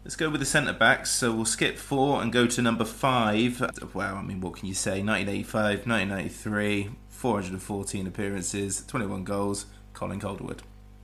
[0.04, 1.10] Let's go with the centre backs.
[1.10, 3.62] So we'll skip four and go to number five.
[3.94, 5.02] Wow, I mean, what can you say?
[5.02, 6.90] 1985, 1993,
[7.24, 9.64] 414 appearances, 21 goals.
[9.94, 10.58] Colin Calderwood.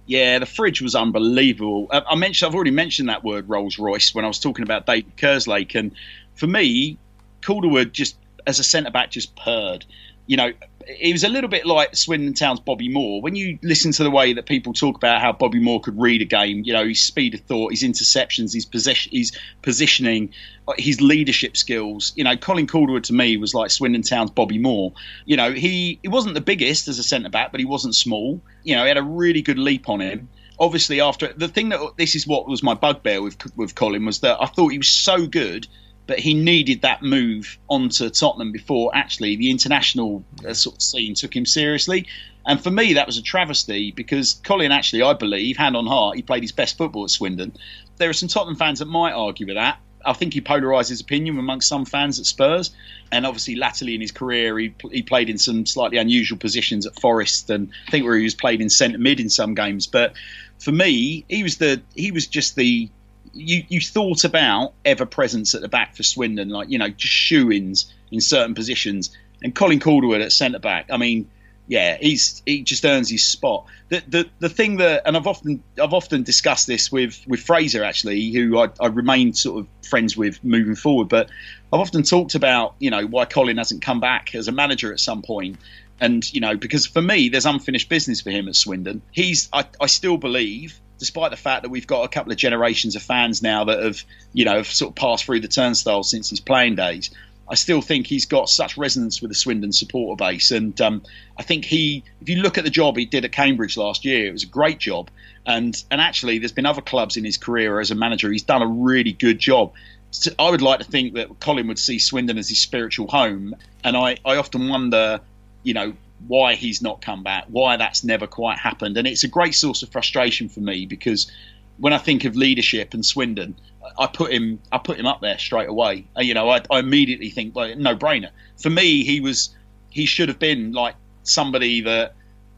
[0.04, 1.86] Yeah, the fridge was unbelievable.
[1.90, 4.84] Uh, I mentioned, I've already mentioned that word Rolls Royce when I was talking about
[4.84, 5.92] David Kerslake, and
[6.34, 6.98] for me,
[7.40, 8.16] Calderwood just
[8.46, 9.86] as a centre back just purred.
[10.26, 10.52] You know,
[10.86, 13.22] he was a little bit like Swindon Town's Bobby Moore.
[13.22, 16.20] When you listen to the way that people talk about how Bobby Moore could read
[16.20, 19.32] a game, you know, his speed of thought, his interceptions, his possession, his
[19.62, 20.34] positioning,
[20.78, 22.12] his leadership skills.
[22.16, 24.92] You know, Colin Calderwood to me was like Swindon Town's Bobby Moore.
[25.24, 28.40] You know, he he wasn't the biggest as a centre back, but he wasn't small.
[28.62, 30.28] You know, he had a really good leap on him.
[30.58, 34.20] Obviously, after the thing that this is what was my bugbear with with Colin was
[34.20, 35.66] that I thought he was so good
[36.10, 41.14] but he needed that move onto Tottenham before actually the international uh, sort of scene
[41.14, 42.08] took him seriously.
[42.44, 46.16] And for me, that was a travesty because Colin actually, I believe, hand on heart,
[46.16, 47.56] he played his best football at Swindon.
[47.96, 49.78] There are some Tottenham fans that might argue with that.
[50.04, 52.70] I think he polarised his opinion amongst some fans at Spurs,
[53.12, 56.98] and obviously latterly in his career he he played in some slightly unusual positions at
[56.98, 59.86] Forest, and I think where he was played in centre mid in some games.
[59.86, 60.14] But
[60.58, 62.88] for me, he was the he was just the
[63.32, 67.12] you, you thought about ever presence at the back for Swindon, like you know, just
[67.12, 70.86] shoe ins in certain positions, and Colin Calderwood at centre back.
[70.90, 71.30] I mean,
[71.70, 73.64] yeah, he's he just earns his spot.
[73.90, 77.84] The the the thing that, and I've often I've often discussed this with with Fraser
[77.84, 81.30] actually, who I, I remain sort of friends with moving forward, but
[81.72, 84.98] I've often talked about you know why Colin hasn't come back as a manager at
[84.98, 85.58] some point.
[86.00, 89.00] And you know, because for me, there's unfinished business for him at Swindon.
[89.12, 92.96] He's, I, I still believe, despite the fact that we've got a couple of generations
[92.96, 94.02] of fans now that have,
[94.32, 97.10] you know, have sort of passed through the turnstile since his playing days.
[97.50, 101.02] I still think he's got such resonance with the Swindon supporter base, and um,
[101.36, 104.28] I think he, if you look at the job he did at Cambridge last year,
[104.28, 105.10] it was a great job.
[105.44, 108.30] And and actually, there's been other clubs in his career as a manager.
[108.30, 109.72] He's done a really good job.
[110.12, 113.56] So I would like to think that Colin would see Swindon as his spiritual home,
[113.82, 115.20] and I, I often wonder,
[115.64, 115.94] you know,
[116.26, 118.96] why he's not come back, why that's never quite happened.
[118.96, 121.30] And it's a great source of frustration for me because
[121.78, 123.56] when I think of leadership and Swindon,
[123.98, 126.06] I put him I put him up there straight away.
[126.16, 128.30] You know, I, I immediately think well, no brainer.
[128.60, 129.54] For me, he was
[129.90, 132.14] he should have been like somebody that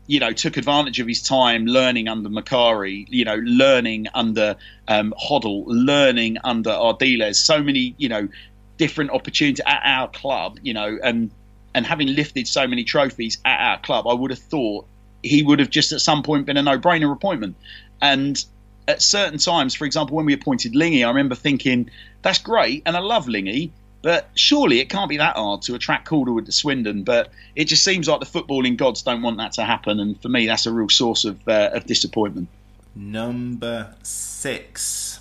[0.06, 4.56] you know, took advantage of his time learning under Macari, you know, learning under
[4.88, 7.36] um, Hoddle, learning under Ardiles.
[7.36, 8.28] So many, you know,
[8.76, 11.30] different opportunities at our club, you know, and
[11.74, 14.86] and having lifted so many trophies at our club, I would have thought
[15.22, 17.56] he would have just at some point been a no-brainer appointment.
[18.02, 18.44] And
[18.92, 21.90] at certain times, for example, when we appointed Lingy, I remember thinking,
[22.22, 26.08] that's great, and I love Lingy, but surely it can't be that hard to attract
[26.08, 27.02] Calderwood to Swindon.
[27.02, 30.28] But it just seems like the footballing gods don't want that to happen, and for
[30.28, 32.48] me, that's a real source of, uh, of disappointment.
[32.94, 35.20] Number six.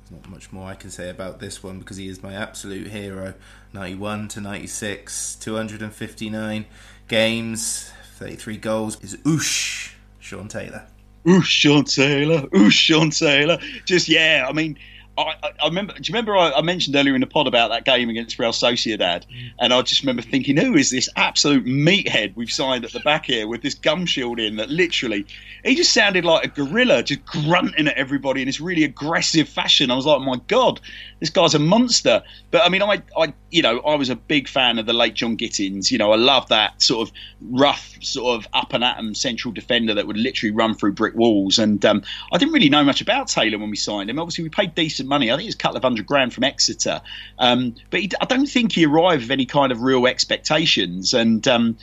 [0.00, 2.88] There's not much more I can say about this one because he is my absolute
[2.88, 3.34] hero.
[3.72, 6.66] 91 to 96, 259
[7.08, 9.02] games, 33 goals.
[9.02, 10.86] Is Oosh Shaun Taylor.
[11.28, 12.48] Ooh, Shaun Taylor.
[12.56, 13.58] Ooh, Shaun Taylor.
[13.84, 14.46] Just yeah.
[14.48, 14.78] I mean,
[15.18, 15.92] I, I, remember.
[15.92, 18.52] Do you remember I, I, mentioned earlier in the pod about that game against Real
[18.52, 19.50] Sociedad, mm.
[19.58, 23.26] and I just remember thinking, who is this absolute meathead we've signed at the back
[23.26, 24.56] here with this gum shield in?
[24.56, 25.26] That literally,
[25.64, 29.90] he just sounded like a gorilla, just grunting at everybody in this really aggressive fashion.
[29.90, 30.80] I was like, my god,
[31.20, 32.22] this guy's a monster.
[32.50, 35.14] But I mean, I, I, you know, I was a big fan of the late
[35.14, 35.92] Jon Gittens.
[35.92, 39.94] You know, I love that sort of rough, sort of up and atom central defender
[39.94, 41.58] that would literally run through brick walls.
[41.58, 42.02] And um,
[42.32, 44.18] I didn't really know much about Taylor when we signed him.
[44.18, 45.30] Obviously, we paid decent decent money.
[45.30, 47.02] I think it's a couple of hundred grand from Exeter,
[47.38, 51.14] um, but he, I don't think he arrived with any kind of real expectations.
[51.14, 51.76] And um,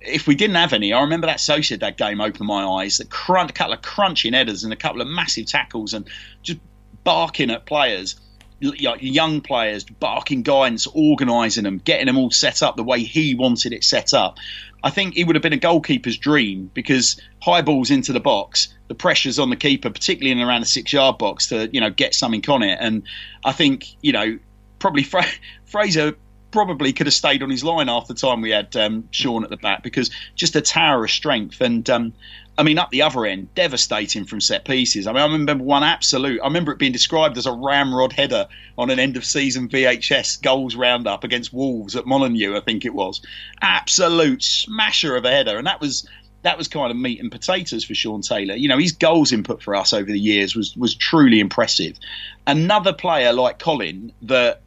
[0.00, 3.00] if we didn't have any, I remember that Sociedad game opened my eyes.
[3.00, 6.08] A, crunch, a couple of crunching headers and a couple of massive tackles, and
[6.42, 6.60] just
[7.04, 8.16] barking at players
[8.60, 13.72] young players, barking guidance, organising them, getting them all set up the way he wanted
[13.72, 14.38] it set up.
[14.82, 18.68] I think it would have been a goalkeeper's dream because high balls into the box,
[18.88, 21.90] the pressure's on the keeper, particularly in around the six yard box, to you know
[21.90, 22.78] get something on it.
[22.80, 23.02] And
[23.44, 24.38] I think you know
[24.78, 25.26] probably Fra-
[25.64, 26.16] Fraser
[26.50, 29.50] probably could have stayed on his line half the time we had um, Shaun at
[29.50, 31.60] the back because just a tower of strength.
[31.60, 32.12] And um,
[32.58, 35.06] I mean, up the other end, devastating from set pieces.
[35.06, 36.40] I mean, I remember one absolute.
[36.42, 40.42] I remember it being described as a ramrod header on an end of season VHS
[40.42, 43.22] goals roundup against Wolves at Molineux, I think it was.
[43.62, 46.06] Absolute smasher of a header, and that was
[46.42, 48.54] that was kind of meat and potatoes for Shaun Taylor.
[48.54, 51.98] You know, his goals input for us over the years was was truly impressive.
[52.46, 54.62] Another player like Colin that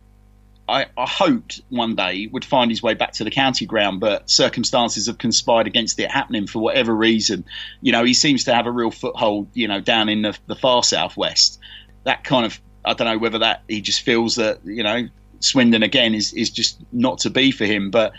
[0.67, 4.29] I, I, hoped one day would find his way back to the county ground, but
[4.29, 7.43] circumstances have conspired against it happening for whatever reason.
[7.81, 10.55] You know, he seems to have a real foothold, you know, down in the, the
[10.55, 11.59] far southwest.
[12.05, 15.09] That kind of, I don't know whether that he just feels that, you know,
[15.41, 17.91] Swindon again is, is just not to be for him.
[17.91, 18.13] But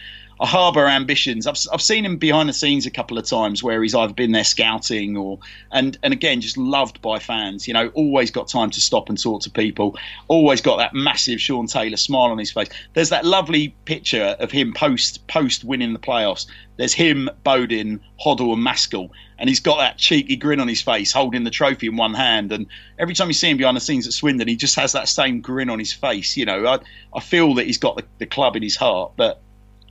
[0.46, 1.46] harbour ambitions.
[1.46, 4.32] I've, I've seen him behind the scenes a couple of times where he's either been
[4.32, 5.38] there scouting or
[5.70, 7.68] and and again just loved by fans.
[7.68, 9.96] You know, always got time to stop and talk to people.
[10.28, 12.68] Always got that massive Shaun Taylor smile on his face.
[12.94, 16.46] There's that lovely picture of him post post winning the playoffs.
[16.76, 21.12] There's him, Bodin, Hoddle, and Maskell, and he's got that cheeky grin on his face,
[21.12, 22.50] holding the trophy in one hand.
[22.50, 22.66] And
[22.98, 25.40] every time you see him behind the scenes at Swindon, he just has that same
[25.40, 26.36] grin on his face.
[26.36, 26.78] You know, I,
[27.14, 29.40] I feel that he's got the, the club in his heart, but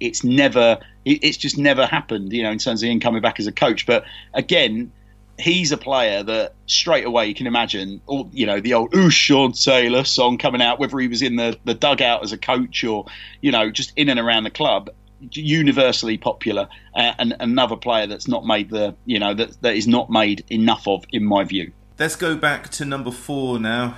[0.04, 3.48] it's never it's just never happened you know in terms of him coming back as
[3.48, 3.86] a coach.
[3.86, 4.92] But again
[5.40, 9.10] he's a player that straight away you can imagine all you know the old ooh
[9.10, 12.84] Shaun Taylor song coming out whether he was in the, the dugout as a coach
[12.84, 13.06] or
[13.42, 14.90] you know just in and around the club
[15.32, 19.88] universally popular uh, and another player that's not made the you know that that is
[19.88, 21.72] not made enough of in my view.
[21.98, 23.98] Let's go back to number four now.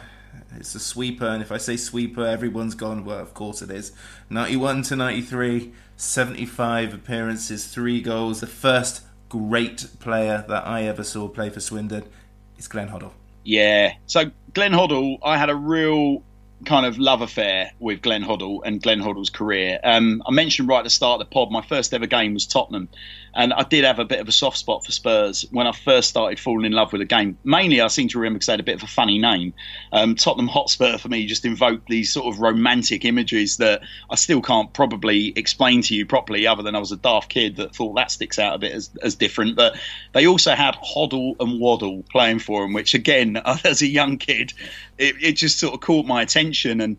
[0.57, 3.91] It's a sweeper and if i say sweeper everyone's gone well of course it is.
[4.29, 8.41] 91 to 93 75 appearances, three goals.
[8.41, 12.03] The first great player that I ever saw play for Swindon
[12.57, 13.11] is Glenn Hoddle.
[13.43, 13.93] Yeah.
[14.05, 16.23] So Glenn Hoddle, I had a real
[16.63, 19.79] kind of love affair with Glenn Hoddle and Glenn Hoddle's career.
[19.83, 22.45] Um, I mentioned right at the start of the pod, my first ever game was
[22.47, 22.87] Tottenham,
[23.35, 26.09] and I did have a bit of a soft spot for Spurs when I first
[26.09, 27.37] started falling in love with the game.
[27.43, 29.53] Mainly, I seem to remember because they had a bit of a funny name.
[29.91, 34.41] Um, Tottenham Hotspur for me just invoked these sort of romantic images that I still
[34.41, 37.95] can't probably explain to you properly, other than I was a daft kid that thought
[37.95, 39.57] that sticks out a bit as, as different.
[39.57, 39.75] But
[40.13, 44.53] they also had Hoddle and Waddle playing for them, which again, as a young kid,
[44.97, 46.81] it, it just sort of caught my attention.
[46.81, 46.97] And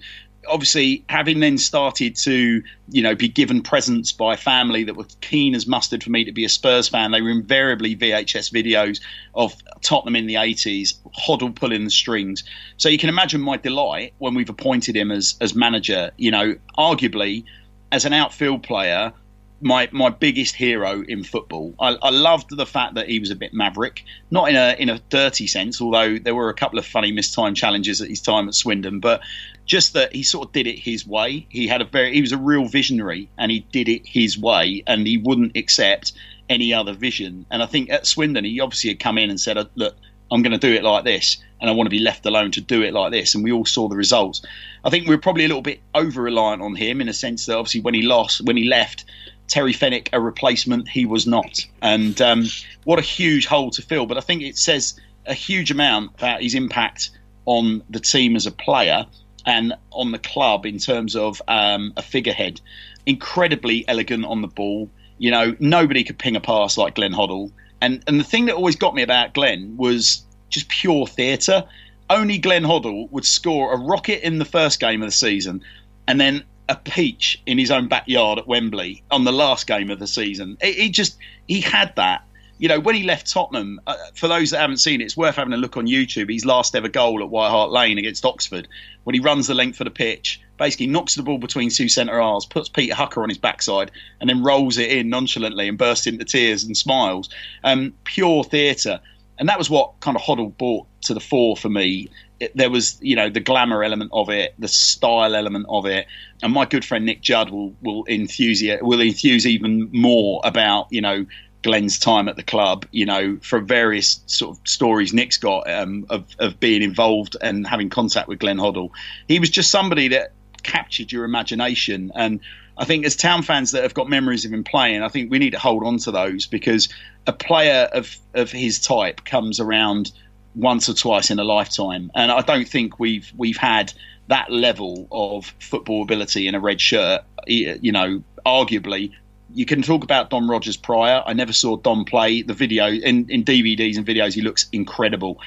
[0.48, 5.54] obviously having then started to you know be given presents by family that were keen
[5.54, 9.00] as mustard for me to be a Spurs fan they were invariably VHS videos
[9.34, 12.44] of Tottenham in the 80s Hoddle pulling the strings.
[12.76, 16.56] So you can imagine my delight when we've appointed him as as manager you know
[16.78, 17.44] arguably
[17.92, 19.12] as an outfield player
[19.60, 21.74] my my biggest hero in football.
[21.80, 24.88] I, I, loved the fact that he was a bit maverick, not in a in
[24.88, 28.48] a dirty sense, although there were a couple of funny mistimed challenges at his time
[28.48, 29.22] at Swindon, but
[29.64, 31.46] just that he sort of did it his way.
[31.48, 34.82] He had a very he was a real visionary and he did it his way
[34.86, 36.12] and he wouldn't accept
[36.48, 37.46] any other vision.
[37.50, 39.96] And I think at Swindon, he obviously had come in and said, "Look,
[40.30, 42.60] I'm going to do it like this, and I want to be left alone to
[42.60, 44.42] do it like this." And we all saw the results.
[44.84, 47.46] I think we were probably a little bit over reliant on him in a sense
[47.46, 49.04] that obviously when he lost, when he left,
[49.48, 51.64] Terry Fenwick a replacement, he was not.
[51.82, 52.46] And um,
[52.84, 54.06] what a huge hole to fill.
[54.06, 57.10] But I think it says a huge amount about his impact
[57.44, 59.06] on the team as a player
[59.44, 62.60] and on the club in terms of um, a figurehead.
[63.06, 64.90] Incredibly elegant on the ball.
[65.18, 67.52] You know, nobody could ping a pass like Glenn Hoddle.
[67.80, 71.64] And and the thing that always got me about Glenn was just pure theatre.
[72.10, 75.62] Only Glenn Hoddle would score a rocket in the first game of the season,
[76.06, 79.98] and then a peach in his own backyard at Wembley on the last game of
[79.98, 80.58] the season.
[80.62, 81.16] He just
[81.46, 82.22] he had that.
[82.58, 85.36] You know, when he left Tottenham, uh, for those that haven't seen it, it's worth
[85.36, 86.32] having a look on YouTube.
[86.32, 88.66] His last ever goal at White Hart Lane against Oxford,
[89.04, 92.18] when he runs the length of the pitch, basically knocks the ball between two centre
[92.18, 93.90] halves, puts Peter Hucker on his backside,
[94.20, 97.28] and then rolls it in nonchalantly and bursts into tears and smiles.
[97.62, 99.00] Um, pure theatre.
[99.38, 102.08] And that was what kind of Hoddle brought to the fore for me
[102.40, 106.06] it, there was you know the glamour element of it, the style element of it,
[106.42, 111.00] and my good friend Nick Judd will will enthuse will enthuse even more about you
[111.00, 111.26] know
[111.62, 112.86] Glenn's time at the club.
[112.90, 117.66] You know, from various sort of stories Nick's got um, of of being involved and
[117.66, 118.90] having contact with Glenn Hoddle.
[119.28, 120.32] He was just somebody that
[120.62, 122.40] captured your imagination and.
[122.78, 125.38] I think as town fans that have got memories of him playing, I think we
[125.38, 126.90] need to hold on to those because
[127.26, 130.12] a player of, of his type comes around
[130.56, 133.92] once or twice in a lifetime, and I don't think we've we've had
[134.28, 137.22] that level of football ability in a red shirt.
[137.46, 139.12] You know, arguably,
[139.54, 141.22] you can talk about Don Rogers prior.
[141.24, 142.42] I never saw Don play.
[142.42, 145.40] The video in, in DVDs and videos, he looks incredible.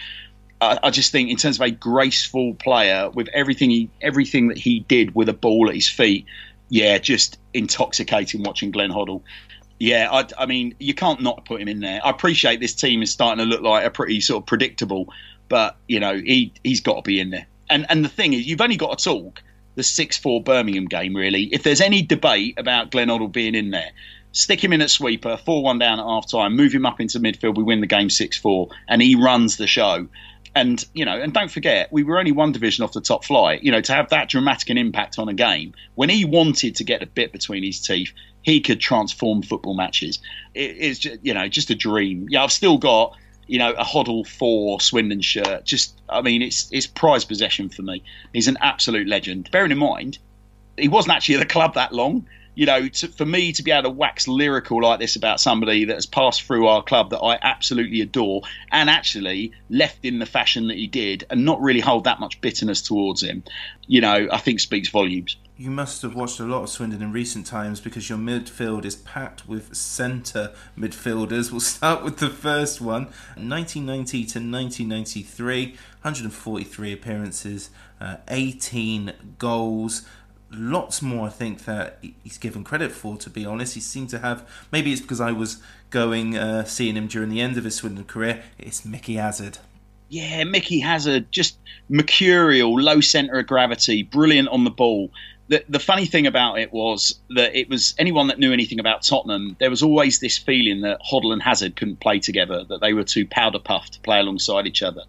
[0.62, 4.58] I, I just think, in terms of a graceful player, with everything he everything that
[4.58, 6.26] he did with a ball at his feet,
[6.70, 9.24] yeah, just intoxicating watching Glenn Hoddle.
[9.80, 12.02] Yeah, I, I, mean, you can't not put him in there.
[12.04, 15.14] I appreciate this team is starting to look like a pretty sort of predictable,
[15.48, 17.48] but you know, he he's got to be in there.
[17.70, 19.42] And and the thing is, you've only got to talk
[19.76, 21.44] the six four Birmingham game really.
[21.44, 23.92] If there's any debate about Glenn Hoddle being in there,
[24.34, 27.20] stick him in at sweeper, four one down at half time, move him up into
[27.20, 30.08] midfield, we win the game six four, and he runs the show.
[30.56, 33.64] And you know, and don't forget, we were only one division off the top flight.
[33.64, 36.84] You know, to have that dramatic an impact on a game when he wanted to
[36.84, 38.12] get a bit between his teeth,
[38.42, 40.20] he could transform football matches.
[40.54, 42.28] It, it's just, you know just a dream.
[42.30, 43.16] Yeah, I've still got
[43.48, 45.66] you know a Hoddle for Swindon shirt.
[45.66, 48.04] Just I mean, it's it's prized possession for me.
[48.34, 49.50] He's an absolute legend.
[49.52, 50.18] Bearing in mind,
[50.78, 52.28] he wasn't actually at the club that long.
[52.60, 55.86] You know, to, for me to be able to wax lyrical like this about somebody
[55.86, 60.26] that has passed through our club that I absolutely adore and actually left in the
[60.26, 63.44] fashion that he did and not really hold that much bitterness towards him,
[63.88, 67.12] you know, I think speaks volumes you must have watched a lot of Swindon in
[67.12, 71.52] recent times because your midfield is packed with centre midfielders.
[71.52, 75.66] We'll start with the first one 1990 to 1993,
[76.02, 80.06] 143 appearances, uh, 18 goals.
[80.52, 83.76] Lots more, I think, that he's given credit for, to be honest.
[83.76, 87.40] He seemed to have, maybe it's because I was going, uh, seeing him during the
[87.40, 88.42] end of his Swindon career.
[88.58, 89.60] It's Mickey Hazard.
[90.10, 91.58] Yeah, Mickey Hazard, just
[91.88, 95.12] mercurial, low centre of gravity, brilliant on the ball
[95.50, 99.02] the, the funny thing about it was that it was anyone that knew anything about
[99.02, 102.94] Tottenham, there was always this feeling that Hoddle and Hazard couldn't play together, that they
[102.94, 105.02] were too powder puffed to play alongside each other.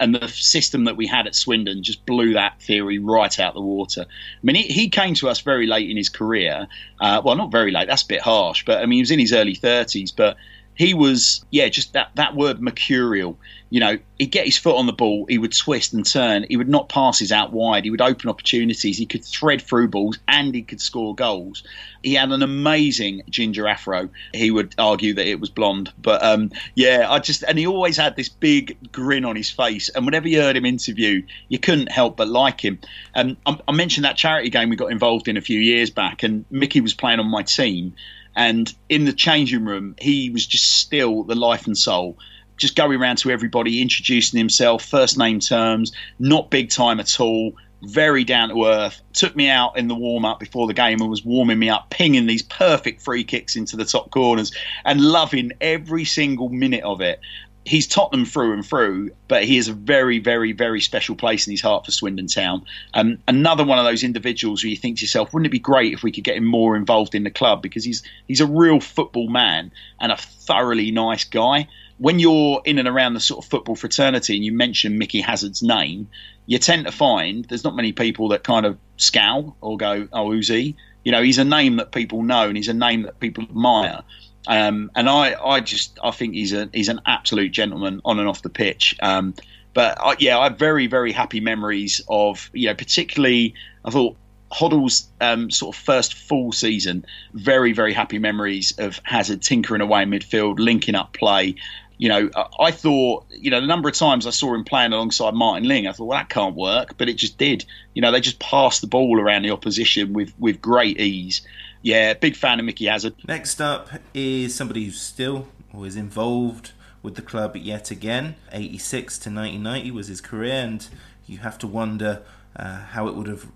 [0.00, 3.60] And the system that we had at Swindon just blew that theory right out the
[3.60, 4.04] water.
[4.08, 6.66] I mean, he, he came to us very late in his career.
[7.00, 9.20] Uh, well, not very late, that's a bit harsh, but I mean, he was in
[9.20, 10.36] his early 30s, but
[10.74, 13.38] he was, yeah, just that, that word mercurial
[13.74, 16.56] you know, he'd get his foot on the ball, he would twist and turn, he
[16.56, 20.54] would not passes out wide, he would open opportunities, he could thread through balls, and
[20.54, 21.64] he could score goals.
[22.00, 24.10] He had an amazing ginger afro.
[24.32, 27.96] He would argue that it was blonde, but um, yeah, I just and he always
[27.96, 29.88] had this big grin on his face.
[29.88, 32.78] And whenever you heard him interview, you couldn't help but like him.
[33.12, 36.22] And I, I mentioned that charity game we got involved in a few years back,
[36.22, 37.96] and Mickey was playing on my team.
[38.36, 42.18] And in the changing room, he was just still the life and soul
[42.56, 47.54] just going around to everybody, introducing himself, first name terms, not big time at all,
[47.82, 49.00] very down to earth.
[49.12, 51.90] Took me out in the warm up before the game and was warming me up,
[51.90, 54.52] pinging these perfect free kicks into the top corners
[54.84, 57.20] and loving every single minute of it.
[57.66, 61.50] He's Tottenham through and through, but he is a very, very, very special place in
[61.50, 62.62] his heart for Swindon Town.
[62.92, 65.94] Um, another one of those individuals where you think to yourself, wouldn't it be great
[65.94, 68.80] if we could get him more involved in the club because he's he's a real
[68.80, 71.66] football man and a thoroughly nice guy
[71.98, 75.62] when you're in and around the sort of football fraternity and you mention Mickey Hazard's
[75.62, 76.08] name,
[76.46, 80.30] you tend to find there's not many people that kind of scowl or go, "Oh,
[80.30, 83.20] who's he?" You know, he's a name that people know and he's a name that
[83.20, 84.02] people admire.
[84.46, 88.28] Um, and I, I just I think he's a he's an absolute gentleman on and
[88.28, 88.96] off the pitch.
[89.00, 89.34] Um,
[89.72, 93.54] but I, yeah, I have very very happy memories of you know particularly
[93.84, 94.16] I thought
[94.52, 97.04] Hoddle's um, sort of first full season.
[97.32, 101.56] Very very happy memories of Hazard tinkering away in midfield, linking up play.
[101.96, 105.34] You know, I thought, you know, the number of times I saw him playing alongside
[105.34, 107.64] Martin Ling, I thought, well, that can't work, but it just did.
[107.94, 111.42] You know, they just passed the ball around the opposition with, with great ease.
[111.82, 113.14] Yeah, big fan of Mickey Hazard.
[113.28, 116.72] Next up is somebody who's still or is involved
[117.02, 118.36] with the club yet again.
[118.50, 120.88] 86 to 1990 was his career, and
[121.26, 122.22] you have to wonder
[122.56, 123.46] uh, how it would have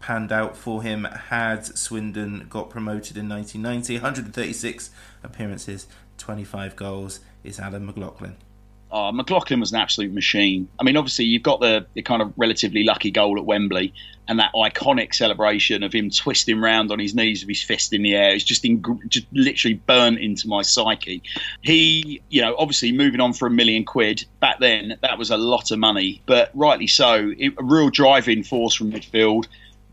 [0.00, 3.94] panned out for him had Swindon got promoted in 1990.
[3.94, 4.90] 136
[5.22, 5.86] appearances,
[6.16, 8.36] 25 goals is Alan McLoughlin.
[8.90, 10.68] Oh, McLoughlin was an absolute machine.
[10.78, 13.92] I mean, obviously, you've got the, the kind of relatively lucky goal at Wembley
[14.26, 18.02] and that iconic celebration of him twisting round on his knees with his fist in
[18.02, 18.30] the air.
[18.34, 21.22] It's just, in, just literally burnt into my psyche.
[21.60, 24.24] He, you know, obviously moving on for a million quid.
[24.40, 27.32] Back then, that was a lot of money, but rightly so.
[27.36, 29.48] It, a real driving force from midfield.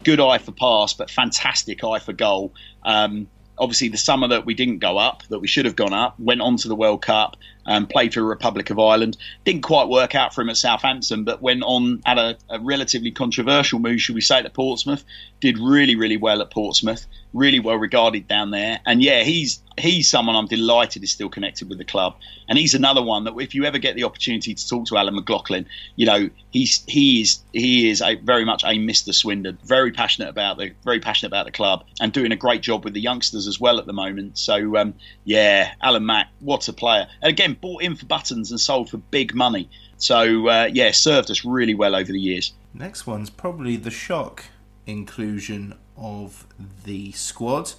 [0.06, 2.54] Good eye for pass, but fantastic eye for goal.
[2.84, 3.28] Um,
[3.58, 6.42] obviously the summer that we didn't go up, that we should have gone up, went
[6.42, 9.18] on to the World Cup, um, played for the Republic of Ireland.
[9.44, 13.12] Didn't quite work out for him at Southampton, but went on at a, a relatively
[13.12, 15.04] controversial move, should we say, to Portsmouth.
[15.42, 17.06] Did really, really well at Portsmouth.
[17.34, 18.80] Really well regarded down there.
[18.86, 22.16] And yeah, he's he's someone I'm delighted is still connected with the club.
[22.48, 25.16] And he's another one that if you ever get the opportunity to talk to Alan
[25.16, 29.14] McLoughlin, you know he's he is he is a very much a Mr.
[29.14, 29.58] Swindon.
[29.64, 32.94] Very passionate about the very passionate about the club and doing a great job with
[32.94, 34.38] the youngsters as well at the moment.
[34.38, 34.94] So um,
[35.26, 37.08] yeah, Alan Mack, what a player!
[37.22, 39.70] And again, bought in for buttons and sold for big money.
[39.98, 42.54] So uh, yeah, served us really well over the years.
[42.74, 44.46] Next one's probably the shock
[44.88, 46.46] inclusion of
[46.84, 47.74] the squad.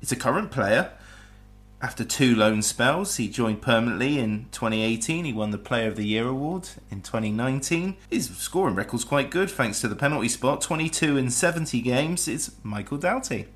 [0.00, 0.92] It's a current player.
[1.80, 5.24] After two loan spells, he joined permanently in 2018.
[5.24, 7.96] He won the Player of the Year award in 2019.
[8.08, 10.60] His scoring record's quite good thanks to the penalty spot.
[10.60, 12.28] 22 in 70 games.
[12.28, 13.48] It's Michael Doughty.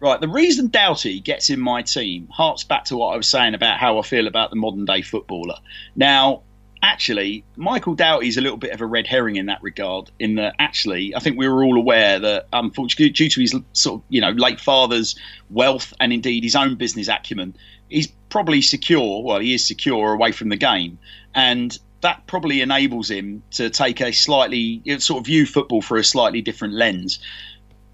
[0.00, 3.54] Right, the reason Doughty gets in my team harks back to what I was saying
[3.54, 5.56] about how I feel about the modern day footballer.
[5.94, 6.42] Now,
[6.82, 10.10] actually, Michael Doughty is a little bit of a red herring in that regard.
[10.18, 13.54] In that, actually, I think we were all aware that, um, unfortunately, due to his
[13.72, 15.16] sort of you know late father's
[15.50, 17.54] wealth and indeed his own business acumen,
[17.88, 19.22] he's probably secure.
[19.22, 20.98] Well, he is secure away from the game,
[21.34, 26.04] and that probably enables him to take a slightly sort of view football through a
[26.04, 27.18] slightly different lens.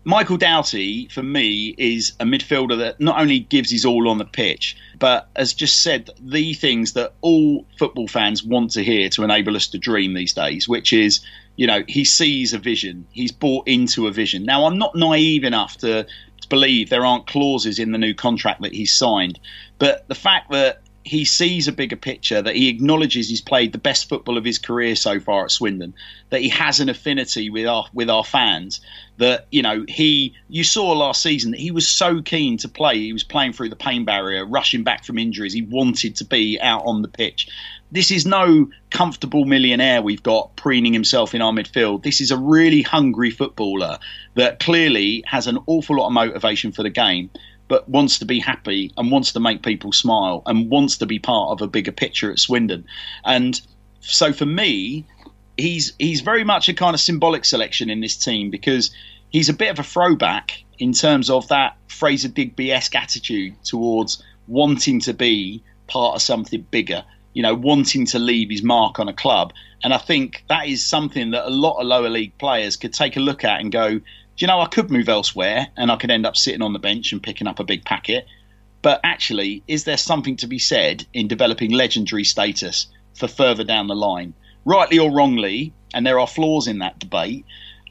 [0.05, 4.25] Michael Doughty, for me, is a midfielder that not only gives his all on the
[4.27, 9.25] pitch, but has just said the things that all football fans want to hear to
[9.25, 11.21] enable us to dream these days, which is,
[11.57, 13.07] you know, he sees a vision.
[13.13, 14.45] He's bought into a vision.
[14.45, 16.07] Now, I'm not naive enough to,
[16.49, 19.41] believe there aren't clauses in the new contract that he's signed,
[19.79, 23.79] but the fact that he sees a bigger picture, that he acknowledges he's played the
[23.79, 25.95] best football of his career so far at Swindon,
[26.31, 28.81] that he has an affinity with our with our fans,
[29.19, 32.99] that you know he you saw last season that he was so keen to play,
[32.99, 36.59] he was playing through the pain barrier, rushing back from injuries, he wanted to be
[36.61, 37.49] out on the pitch.
[37.93, 42.03] This is no comfortable millionaire we've got preening himself in our midfield.
[42.03, 43.99] This is a really hungry footballer
[44.35, 47.31] that clearly has an awful lot of motivation for the game
[47.69, 51.19] but wants to be happy and wants to make people smile and wants to be
[51.19, 52.85] part of a bigger picture at Swindon.
[53.25, 53.61] And
[54.01, 55.07] so for me,
[55.57, 58.91] he's he's very much a kind of symbolic selection in this team because
[59.31, 64.23] he's a bit of a throwback in terms of that Fraser Digby esque attitude towards
[64.47, 69.09] wanting to be part of something bigger, you know, wanting to leave his mark on
[69.09, 69.53] a club.
[69.83, 73.17] And I think that is something that a lot of lower league players could take
[73.17, 74.01] a look at and go,
[74.39, 77.13] you know, I could move elsewhere and I could end up sitting on the bench
[77.13, 78.27] and picking up a big packet.
[78.83, 83.87] But actually, is there something to be said in developing legendary status for further down
[83.87, 84.35] the line?
[84.65, 87.47] Rightly or wrongly, and there are flaws in that debate,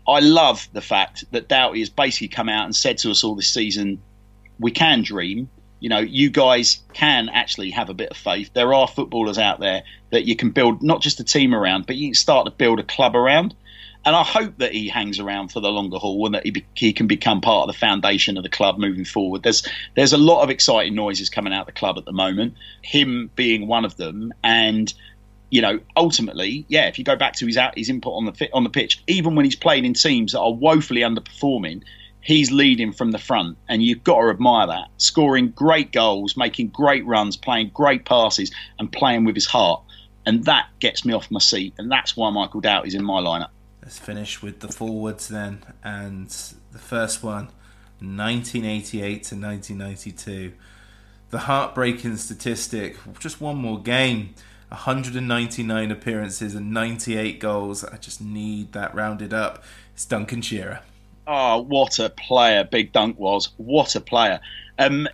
[0.08, 3.36] I love the fact that Doughty has basically come out and said to us all
[3.36, 4.02] this season,
[4.60, 5.50] we can dream.
[5.80, 8.52] You know, you guys can actually have a bit of faith.
[8.54, 11.96] There are footballers out there that you can build not just a team around, but
[11.96, 13.56] you can start to build a club around
[14.06, 16.66] and I hope that he hangs around for the longer haul and that he, be,
[16.74, 19.44] he can become part of the foundation of the club moving forward.
[19.44, 22.56] There's there's a lot of exciting noises coming out of the club at the moment.
[22.82, 24.94] Him being one of them, and
[25.50, 28.34] you know, ultimately, yeah, if you go back to his out his input on the
[28.34, 31.84] fit, on the pitch, even when he's playing in teams that are woefully underperforming,
[32.22, 34.88] he's leading from the front, and you've got to admire that.
[34.98, 39.82] Scoring great goals, making great runs, playing great passes, and playing with his heart.
[40.26, 43.50] And that gets me off my seat, and that's why Michael Doughty's in my lineup.
[43.84, 45.62] Let's finish with the forwards then.
[45.84, 46.30] And
[46.72, 47.50] the first one,
[48.00, 50.54] 1988 to 1992.
[51.32, 54.36] the heartbreaking statistic, just one more game.
[54.70, 57.84] 199 appearances and 98 goals.
[57.84, 59.64] I just need that rounded up.
[59.94, 60.80] It's Duncan Shearer.
[61.28, 63.50] Oh, what a player Big Dunk was.
[63.58, 64.40] What a player.
[64.80, 65.08] Um,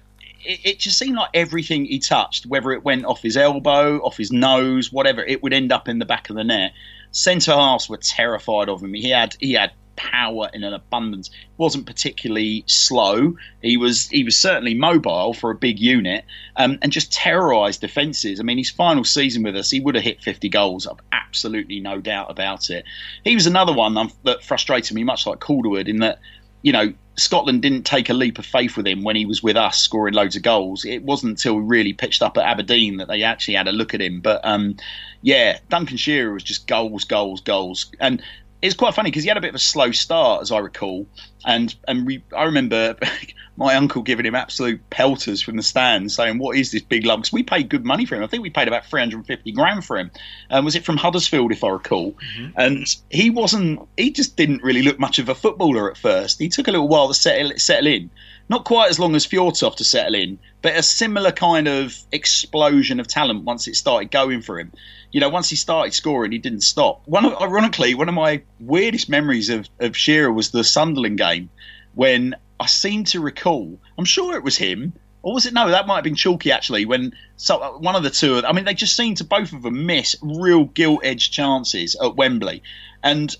[0.45, 4.15] it, it, just seemed like everything he touched, whether it went off his elbow, off
[4.15, 6.71] his nose, whatever, it would end up in the back of the net.
[7.11, 8.93] Centre halves were terrified of him.
[8.93, 11.29] He had he had power in an abundance.
[11.57, 13.35] wasn't particularly slow.
[13.61, 16.23] He was he was certainly mobile for a big unit,
[16.55, 18.39] um, and just terrorised defences.
[18.39, 20.87] I mean, his final season with us, he would have hit 50 goals.
[20.87, 22.85] I've absolutely no doubt about it.
[23.25, 26.19] He was another one that frustrated me, much like Calderwood, in that
[26.61, 29.57] you know Scotland didn't take a leap of faith with him when he was with
[29.57, 30.85] us scoring loads of goals.
[30.85, 33.93] It wasn't until we really pitched up at Aberdeen that they actually had a look
[33.93, 34.21] at him.
[34.21, 34.77] But um,
[35.21, 38.23] yeah, Duncan Shearer was just goals, goals, goals, and
[38.61, 41.05] it's quite funny because he had a bit of a slow start, as I recall,
[41.45, 42.97] and and we, I remember
[43.57, 47.23] my uncle giving him absolute pelters from the stands, saying, "What is this big lump?"
[47.23, 48.23] Because we paid good money for him.
[48.23, 50.11] I think we paid about three hundred and fifty grand for him.
[50.49, 52.11] Um, was it from Huddersfield, if I recall?
[52.11, 52.59] Mm-hmm.
[52.59, 53.87] And he wasn't.
[53.95, 56.39] He just didn't really look much of a footballer at first.
[56.39, 58.09] He took a little while to settle settle in.
[58.49, 62.99] Not quite as long as Fjortoft to settle in, but a similar kind of explosion
[62.99, 64.71] of talent once it started going for him
[65.11, 67.01] you know, once he started scoring, he didn't stop.
[67.05, 71.49] One, of, ironically, one of my weirdest memories of, of Shearer was the Sunderland game
[71.95, 73.79] when I seem to recall.
[73.97, 75.69] I'm sure it was him, or was it no?
[75.69, 76.85] That might have been Chalky actually.
[76.85, 79.63] When so, uh, one of the two, I mean, they just seemed to both of
[79.63, 82.61] them miss real gilt-edged chances at Wembley,
[83.03, 83.35] and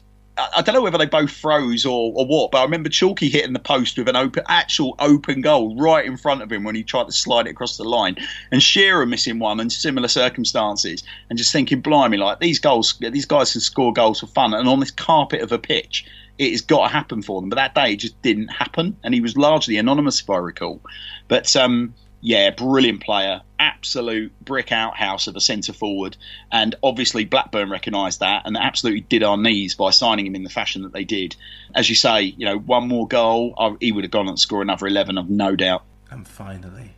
[0.56, 3.53] I don't know whether they both froze or, or what, but I remember Chalky hitting
[3.53, 6.84] the post with an open, actual open goal right in front of him when he
[6.84, 8.16] tried to slide it across the line,
[8.52, 13.26] and Shearer missing one in similar circumstances, and just thinking, blimey, like these goals, these
[13.26, 16.06] guys can score goals for fun, and on this carpet of a pitch,
[16.38, 17.49] it has got to happen for them.
[17.49, 20.82] But that day, it just didn't happen, and he was largely anonymous, if I recall.
[21.28, 26.18] But um, yeah, brilliant player, absolute brick outhouse of a centre forward,
[26.52, 30.50] and obviously Blackburn recognised that and absolutely did our knees by signing him in the
[30.50, 31.36] fashion that they did.
[31.74, 34.88] As you say, you know, one more goal, he would have gone and scored another
[34.88, 35.84] eleven, I've no doubt.
[36.12, 36.91] And finally,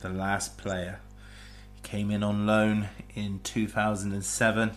[0.00, 1.00] the last player
[1.74, 4.72] he came in on loan in 2007.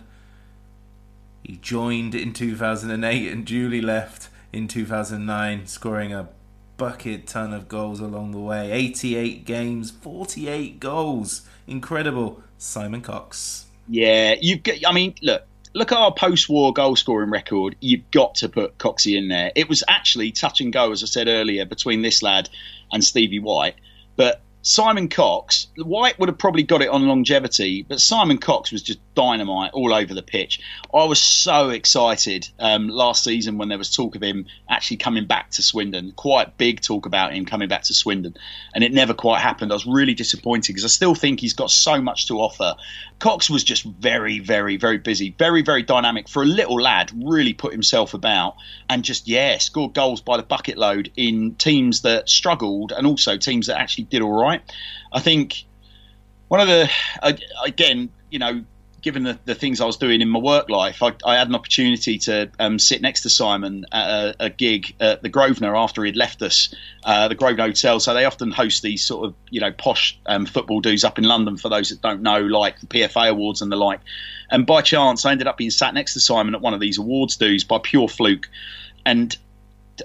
[1.42, 6.28] He joined in 2008 and duly left in 2009, scoring a
[6.76, 8.70] bucket ton of goals along the way.
[8.72, 11.42] 88 games, 48 goals.
[11.66, 12.42] Incredible.
[12.58, 13.66] Simon Cox.
[13.88, 15.42] Yeah, you get I mean, look,
[15.74, 17.76] look at our post-war goal scoring record.
[17.80, 19.52] You've got to put Coxie in there.
[19.54, 22.48] It was actually touch and go, as I said earlier, between this lad
[22.92, 23.74] and Stevie White.
[24.16, 28.82] But Simon Cox, White would have probably got it on longevity, but Simon Cox was
[28.82, 30.60] just dynamite all over the pitch.
[30.92, 35.26] I was so excited um, last season when there was talk of him actually coming
[35.26, 36.12] back to Swindon.
[36.12, 38.36] Quite big talk about him coming back to Swindon,
[38.74, 39.72] and it never quite happened.
[39.72, 42.74] I was really disappointed because I still think he's got so much to offer.
[43.18, 47.12] Cox was just very, very, very busy, very, very dynamic for a little lad.
[47.14, 48.56] Really put himself about
[48.88, 53.36] and just yeah, scored goals by the bucket load in teams that struggled and also
[53.36, 54.62] teams that actually did all right.
[55.12, 55.64] I think
[56.48, 56.90] one of the
[57.64, 58.64] again, you know,
[59.04, 61.54] given the, the things I was doing in my work life, I, I had an
[61.54, 66.02] opportunity to um, sit next to Simon at a, a, gig at the Grosvenor after
[66.04, 66.74] he'd left us,
[67.04, 68.00] uh, the Grosvenor Hotel.
[68.00, 71.24] So they often host these sort of you know posh um, football dues up in
[71.24, 74.00] London for those that don't know, like the PFA awards and the like.
[74.50, 76.96] And by chance, I ended up being sat next to Simon at one of these
[76.96, 78.48] awards dues by pure fluke.
[79.04, 79.36] And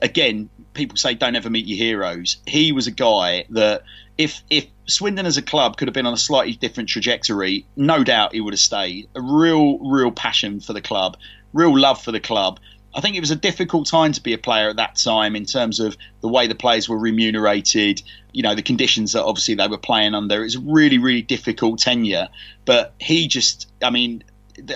[0.01, 2.35] again, people say don't ever meet your heroes.
[2.45, 3.84] He was a guy that
[4.20, 8.04] if if Swindon as a club could have been on a slightly different trajectory, no
[8.04, 9.08] doubt he would have stayed.
[9.16, 11.16] A real, real passion for the club,
[11.54, 12.60] real love for the club.
[12.94, 15.46] I think it was a difficult time to be a player at that time in
[15.46, 18.02] terms of the way the players were remunerated,
[18.34, 20.41] you know, the conditions that obviously they were playing under.
[20.41, 22.28] It was a really, really difficult tenure.
[22.66, 24.24] But he just, I mean,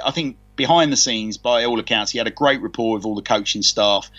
[0.06, 3.15] I think behind the scenes, by all accounts, he had a great rapport with all
[3.15, 4.10] the coaching staff,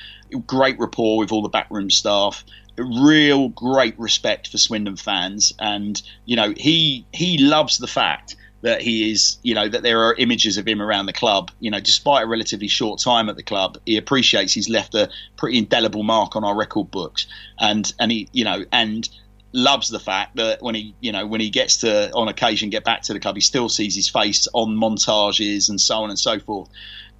[0.46, 2.44] great rapport with all the backroom staff
[2.76, 8.80] real great respect for Swindon fans, and you know he he loves the fact that
[8.80, 11.50] he is, you know, that there are images of him around the club.
[11.60, 15.10] You know, despite a relatively short time at the club, he appreciates he's left a
[15.36, 17.26] pretty indelible mark on our record books,
[17.58, 19.08] and and he, you know, and
[19.52, 22.84] loves the fact that when he, you know, when he gets to on occasion get
[22.84, 26.18] back to the club, he still sees his face on montages and so on and
[26.18, 26.70] so forth.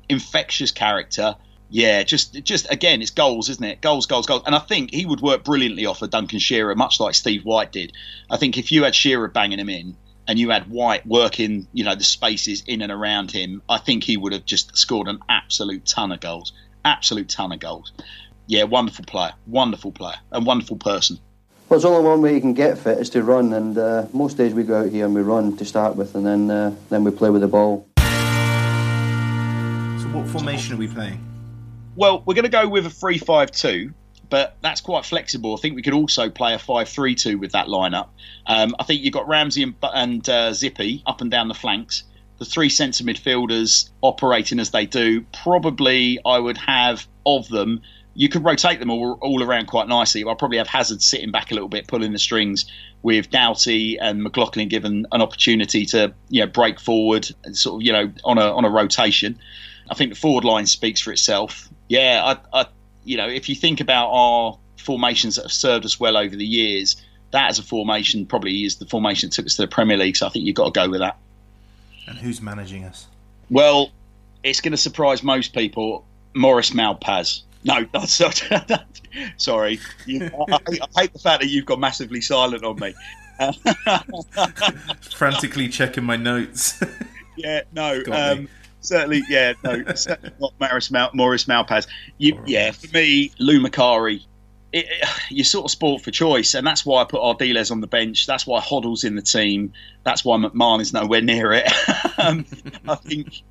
[0.09, 1.37] Infectious character
[1.70, 3.81] yeah, just just again, it's goals, isn't it?
[3.81, 4.43] Goals, goals, goals.
[4.47, 7.73] And I think he would work brilliantly off of Duncan Shearer, much like Steve White
[7.73, 7.93] did.
[8.31, 9.97] I think if you had Shearer banging him in
[10.28, 14.05] and you had White working, you know, the spaces in and around him, I think
[14.05, 16.53] he would have just scored an absolute ton of goals.
[16.85, 17.93] Absolute ton of goals.
[18.47, 21.19] Yeah, wonderful player, wonderful player, and wonderful person.
[21.69, 24.36] Well, there's only one way you can get fit is to run, and uh, most
[24.36, 27.05] days we go out here and we run to start with, and then uh, then
[27.05, 27.89] we play with the ball.
[29.99, 31.24] So, what formation are we playing?
[31.97, 33.93] Well, we're going to go with a 3 5 2,
[34.29, 35.55] but that's quite flexible.
[35.55, 38.09] I think we could also play a 5 3 2 with that lineup.
[38.47, 42.05] Um, I think you've got Ramsey and, and uh, Zippy up and down the flanks.
[42.39, 45.25] The three centre midfielders operating as they do.
[45.33, 47.81] Probably I would have of them
[48.15, 50.25] you could rotate them all, all around quite nicely.
[50.25, 52.65] I'll probably have Hazard sitting back a little bit, pulling the strings,
[53.03, 57.93] with Doughty and McLoughlin given an opportunity to you know break forward, sort of you
[57.93, 59.39] know on a on a rotation.
[59.91, 61.69] I think the forward line speaks for itself.
[61.89, 62.66] Yeah, I, I
[63.05, 66.47] you know if you think about our formations that have served us well over the
[66.47, 66.97] years,
[67.32, 70.16] that as a formation probably is the formation that took us to the Premier League.
[70.16, 71.16] So I think you've got to go with that.
[72.06, 73.06] And who's managing us?
[73.51, 73.90] Well,
[74.43, 76.05] it's going to surprise most people.
[76.35, 77.43] Maurice Malpas.
[77.65, 78.85] No, that's not.
[79.36, 79.81] sorry.
[80.06, 80.59] You, I,
[80.97, 82.94] I, hate the fact that you've got massively silent on me.
[85.01, 86.82] Frantically checking my notes.
[87.36, 88.02] yeah, no.
[88.85, 89.82] Certainly, yeah, no.
[89.94, 91.86] Certainly not Maurice, Mal, Maurice Malpas.
[92.19, 94.24] You, yeah, for me, Lou Macari.
[94.73, 97.81] It, it, you're sort of sport for choice, and that's why I put Ardiles on
[97.81, 98.27] the bench.
[98.27, 99.73] That's why Hoddle's in the team.
[100.05, 101.73] That's why McMahon is nowhere near it.
[102.19, 102.44] um,
[102.86, 103.43] I think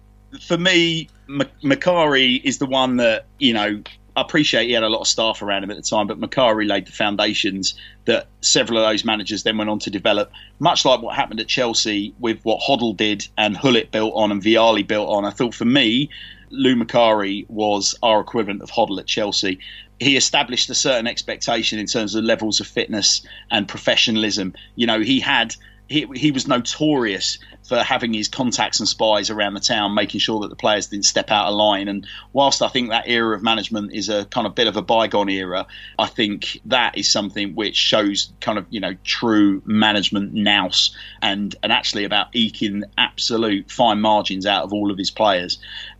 [0.41, 3.81] for me, Macari is the one that you know
[4.15, 6.68] I appreciate he had a lot of staff around him at the time, but Macari
[6.68, 7.73] laid the foundations
[8.06, 11.48] that several of those managers then went on to develop, much like what happened at
[11.48, 15.26] Chelsea with what Hoddle did and Gullit built on and Vialli built on.
[15.26, 16.10] I thought for me,
[16.52, 19.57] Lou Macari was our equivalent of Hoddle at Chelsea.
[19.99, 24.53] He established a certain expectation in terms of levels of fitness and professionalism.
[24.76, 25.56] You know, he had
[25.94, 27.38] he, he was notorious
[27.68, 31.06] for having his contacts and spies around the town, making sure that the players didn't
[31.06, 31.88] step out of line.
[31.88, 34.82] And whilst I think that era of management is a kind of bit of a
[34.82, 35.68] bygone era,
[35.99, 41.56] I think that is something which shows kind of you know true management nous and
[41.61, 45.60] and actually about eking absolute fine margins out of all of his players.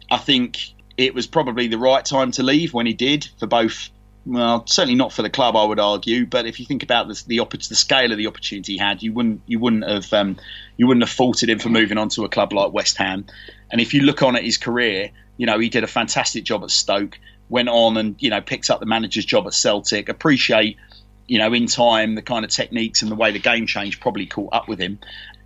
[0.10, 3.92] I think it was probably the right time to leave when he did for both
[4.26, 6.26] well, certainly not for the club, I would argue.
[6.26, 9.12] But if you think about the the, the scale of the opportunity he had, you
[9.12, 10.38] wouldn't you wouldn't have um,
[10.78, 13.26] you wouldn't have faulted him for moving on to a club like West Ham.
[13.72, 16.64] And if you look on at his career, you know he did a fantastic job
[16.64, 17.20] at Stoke.
[17.50, 20.08] Went on and you know picked up the manager's job at Celtic.
[20.08, 20.78] Appreciate
[21.28, 24.26] you know in time the kind of techniques and the way the game changed probably
[24.26, 25.00] caught up with him.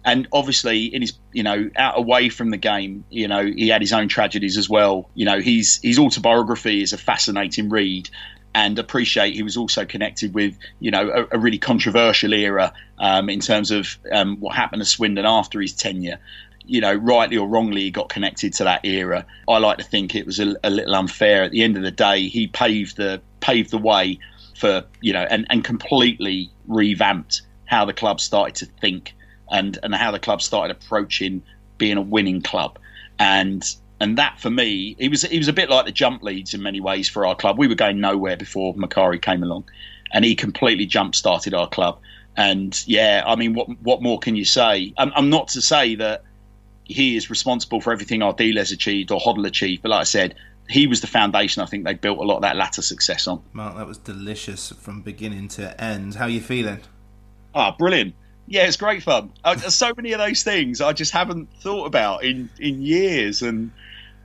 [0.05, 3.81] And obviously, in his you know out away from the game, you know he had
[3.81, 5.09] his own tragedies as well.
[5.15, 8.07] You know his his autobiography is a fascinating read,
[8.57, 13.29] and appreciate he was also connected with you know a, a really controversial era um,
[13.29, 16.17] in terms of um, what happened to Swindon after his tenure.
[16.65, 19.25] You know, rightly or wrongly, he got connected to that era.
[19.47, 21.43] I like to think it was a, a little unfair.
[21.43, 24.19] At the end of the day, he paved the paved the way
[24.55, 29.13] for you know and, and completely revamped how the club started to think
[29.51, 31.43] and and how the club started approaching
[31.77, 32.79] being a winning club
[33.19, 36.53] and and that for me, he was he was a bit like the jump leads
[36.53, 37.57] in many ways for our club.
[37.57, 39.65] We were going nowhere before Macari came along,
[40.13, 41.99] and he completely jump started our club.
[42.35, 44.93] And yeah, I mean, what what more can you say?
[44.97, 46.23] I'm, I'm not to say that
[46.83, 50.35] he is responsible for everything Ardiles achieved or Hoddle achieved, but like I said,
[50.69, 51.63] he was the foundation.
[51.63, 53.41] I think they built a lot of that latter success on.
[53.53, 56.15] Mark, that was delicious from beginning to end.
[56.15, 56.81] How are you feeling?
[57.55, 58.13] Ah, brilliant.
[58.47, 59.33] Yeah, it's great fun.
[59.43, 63.71] Uh, so many of those things I just haven't thought about in in years, and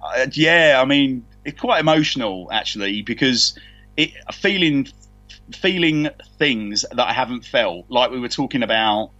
[0.02, 3.58] uh, yeah, I mean, it's quite emotional actually because
[3.96, 4.88] it feeling
[5.54, 6.08] feeling
[6.38, 7.86] things that I haven't felt.
[7.88, 9.10] Like we were talking about,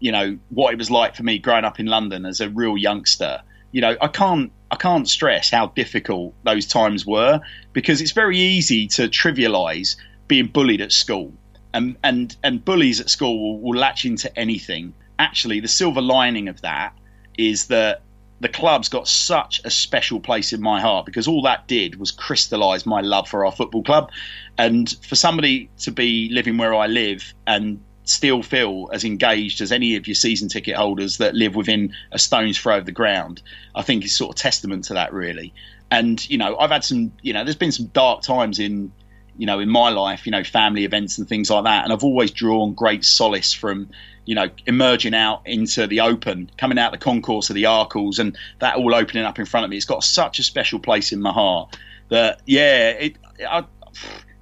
[0.00, 2.76] you know, what it was like for me growing up in London as a real
[2.76, 3.42] youngster.
[3.72, 7.40] You know, I can't I can't stress how difficult those times were
[7.72, 9.96] because it's very easy to trivialize
[10.26, 11.32] being bullied at school.
[11.74, 14.94] And and and bullies at school will, will latch into anything.
[15.18, 16.94] Actually, the silver lining of that
[17.36, 18.02] is that
[18.40, 22.12] the club's got such a special place in my heart because all that did was
[22.12, 24.10] crystallise my love for our football club.
[24.56, 29.72] And for somebody to be living where I live and still feel as engaged as
[29.72, 33.42] any of your season ticket holders that live within a stone's throw of the ground,
[33.74, 35.52] I think is sort of testament to that, really.
[35.90, 38.92] And, you know, I've had some, you know, there's been some dark times in,
[39.36, 41.84] you know, in my life, you know, family events and things like that.
[41.84, 43.90] And I've always drawn great solace from,
[44.28, 48.36] you know, emerging out into the open, coming out the concourse of the Arkells, and
[48.58, 49.76] that all opening up in front of me.
[49.78, 51.78] It's got such a special place in my heart
[52.10, 53.16] that, yeah, it.
[53.48, 53.64] I,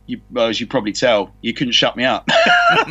[0.07, 2.29] you, well, as you probably tell, you couldn't shut me up.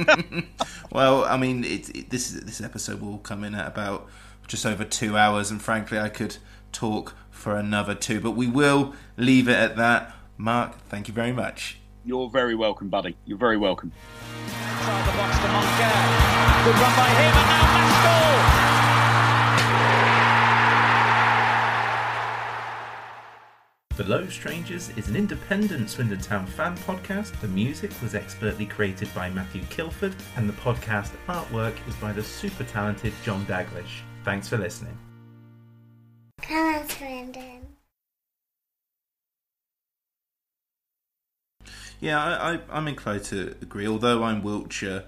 [0.93, 4.07] well, I mean, it, it, this this episode will come in at about
[4.47, 6.37] just over two hours, and frankly, I could
[6.71, 10.15] talk for another two, but we will leave it at that.
[10.37, 11.77] Mark, thank you very much.
[12.05, 13.17] You're very welcome, buddy.
[13.25, 13.91] You're very welcome.
[16.65, 16.73] Inside the box.
[16.73, 18.55] Good run by him, and now Maskell.
[23.97, 27.39] Below Strangers is an independent Swindon Town fan podcast.
[27.39, 32.23] The music was expertly created by Matthew Kilford, and the podcast artwork is by the
[32.23, 34.01] super talented John Daglish.
[34.23, 34.97] Thanks for listening.
[36.41, 37.61] Come on, Swindon.
[42.01, 43.87] Yeah, I, I, I'm inclined to agree.
[43.87, 45.05] Although I'm Wiltshire,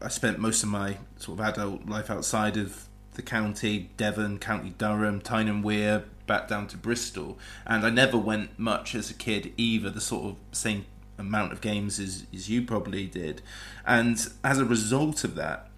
[0.00, 4.70] I spent most of my sort of adult life outside of the county, Devon, County
[4.78, 9.14] Durham, Tyne and Wear, back down to Bristol, and I never went much as a
[9.14, 9.90] kid either.
[9.90, 10.86] The sort of same
[11.18, 13.42] amount of games as, as you probably did,
[13.86, 15.68] and as a result of that,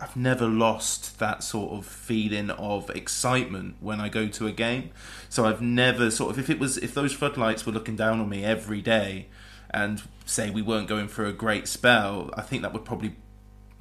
[0.00, 4.90] I've never lost that sort of feeling of excitement when I go to a game.
[5.28, 8.28] So I've never sort of if it was if those floodlights were looking down on
[8.28, 9.26] me every day
[9.72, 13.16] and say we weren't going for a great spell, I think that would probably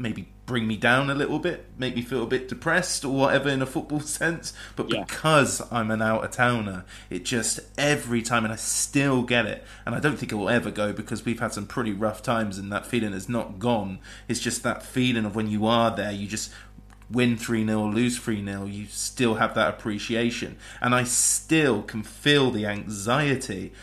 [0.02, 3.50] maybe bring me down a little bit, make me feel a bit depressed or whatever
[3.50, 4.54] in a football sense.
[4.78, 5.04] But Yeah.
[5.04, 9.64] because I'm an out of towner, it just every time, and I still get it.
[9.86, 12.58] And I don't think it will ever go because we've had some pretty rough times,
[12.58, 14.00] and that feeling has not gone.
[14.30, 16.50] It's just that feeling of when you are there, you just
[17.12, 20.58] win 3 0, lose 3 0, you still have that appreciation.
[20.82, 23.74] And I still can feel the anxiety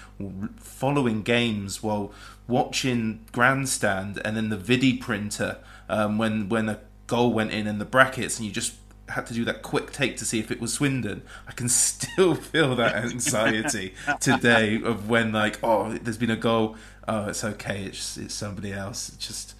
[0.56, 2.12] following games while
[2.48, 5.58] watching Grandstand and then the Vidi printer
[5.88, 8.74] um, when, when a goal went in and the brackets, and you just
[9.08, 11.22] had to do that quick take to see if it was Swindon.
[11.46, 16.76] I can still feel that anxiety today of when, like, oh, there's been a goal.
[17.08, 17.84] Oh, it's okay.
[17.84, 19.08] It's it's somebody else.
[19.10, 19.54] It's just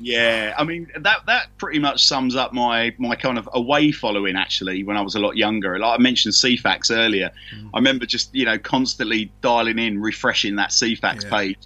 [0.00, 4.36] Yeah, I mean that that pretty much sums up my my kind of away following
[4.36, 5.78] actually when I was a lot younger.
[5.78, 7.30] Like I mentioned Ceefax earlier,
[7.74, 11.30] I remember just you know constantly dialing in, refreshing that Ceefax Yeah.
[11.30, 11.58] page,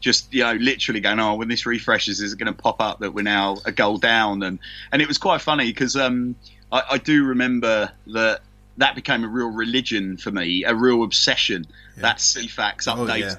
[0.00, 3.00] just you know literally going, oh, when this refreshes, is it going to pop up
[3.00, 4.42] that we're now a goal down?
[4.42, 4.58] And
[4.92, 6.36] and it was quite funny because um,
[6.70, 8.40] I, I do remember that
[8.76, 11.64] that became a real religion for me, a real obsession.
[11.96, 13.36] That Ceefax Oh, update yeah.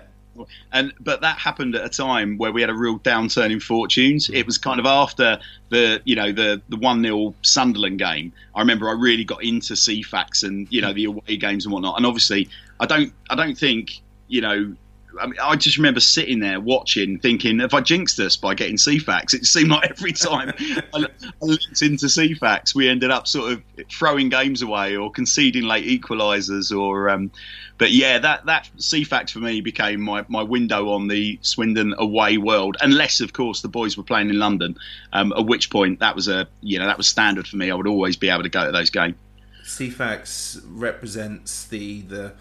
[0.71, 4.29] And but that happened at a time where we had a real downturn in fortunes.
[4.29, 5.39] It was kind of after
[5.69, 8.33] the you know the the one 0 Sunderland game.
[8.55, 11.97] I remember I really got into Ceefax and you know the away games and whatnot.
[11.97, 12.49] And obviously,
[12.79, 14.75] I don't I don't think you know.
[15.19, 18.77] I mean, I just remember sitting there watching, thinking, "If I jinxed us by getting
[18.77, 20.53] Ceefax?" It seemed like every time
[20.93, 25.63] I, I linked into Ceefax, we ended up sort of throwing games away or conceding
[25.63, 26.75] late equalisers.
[26.75, 27.31] Or, um,
[27.77, 32.37] but yeah, that that Ceefax for me became my, my window on the Swindon away
[32.37, 34.77] world, unless of course the boys were playing in London.
[35.13, 37.71] Um, at which point that was a you know that was standard for me.
[37.71, 39.15] I would always be able to go to those games.
[39.63, 42.33] Ceefax represents the the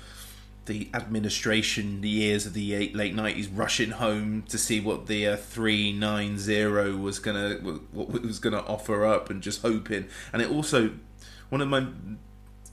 [0.69, 5.27] the administration the years of the eight, late nineties rushing home to see what the
[5.27, 7.55] uh, three nine zero was gonna
[7.93, 10.07] what was gonna offer up and just hoping.
[10.33, 10.93] And it also
[11.49, 11.89] one of my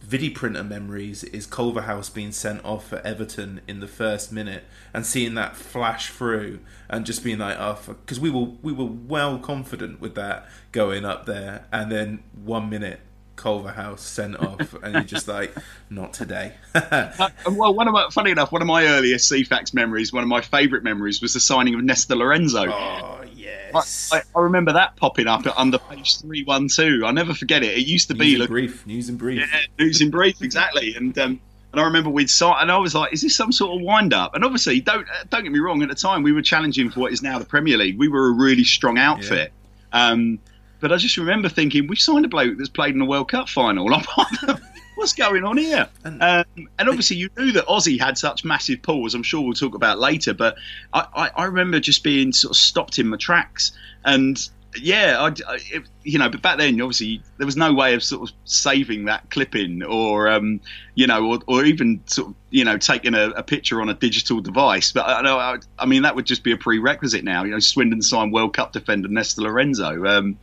[0.02, 5.04] Vidi printer memories is Culverhouse being sent off for Everton in the first minute and
[5.04, 9.40] seeing that flash through and just being like, oh, because we were we were well
[9.40, 13.00] confident with that going up there, and then one minute
[13.36, 15.54] Culverhouse sent off, and you're just like,
[15.90, 16.54] not today.
[16.76, 20.30] Uh, well, one of my, funny enough, one of my earliest Ceefax memories, one of
[20.30, 22.66] my favourite memories, was the signing of Nestor Lorenzo.
[22.68, 27.04] Oh yes, I, I remember that popping up under page three one two.
[27.06, 27.78] I never forget it.
[27.78, 29.40] It used to be News look, brief, news in brief.
[29.40, 30.96] yeah, news in brief, exactly.
[30.96, 31.40] And um,
[31.72, 34.14] and I remember we'd signed, and I was like, "Is this some sort of wind
[34.14, 35.82] up?" And obviously, don't uh, don't get me wrong.
[35.84, 37.98] At the time, we were challenging for what is now the Premier League.
[37.98, 39.52] We were a really strong outfit.
[39.92, 40.40] Um,
[40.80, 43.50] but I just remember thinking, we signed a bloke that's played in a World Cup
[43.50, 43.90] final.
[44.96, 45.90] What's going on here?
[46.06, 49.14] Um, and obviously, you knew that Ossie had such massive pulls.
[49.14, 50.34] I'm sure we'll talk about later.
[50.34, 50.56] But
[50.94, 53.74] I, I, I remember just being sort of stopped in my tracks.
[54.06, 54.50] And
[54.82, 58.04] yeah, I, I- it, you know, but back then, obviously, there was no way of
[58.04, 60.62] sort of saving that clipping or, um,
[60.94, 63.94] you know, or, or even sort of, you know, taking a, a picture on a
[63.96, 64.92] digital device.
[64.92, 67.44] But I know, I, I mean, that would just be a prerequisite now.
[67.44, 70.06] You know, Swindon signed World Cup defender Nestor Lorenzo.
[70.06, 70.38] Um,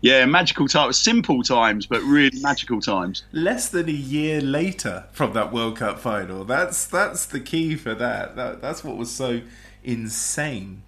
[0.00, 3.24] yeah, magical times, simple times, but really magical times.
[3.32, 6.44] Less than a year later from that World Cup final.
[6.44, 8.36] That's that's the key for that.
[8.36, 9.40] that that's what was so
[9.82, 10.82] insane.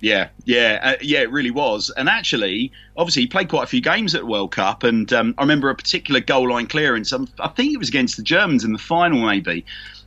[0.00, 1.90] Yeah, yeah, uh, yeah, it really was.
[1.96, 4.84] And actually, obviously, he played quite a few games at the World Cup.
[4.84, 7.12] And um, I remember a particular goal line clearance.
[7.12, 9.64] Um, I think it was against the Germans in the final, maybe.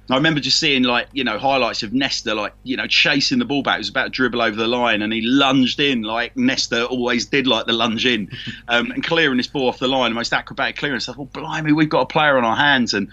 [0.09, 3.45] I remember just seeing like you know highlights of Nestor like you know chasing the
[3.45, 3.76] ball back.
[3.76, 7.27] It was about to dribble over the line, and he lunged in like Nestor always
[7.27, 8.30] did, like the lunge in,
[8.68, 11.07] um, and clearing this ball off the line, the most acrobatic clearance.
[11.07, 13.09] I thought, blimey, we've got a player on our hands, and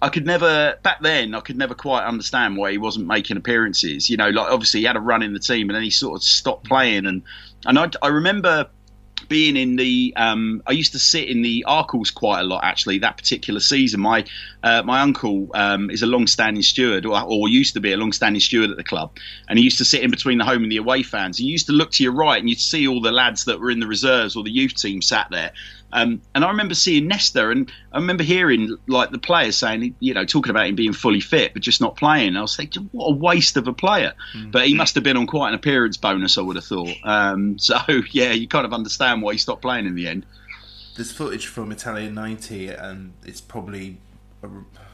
[0.00, 1.34] I could never back then.
[1.34, 4.08] I could never quite understand why he wasn't making appearances.
[4.08, 6.16] You know, like obviously he had a run in the team, and then he sort
[6.16, 7.06] of stopped playing.
[7.06, 7.22] And
[7.66, 8.68] and I, I remember
[9.28, 12.98] being in the um, I used to sit in the Arkells quite a lot actually
[13.00, 14.00] that particular season.
[14.00, 14.24] My
[14.62, 18.40] uh, my uncle um, is a long-standing steward, or, or, used to be a long-standing
[18.40, 19.16] steward at the club,
[19.48, 21.38] and he used to sit in between the home and the away fans.
[21.38, 23.70] He used to look to your right, and you'd see all the lads that were
[23.70, 25.52] in the reserves or the youth team sat there,
[25.92, 30.12] um, and I remember seeing Nestor, and I remember hearing like the players saying, you
[30.12, 32.28] know, talking about him being fully fit but just not playing.
[32.28, 34.12] And I was thinking, what a waste of a player.
[34.34, 34.52] Mm.
[34.52, 36.96] But he must have been on quite an appearance bonus, I would have thought.
[37.04, 37.76] Um, so
[38.10, 40.26] yeah, you kind of understand why he stopped playing in the end.
[40.96, 43.98] There's footage from Italian '90, and it's probably
[44.42, 44.48] a,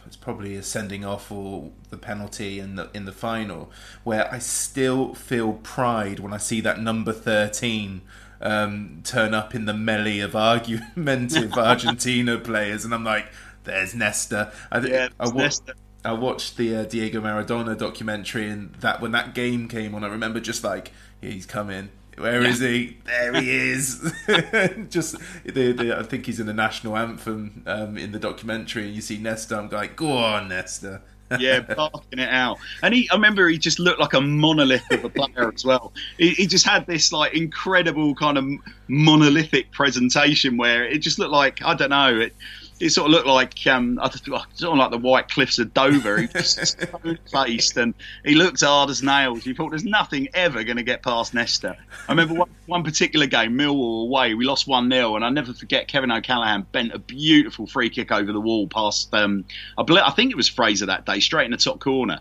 [0.07, 3.71] it's probably a sending off or the penalty in the in the final,
[4.05, 8.03] where I still feel pride when I see that number thirteen
[8.41, 13.27] um, turn up in the melee of argumentative Argentina players, and I'm like,
[13.65, 15.75] "There's Nestor." I, yeah, I, wa- Nestor.
[16.05, 20.09] I watched the uh, Diego Maradona documentary, and that when that game came on, I
[20.09, 22.49] remember just like, "He's coming." Where yeah.
[22.49, 22.97] is he?
[23.05, 24.15] There he is.
[24.89, 28.95] Just, the, the, I think he's in the national anthem um, in the documentary, and
[28.95, 29.57] you see Nestor.
[29.57, 31.03] I'm like, go on, Nestor
[31.39, 32.59] yeah, barking it out.
[32.83, 35.93] And he, I remember he just looked like a monolith of a player as well.
[36.19, 38.45] He, he, just had this like incredible kind of
[38.89, 42.21] monolithic presentation where it just looked like I don't know.
[42.21, 42.35] It,
[42.81, 46.19] it sort of looked like um, sort of like the White Cliffs of Dover.
[46.19, 47.95] He was stone faced and
[48.25, 49.47] he looked hard as nails.
[49.47, 51.77] You thought there's nothing ever going to get past Nestor.
[52.09, 55.53] I remember one, one particular game, Millwall away, we lost one 0 and I never
[55.53, 59.15] forget Kevin O'Callaghan bent a beautiful free kick over the wall past.
[59.15, 59.45] Um,
[59.79, 62.21] I, believe, I think it was Fraser that day, straight in the top corner.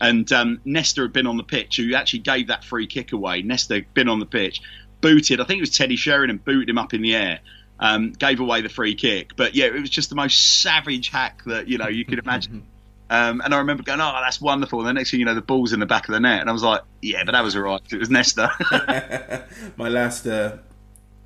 [0.00, 3.42] And um, Nestor had been on the pitch, who actually gave that free kick away.
[3.42, 4.60] Nestor had been on the pitch,
[5.00, 5.40] booted.
[5.40, 7.40] I think it was Teddy Sheringham booted him up in the air
[7.80, 9.36] um, gave away the free kick.
[9.36, 12.66] But yeah, it was just the most savage hack that you know you could imagine.
[13.10, 15.40] Um, and I remember going, "Oh, that's wonderful!" And the next thing you know, the
[15.40, 17.56] ball's in the back of the net, and I was like, "Yeah, but that was
[17.56, 17.80] alright.
[17.90, 18.50] It was Nestor."
[19.78, 20.58] My last uh,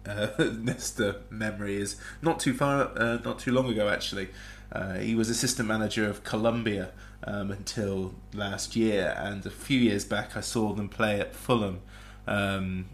[0.07, 4.29] uh, Nestor memory is not too far, uh, not too long ago actually.
[4.71, 6.93] Uh, he was assistant manager of Colombia
[7.25, 11.81] um, until last year, and a few years back, I saw them play at Fulham.
[12.27, 12.87] Um,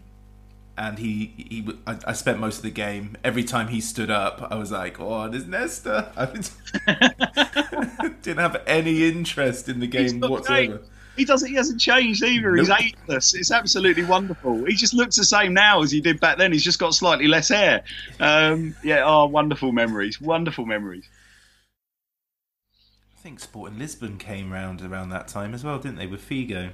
[0.79, 3.17] and he he I, I, spent most of the game.
[3.21, 6.25] Every time he stood up, I was like, "Oh, there's Nestor." I
[8.21, 10.77] didn't have any interest in the game whatsoever.
[10.77, 10.89] Great.
[11.17, 11.49] He doesn't.
[11.49, 12.55] He hasn't changed either.
[12.55, 12.67] Nope.
[12.67, 13.35] He's ageless.
[13.35, 14.63] It's absolutely wonderful.
[14.63, 16.53] He just looks the same now as he did back then.
[16.53, 17.83] He's just got slightly less hair.
[18.21, 19.03] Um, yeah.
[19.05, 20.21] Oh, wonderful memories.
[20.21, 21.09] Wonderful memories.
[23.17, 26.71] I think Sporting Lisbon came round around that time as well, didn't they, with Figo?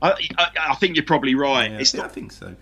[0.00, 1.70] I, I, I think you're probably right.
[1.70, 2.56] Yeah, it's not, I think so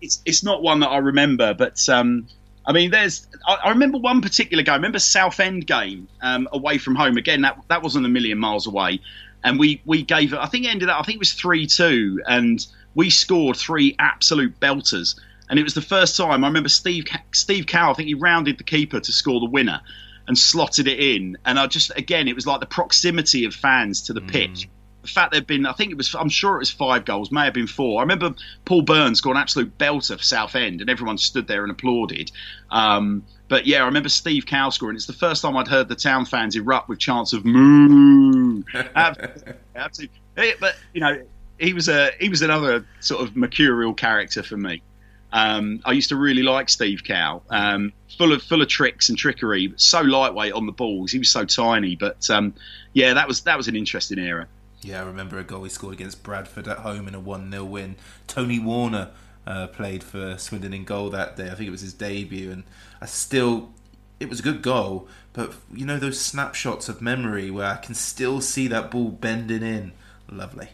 [0.00, 2.26] it's it's not one that I remember, but um,
[2.66, 4.72] I mean, there's I, I, remember one particular game.
[4.72, 7.16] I remember Southend game um, away from home.
[7.16, 9.00] Again, that that wasn't a million miles away,
[9.42, 10.38] and we we gave it.
[10.38, 11.00] I think it ended up.
[11.00, 15.18] I think it was three two, and we scored three absolute belters.
[15.48, 17.90] And it was the first time I remember Steve Steve Cowe.
[17.90, 19.80] I think he rounded the keeper to score the winner
[20.28, 21.38] and slotted it in.
[21.44, 24.30] And I just again, it was like the proximity of fans to the mm.
[24.30, 24.68] pitch
[25.02, 27.44] the fact there'd been, I think it was, I'm sure it was five goals, may
[27.44, 28.00] have been four.
[28.00, 31.70] I remember Paul Burns scored an absolute belter for Southend, and everyone stood there and
[31.70, 32.30] applauded.
[32.70, 34.96] Um, but yeah, I remember Steve Cowe scoring.
[34.96, 38.62] It's the first time I'd heard the town fans erupt with chants of "moo."
[38.94, 40.54] absolutely, absolutely.
[40.60, 41.22] But you know,
[41.58, 44.82] he was a he was another sort of mercurial character for me.
[45.32, 49.18] Um, I used to really like Steve Cowe, um, full of full of tricks and
[49.18, 51.12] trickery, so lightweight on the balls.
[51.12, 52.54] He was so tiny, but um,
[52.92, 54.46] yeah, that was that was an interesting era.
[54.82, 57.64] Yeah, I remember a goal he scored against Bradford at home in a 1 0
[57.64, 57.96] win.
[58.26, 59.10] Tony Warner
[59.46, 61.50] uh, played for Swindon in goal that day.
[61.50, 62.64] I think it was his debut, and
[63.00, 63.70] I still.
[64.18, 67.94] It was a good goal, but you know those snapshots of memory where I can
[67.94, 69.92] still see that ball bending in.
[70.30, 70.68] Lovely.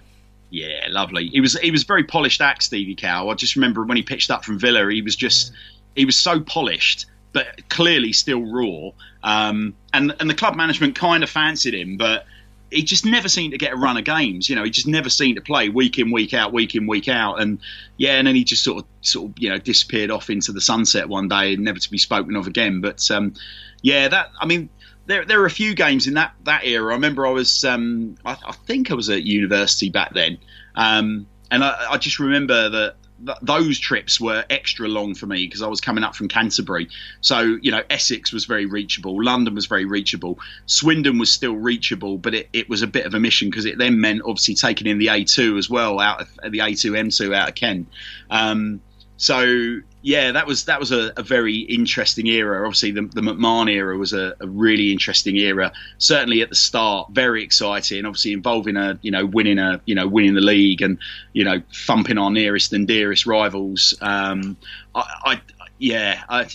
[0.51, 1.29] Yeah, lovely.
[1.29, 3.29] He was he was very polished act, Stevie Cowe.
[3.29, 5.53] I just remember when he pitched up from Villa, he was just
[5.95, 8.91] he was so polished, but clearly still raw.
[9.23, 12.27] Um, and and the club management kind of fancied him, but
[12.71, 14.49] he just never seemed to get a run of games.
[14.49, 17.09] You know, he just never seemed to play week in, week out, week in, week
[17.09, 17.41] out.
[17.41, 17.61] And
[17.97, 20.61] yeah, and then he just sort of, sort of, you know, disappeared off into the
[20.61, 22.81] sunset one day, never to be spoken of again.
[22.81, 23.35] But um,
[23.83, 24.69] yeah, that I mean,
[25.07, 26.91] there there are a few games in that that era.
[26.91, 30.39] I remember I was, um, I, I, think I was at university back then,
[30.75, 35.47] um, and I, I just remember that th- those trips were extra long for me
[35.47, 36.89] because I was coming up from Canterbury.
[37.21, 42.19] So, you know, Essex was very reachable, London was very reachable, Swindon was still reachable,
[42.19, 44.87] but it, it was a bit of a mission because it then meant obviously taking
[44.87, 47.89] in the A2 as well, out of the A2 M2 out of Kent.
[48.31, 48.81] Um,
[49.17, 52.65] so yeah, that was that was a, a, very interesting era.
[52.65, 55.73] Obviously, the, the McMahon era was a, a, really interesting era.
[55.99, 58.07] Certainly at the start, very exciting.
[58.07, 60.99] Obviously, involving a you know winning a you know winning the league and
[61.33, 63.95] you know thumping our nearest and dearest rivals.
[64.01, 64.57] Um,
[64.95, 65.41] I, I,
[65.79, 66.47] yeah, I,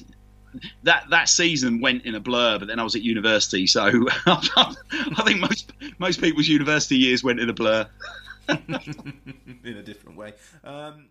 [0.84, 2.58] that that season went in a blur.
[2.58, 3.82] But then I was at university, so
[4.28, 7.86] I think most most people's university years went in a blur.
[8.48, 10.36] in a different way.
[10.64, 11.08] Um,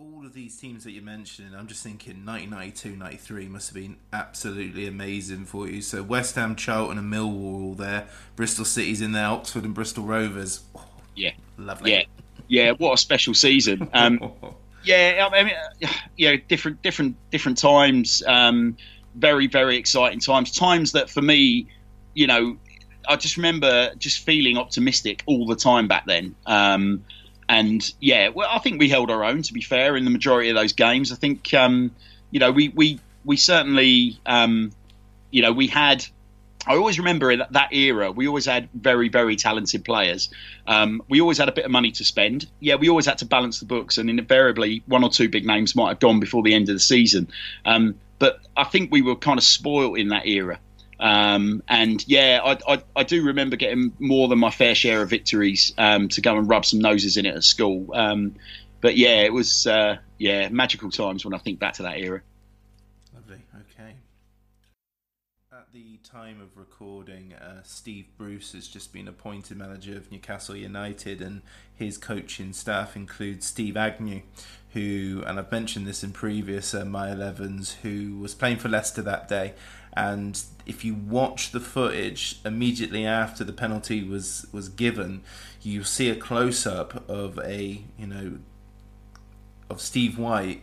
[0.00, 3.98] all of these teams that you're mentioning, I'm just thinking 1992, 93 must have been
[4.12, 5.82] absolutely amazing for you.
[5.82, 8.08] So West Ham, Charlton, and Millwall all there.
[8.34, 10.60] Bristol City's in there, Oxford and Bristol Rovers.
[10.74, 11.92] Oh, yeah, lovely.
[11.92, 12.02] Yeah,
[12.48, 12.72] yeah.
[12.72, 13.88] What a special season.
[14.00, 14.32] Um,
[14.82, 15.52] yeah, I mean,
[16.16, 18.22] yeah, different, different, different times.
[18.26, 18.78] Um,
[19.14, 20.52] very, very exciting times.
[20.52, 21.66] Times that for me,
[22.14, 22.56] you know,
[23.06, 26.34] I just remember just feeling optimistic all the time back then.
[26.46, 27.04] Um,
[27.50, 29.42] and yeah, well, I think we held our own.
[29.42, 31.90] To be fair, in the majority of those games, I think um,
[32.30, 34.70] you know we we we certainly um,
[35.32, 36.06] you know we had.
[36.66, 38.12] I always remember that, that era.
[38.12, 40.30] We always had very very talented players.
[40.64, 42.46] Um, we always had a bit of money to spend.
[42.60, 45.74] Yeah, we always had to balance the books, and invariably one or two big names
[45.74, 47.26] might have gone before the end of the season.
[47.64, 50.60] Um, but I think we were kind of spoilt in that era.
[51.00, 55.08] Um, and yeah, I, I, I, do remember getting more than my fair share of
[55.08, 57.86] victories um, to go and rub some noses in it at school.
[57.94, 58.34] Um,
[58.82, 62.20] but yeah, it was uh, yeah magical times when I think back to that era.
[63.14, 63.42] Lovely.
[63.72, 63.94] Okay.
[65.50, 70.54] At the time of recording, uh, Steve Bruce has just been appointed manager of Newcastle
[70.54, 71.40] United, and
[71.74, 74.20] his coaching staff includes Steve Agnew,
[74.74, 79.00] who, and I've mentioned this in previous uh, My 11s, who was playing for Leicester
[79.00, 79.54] that day
[79.94, 85.22] and if you watch the footage immediately after the penalty was was given,
[85.62, 88.38] you see a close up of a you know
[89.68, 90.62] of Steve White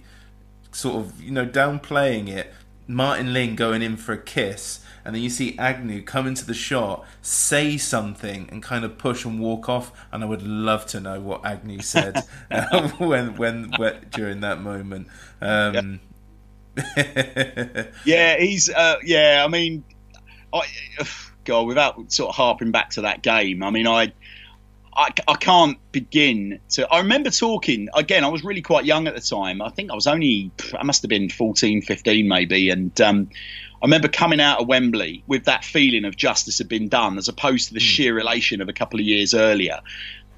[0.71, 2.53] sort of you know downplaying it.
[2.89, 6.53] Martin Ling going in for a kiss, and then you see Agnew come into the
[6.53, 9.91] shot, say something, and kind of push and walk off.
[10.09, 14.61] And I would love to know what Agnew said uh, when, when, when during that
[14.61, 15.09] moment.
[15.41, 15.81] Um, yeah,
[18.37, 19.43] he's uh, yeah.
[19.45, 19.83] I mean,
[20.53, 20.61] I
[21.43, 24.11] God, without sort of harping back to that game, I mean, I,
[24.95, 26.87] I, I can't begin to.
[26.91, 28.23] I remember talking again.
[28.23, 29.61] I was really quite young at the time.
[29.61, 32.99] I think I was only I must have been 14, 15 maybe, and.
[33.01, 33.29] Um,
[33.79, 37.27] I remember coming out of Wembley with that feeling of justice had been done, as
[37.27, 37.83] opposed to the mm.
[37.83, 39.81] sheer elation of a couple of years earlier.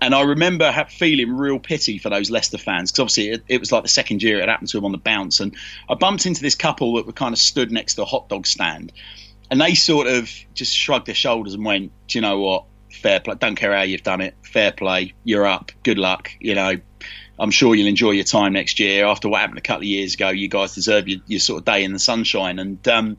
[0.02, 3.72] And I remember feeling real pity for those Leicester fans because obviously it, it, was
[3.72, 5.40] like the second year it happened to them on the bounce.
[5.40, 5.56] And
[5.90, 8.48] I bumped into this couple that were kind of stood next to a hot dog
[8.48, 8.94] stand,
[9.52, 12.66] and they sort of just shrugged their shoulders and went, "Do you know what?
[12.92, 13.36] Fair play.
[13.36, 14.36] Don't care how you've done it.
[14.42, 15.14] Fair play.
[15.24, 15.72] You're up.
[15.84, 16.32] Good luck.
[16.40, 16.76] You know."
[17.42, 19.06] I'm sure you'll enjoy your time next year.
[19.06, 21.66] After what happened a couple of years ago, you guys deserve your, your sort of
[21.66, 22.60] day in the sunshine.
[22.60, 23.18] And um,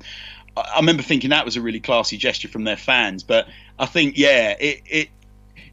[0.57, 3.23] I, I remember thinking that was a really classy gesture from their fans.
[3.23, 3.48] But
[3.78, 5.09] I think, yeah, it, it,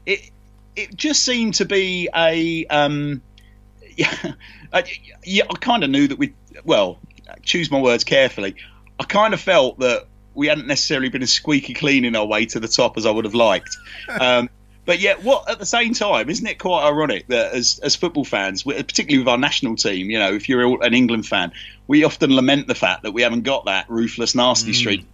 [0.06, 0.30] it
[0.78, 3.22] it just seemed to be a um,
[3.96, 4.32] yeah,
[4.72, 4.84] I,
[5.24, 5.44] yeah.
[5.50, 6.34] I kind of knew that we
[6.64, 6.98] well
[7.42, 8.56] choose my words carefully.
[9.00, 12.46] I kind of felt that we hadn't necessarily been as squeaky clean in our way
[12.46, 13.76] to the top as I would have liked.
[14.20, 14.48] Um,
[14.84, 18.24] but yet, what at the same time, isn't it quite ironic that as as football
[18.24, 21.52] fans, particularly with our national team, you know, if you're an England fan,
[21.86, 24.74] we often lament the fact that we haven't got that ruthless, nasty mm.
[24.74, 25.06] streak.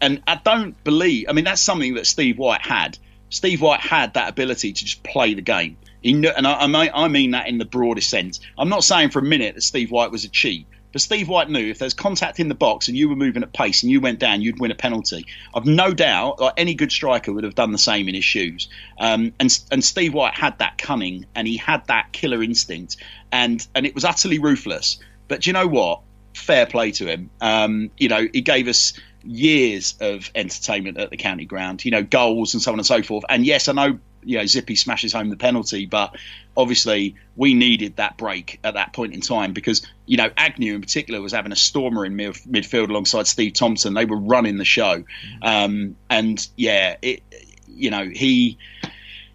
[0.00, 1.26] And I don't believe.
[1.28, 2.98] I mean, that's something that Steve White had.
[3.32, 5.78] Steve White had that ability to just play the game.
[6.02, 8.40] He knew, and I, I, mean that in the broadest sense.
[8.58, 11.48] I'm not saying for a minute that Steve White was a cheat, but Steve White
[11.48, 14.02] knew if there's contact in the box and you were moving at pace and you
[14.02, 15.24] went down, you'd win a penalty.
[15.54, 18.68] I've no doubt like any good striker would have done the same in his shoes.
[18.98, 22.98] Um, and and Steve White had that cunning and he had that killer instinct,
[23.32, 24.98] and and it was utterly ruthless.
[25.28, 26.02] But you know what?
[26.34, 27.30] Fair play to him.
[27.40, 28.92] Um, you know, he gave us
[29.24, 33.02] years of entertainment at the county ground, you know, goals and so on and so
[33.02, 33.24] forth.
[33.28, 36.16] And yes, I know, you know, Zippy smashes home the penalty, but
[36.56, 40.80] obviously we needed that break at that point in time because, you know, Agnew in
[40.80, 43.94] particular was having a stormer in mid- midfield alongside Steve Thompson.
[43.94, 44.98] They were running the show.
[45.02, 45.42] Mm-hmm.
[45.42, 47.22] Um, and yeah, it,
[47.68, 48.58] you know, he.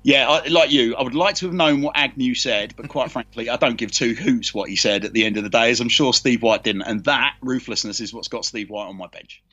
[0.04, 3.12] Yeah, I, like you, I would like to have known what Agnew said, but quite
[3.12, 5.70] frankly, I don't give two hoots what he said at the end of the day,
[5.70, 6.84] as I'm sure Steve White didn't.
[6.84, 9.44] And that ruthlessness is what's got Steve White on my bench.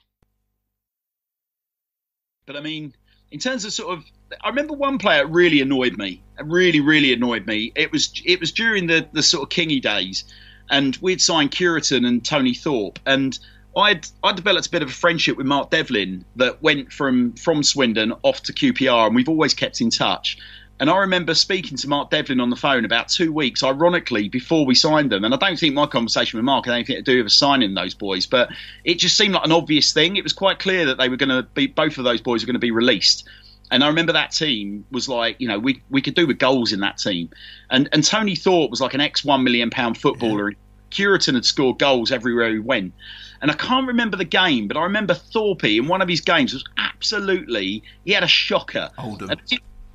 [2.47, 2.95] But I mean,
[3.31, 4.05] in terms of sort of,
[4.43, 6.23] I remember one player really annoyed me.
[6.43, 7.73] Really, really annoyed me.
[7.75, 10.25] It was it was during the the sort of Kingy days,
[10.71, 13.39] and we'd signed Cureton and Tony Thorpe, and
[13.77, 17.62] I'd I developed a bit of a friendship with Mark Devlin that went from from
[17.62, 20.39] Swindon off to QPR, and we've always kept in touch.
[20.81, 24.67] And I remember speaking to Mark Devlin on the phone about two weeks, ironically, before
[24.67, 25.25] we signed them.
[25.25, 27.95] And I don't think my conversation with Mark had anything to do with signing those
[27.95, 28.51] boys, but
[28.85, 30.17] it just seemed like an obvious thing.
[30.17, 32.47] It was quite clear that they were going to be, both of those boys were
[32.47, 33.25] going to be released.
[33.71, 36.73] And I remember that team was like, you know, we, we could do with goals
[36.73, 37.31] in that team.
[37.71, 40.51] And and Tony Thorpe was like an ex one million pound footballer.
[40.51, 40.57] Yeah.
[40.91, 42.93] Cureton had scored goals everywhere he went.
[43.41, 46.53] And I can't remember the game, but I remember Thorpe in one of his games
[46.53, 48.91] was absolutely, he had a shocker.
[48.97, 49.31] Oldham.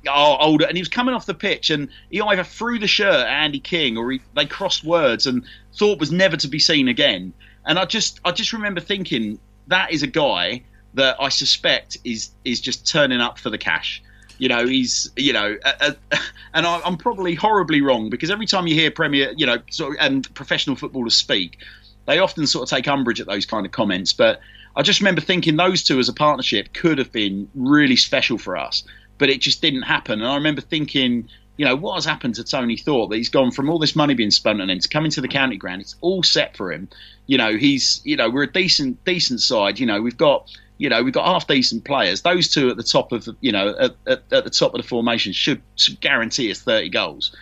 [0.08, 3.14] Oh, older, and he was coming off the pitch, and he either threw the shirt
[3.14, 5.44] at Andy King, or he, they crossed words, and
[5.74, 7.32] Thorpe was never to be seen again.
[7.66, 10.62] And I just, I just remember thinking that is a guy
[10.94, 14.02] that I suspect is is just turning up for the cash.
[14.38, 15.72] You know, he's you know, uh,
[16.12, 16.16] uh,
[16.54, 19.92] and I, am probably horribly wrong because every time you hear Premier, you know, sort
[19.92, 21.58] of, and professional footballers speak,
[22.06, 24.12] they often sort of take umbrage at those kind of comments.
[24.12, 24.40] But
[24.74, 28.56] I just remember thinking those two as a partnership could have been really special for
[28.56, 28.84] us
[29.20, 30.20] but it just didn't happen.
[30.20, 31.28] And I remember thinking,
[31.58, 34.14] you know, what has happened to Tony Thorpe that he's gone from all this money
[34.14, 35.82] being spent on him to coming to the county ground?
[35.82, 36.88] It's all set for him.
[37.26, 39.78] You know, he's, you know, we're a decent, decent side.
[39.78, 42.22] You know, we've got, you know, we've got half decent players.
[42.22, 44.80] Those two at the top of, the, you know, at, at, at the top of
[44.80, 47.36] the formation should, should guarantee us 30 goals.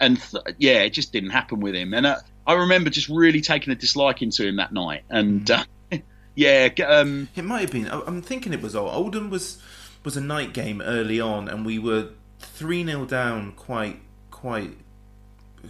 [0.00, 1.92] And th- yeah, it just didn't happen with him.
[1.92, 5.02] And uh, I remember just really taking a disliking to him that night.
[5.10, 5.64] And mm.
[5.92, 5.98] uh,
[6.36, 7.88] yeah, um, it might have been.
[7.90, 9.60] I'm thinking it was Oldham was
[10.06, 14.00] was a night game early on, and we were three 0 down quite
[14.30, 14.76] quite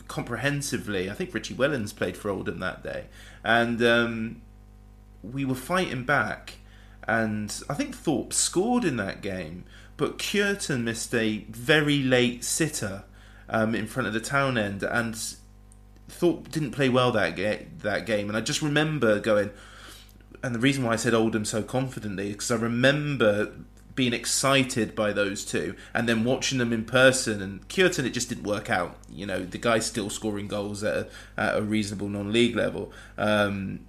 [0.08, 1.10] comprehensively.
[1.10, 3.06] I think Richie Wellens played for Oldham that day,
[3.42, 4.42] and um,
[5.22, 6.56] we were fighting back.
[7.08, 9.64] And I think Thorpe scored in that game,
[9.96, 13.04] but Cureton missed a very late sitter
[13.48, 15.16] um, in front of the town end, and
[16.08, 18.28] Thorpe didn't play well that ga- that game.
[18.28, 19.50] And I just remember going,
[20.42, 23.52] and the reason why I said Oldham so confidently is because I remember
[23.96, 28.28] being excited by those two and then watching them in person and Cureton it just
[28.28, 28.96] didn't work out.
[29.10, 32.92] You know the guy's still scoring goals at a, at a reasonable non-league level.
[33.18, 33.80] Um,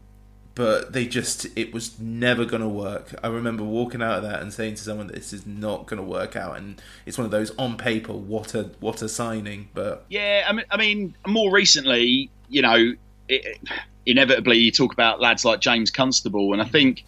[0.56, 3.14] but they just it was never going to work.
[3.24, 6.08] I remember walking out of that and saying to someone this is not going to
[6.08, 6.58] work out.
[6.58, 10.54] And it's one of those on paper what a what a signing but yeah i
[10.54, 12.94] mean, I mean more recently you know
[13.28, 13.60] it,
[14.06, 17.04] inevitably you talk about lads like james constable and i think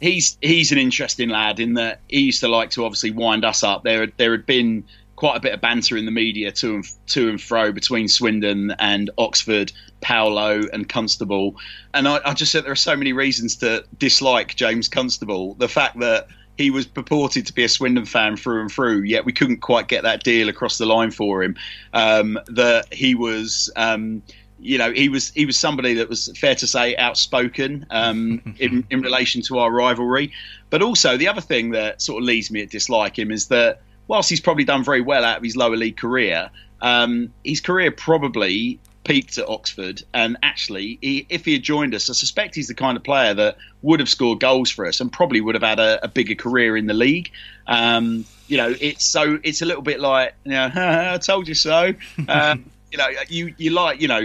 [0.00, 3.62] he's he's an interesting lad in that he used to like to obviously wind us
[3.62, 3.84] up.
[3.84, 4.84] There there had been
[5.16, 8.74] quite a bit of banter in the media to and to and fro between Swindon
[8.78, 9.70] and Oxford,
[10.00, 11.56] Paolo and Constable,
[11.94, 15.54] and I, I just said there are so many reasons to dislike James Constable.
[15.54, 19.24] The fact that he was purported to be a Swindon fan through and through, yet
[19.24, 21.56] we couldn't quite get that deal across the line for him.
[21.92, 23.70] Um, that he was.
[23.76, 24.22] Um,
[24.60, 28.86] you know, he was he was somebody that was fair to say outspoken um, in
[28.90, 30.32] in relation to our rivalry.
[30.68, 33.82] But also the other thing that sort of leads me to dislike him is that
[34.06, 36.50] whilst he's probably done very well out of his lower league career,
[36.80, 40.02] um, his career probably peaked at Oxford.
[40.12, 43.34] And actually, he, if he had joined us, I suspect he's the kind of player
[43.34, 46.34] that would have scored goals for us and probably would have had a, a bigger
[46.34, 47.30] career in the league.
[47.66, 51.54] Um, you know, it's so it's a little bit like, you know, I told you
[51.54, 51.94] so.
[52.28, 54.20] Um, you know, you you like you know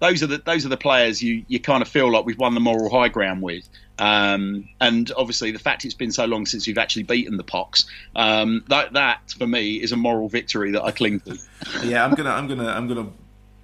[0.00, 2.54] those are the those are the players you you kind of feel like we've won
[2.54, 3.68] the moral high ground with.
[3.98, 7.86] Um, and obviously, the fact it's been so long since we've actually beaten the Pox,
[8.16, 11.38] um, that that for me is a moral victory that I cling to.
[11.84, 13.08] yeah, I'm gonna I'm gonna I'm gonna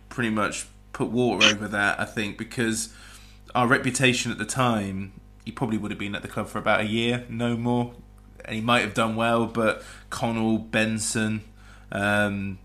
[0.09, 1.99] pretty much put water over that.
[1.99, 2.95] I think because
[3.55, 6.81] our reputation at the time, he probably would have been at the club for about
[6.81, 7.95] a year, no more,
[8.45, 9.47] and he might have done well.
[9.47, 11.43] But Connell, Benson
[11.91, 12.59] um,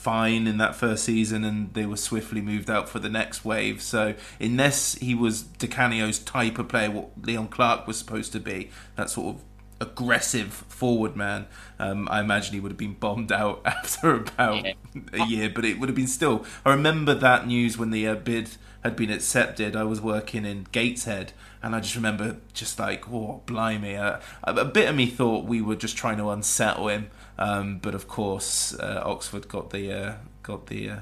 [0.00, 3.82] fine in that first season and they were swiftly moved out for the next wave.
[3.82, 8.40] So unless he was Di Canio's type of player, what Leon Clarke was supposed to
[8.40, 9.42] be, that sort of
[9.78, 11.46] aggressive forward man,
[11.78, 14.64] um, I imagine he would have been bombed out after about
[15.12, 15.50] a year.
[15.54, 16.46] But it would have been still.
[16.64, 18.52] I remember that news when the uh, bid
[18.82, 19.76] had been accepted.
[19.76, 21.34] I was working in Gateshead.
[21.62, 23.96] And I just remember, just like, oh, blimey.
[23.96, 27.10] Uh, a bit of me thought we were just trying to unsettle him
[27.40, 30.98] um, but of course, uh, Oxford got the uh, got the uh,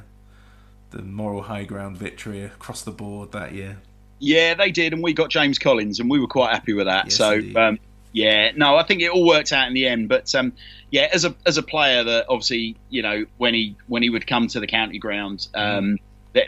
[0.91, 3.79] the moral high ground victory across the board that year.
[4.21, 7.07] Yeah, they did, and we got James Collins, and we were quite happy with that.
[7.07, 7.41] Yes, so.
[7.57, 7.79] Um,
[8.11, 10.09] yeah, no, I think it all worked out in the end.
[10.09, 10.55] But um,
[10.91, 14.27] yeah, as a as a player, that obviously you know when he when he would
[14.27, 15.99] come to the county ground, um,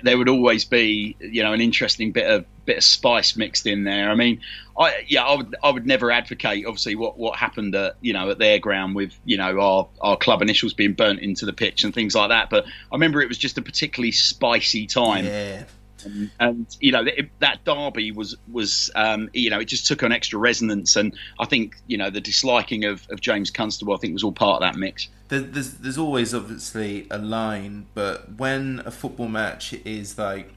[0.02, 3.82] there would always be you know an interesting bit of bit of spice mixed in
[3.82, 4.10] there.
[4.10, 4.40] I mean,
[4.78, 8.30] I yeah, I would I would never advocate obviously what what happened at you know
[8.30, 11.82] at their ground with you know our our club initials being burnt into the pitch
[11.82, 12.48] and things like that.
[12.48, 15.24] But I remember it was just a particularly spicy time.
[15.24, 15.64] Yeah.
[16.06, 20.02] Um, and you know it, that derby was was um, you know it just took
[20.05, 23.98] on extra resonance, and I think you know the disliking of, of James Constable I
[23.98, 25.09] think was all part of that mix.
[25.28, 30.55] There's there's always obviously a line, but when a football match is like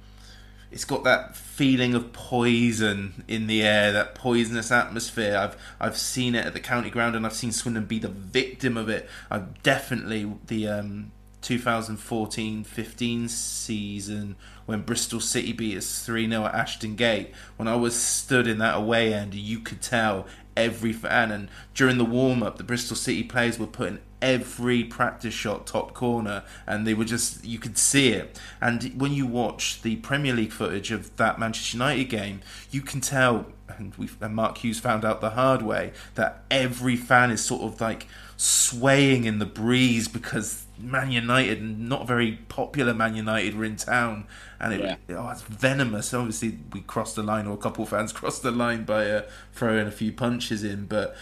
[0.74, 5.38] it's got that feeling of poison in the air, that poisonous atmosphere.
[5.38, 8.76] I've I've seen it at the county ground, and I've seen Swindon be the victim
[8.76, 9.08] of it.
[9.30, 11.12] I've definitely the um,
[11.44, 14.36] 2014-15 season
[14.66, 17.32] when Bristol City beat us 3-0 at Ashton Gate.
[17.58, 20.26] When I was stood in that away end, you could tell
[20.58, 21.32] every fan.
[21.32, 25.94] And during the warm up, the Bristol City players were putting every practice shot top
[25.94, 28.40] corner, and they were just you could see it.
[28.60, 32.41] And when you watch the Premier League footage of that Manchester United game,
[32.72, 33.45] you can tell.
[33.70, 37.64] And, we and Mark Hughes found out the hard way that every fan is sort
[37.64, 43.66] of like swaying in the breeze because Man United, not very popular Man United, were
[43.66, 44.26] in town,
[44.60, 45.18] and it, yeah.
[45.18, 46.14] oh, it's venomous.
[46.14, 49.22] Obviously, we crossed the line, or a couple of fans crossed the line by uh,
[49.54, 51.16] throwing a few punches in, but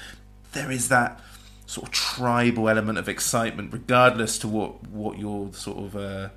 [0.51, 1.21] there is that
[1.71, 6.29] sort of tribal element of excitement, regardless to what what your sort of uh,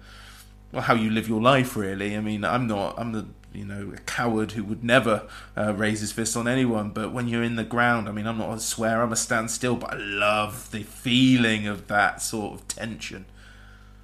[0.71, 1.77] well, how you live your life.
[1.77, 5.75] Really, I mean, I'm not, I'm the you know a coward who would never uh,
[5.75, 6.91] raise his fist on anyone.
[6.91, 9.51] But when you're in the ground, I mean, I'm not a swear, I'm a stand
[9.51, 13.25] still, but I love the feeling of that sort of tension.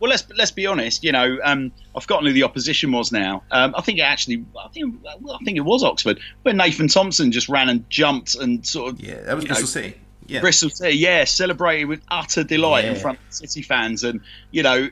[0.01, 1.05] Well, let's let's be honest.
[1.05, 3.45] You know, um, I've forgotten who the opposition was now.
[3.53, 6.89] Um, I think it actually, I think, well, I think it was Oxford, where Nathan
[6.89, 9.01] Thompson just ran and jumped and sort of.
[9.01, 9.95] Yeah, that was Bristol City.
[10.31, 10.41] Yeah.
[10.41, 12.93] Bristol City, yeah, celebrated with utter delight yeah.
[12.93, 14.21] in front of City fans, and
[14.53, 14.89] you know,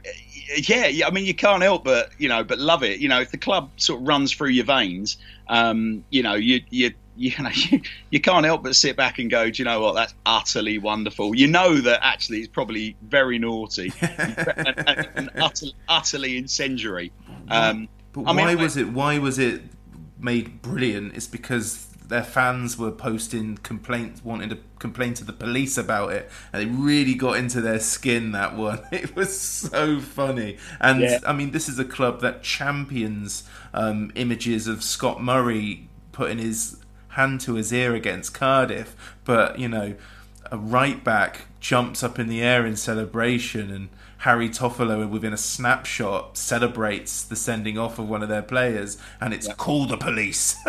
[0.56, 2.98] yeah, I mean, you can't help but you know, but love it.
[2.98, 5.16] You know, if the club sort of runs through your veins,
[5.48, 9.30] um, you know, you you you know you, you can't help but sit back and
[9.30, 9.94] go, do you know what?
[9.94, 11.34] That's utterly wonderful.
[11.34, 17.12] You know that actually it's probably very naughty and, and, and utterly, utterly incendiary.
[17.48, 18.88] Um, but why I mean, was it?
[18.88, 19.62] Why was it
[20.18, 21.14] made brilliant?
[21.14, 26.30] It's because their fans were posting complaints, wanting to complain to the police about it,
[26.52, 28.32] and they really got into their skin.
[28.32, 30.56] That one, it was so funny.
[30.80, 31.18] And yeah.
[31.26, 33.44] I mean, this is a club that champions
[33.74, 36.78] um, images of Scott Murray putting his
[37.10, 39.94] hand to his ear against Cardiff, but you know,
[40.50, 43.88] a right back jumps up in the air in celebration and
[44.18, 49.32] Harry Toffolo within a snapshot celebrates the sending off of one of their players, and
[49.32, 49.54] it's yeah.
[49.54, 50.56] call the police.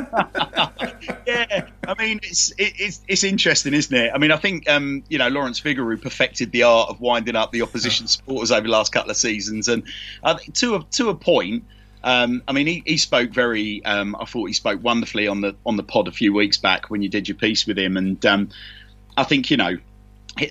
[1.27, 4.11] yeah, I mean it's it, it's it's interesting, isn't it?
[4.13, 7.51] I mean, I think um, you know Lawrence Vigouroux perfected the art of winding up
[7.51, 9.83] the opposition supporters over the last couple of seasons, and
[10.23, 11.63] uh, to a to a point.
[12.01, 13.83] Um, I mean, he, he spoke very.
[13.83, 16.89] Um, I thought he spoke wonderfully on the on the pod a few weeks back
[16.89, 18.49] when you did your piece with him, and um,
[19.17, 19.77] I think you know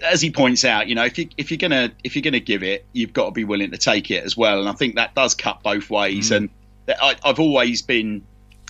[0.03, 2.63] as he points out, you know, if you if you're gonna if you're gonna give
[2.63, 4.61] it, you've got to be willing to take it as well.
[4.61, 6.31] And I think that does cut both ways.
[6.31, 6.37] Mm.
[6.37, 6.51] And
[7.01, 8.25] I, I've always been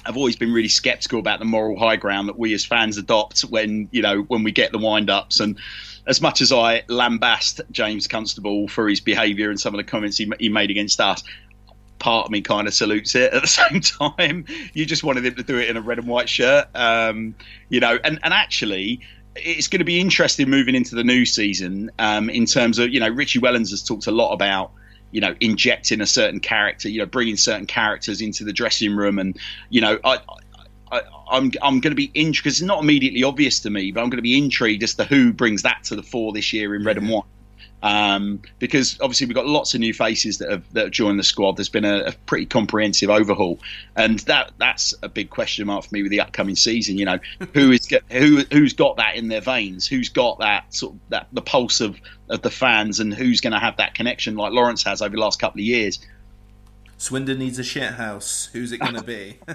[0.05, 3.43] I've always been really sceptical about the moral high ground that we as fans adopt
[3.43, 5.59] when you know when we get the wind ups and
[6.07, 10.17] as much as I lambast James Constable for his behaviour and some of the comments
[10.17, 11.23] he, he made against us,
[11.99, 14.47] part of me kind of salutes it at the same time.
[14.73, 17.35] You just wanted him to do it in a red and white shirt, um,
[17.69, 19.01] you know, and, and actually
[19.37, 23.01] it's going to be interesting moving into the new season um, in terms of you
[23.01, 24.73] know Richie Wellens has talked a lot about
[25.11, 29.19] you know injecting a certain character, you know bringing certain characters into the dressing room,
[29.19, 29.39] and
[29.71, 30.19] you know I.
[30.91, 34.01] I I'm I'm going to be intrigued because it's not immediately obvious to me, but
[34.01, 36.75] I'm going to be intrigued as to who brings that to the fore this year
[36.75, 37.25] in red and white
[37.83, 41.25] um, because obviously we've got lots of new faces that have that have joined the
[41.25, 41.57] squad.
[41.57, 43.61] There's been a, a, pretty comprehensive overhaul,
[43.95, 46.99] and that that's a big question mark for me with the upcoming season.
[46.99, 47.19] You know,
[47.55, 49.87] who is who who's got that in their veins?
[49.87, 51.97] Who's got that sort of that the pulse of
[52.29, 55.21] of the fans, and who's going to have that connection like Lawrence has over the
[55.21, 56.01] last couple of years?
[56.97, 58.49] Swindon needs a shit house.
[58.53, 59.39] Who's it going to be?
[59.47, 59.55] Kerr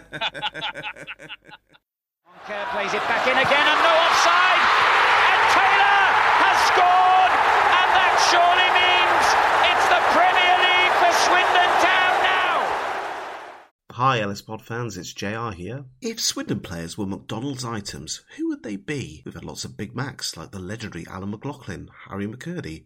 [2.71, 4.61] plays it back in again, and no offside.
[5.27, 6.13] And Taylor
[6.43, 7.12] has scored
[8.29, 9.25] surely means
[9.67, 12.55] it's the Premier League for Swindon Town now.
[13.91, 15.85] Hi, Ellis Pod fans, it's JR here.
[16.01, 19.21] If Swindon players were McDonald's items, who would they be?
[19.25, 22.85] We've had lots of Big Macs like the legendary Alan McLoughlin, Harry McCurdy,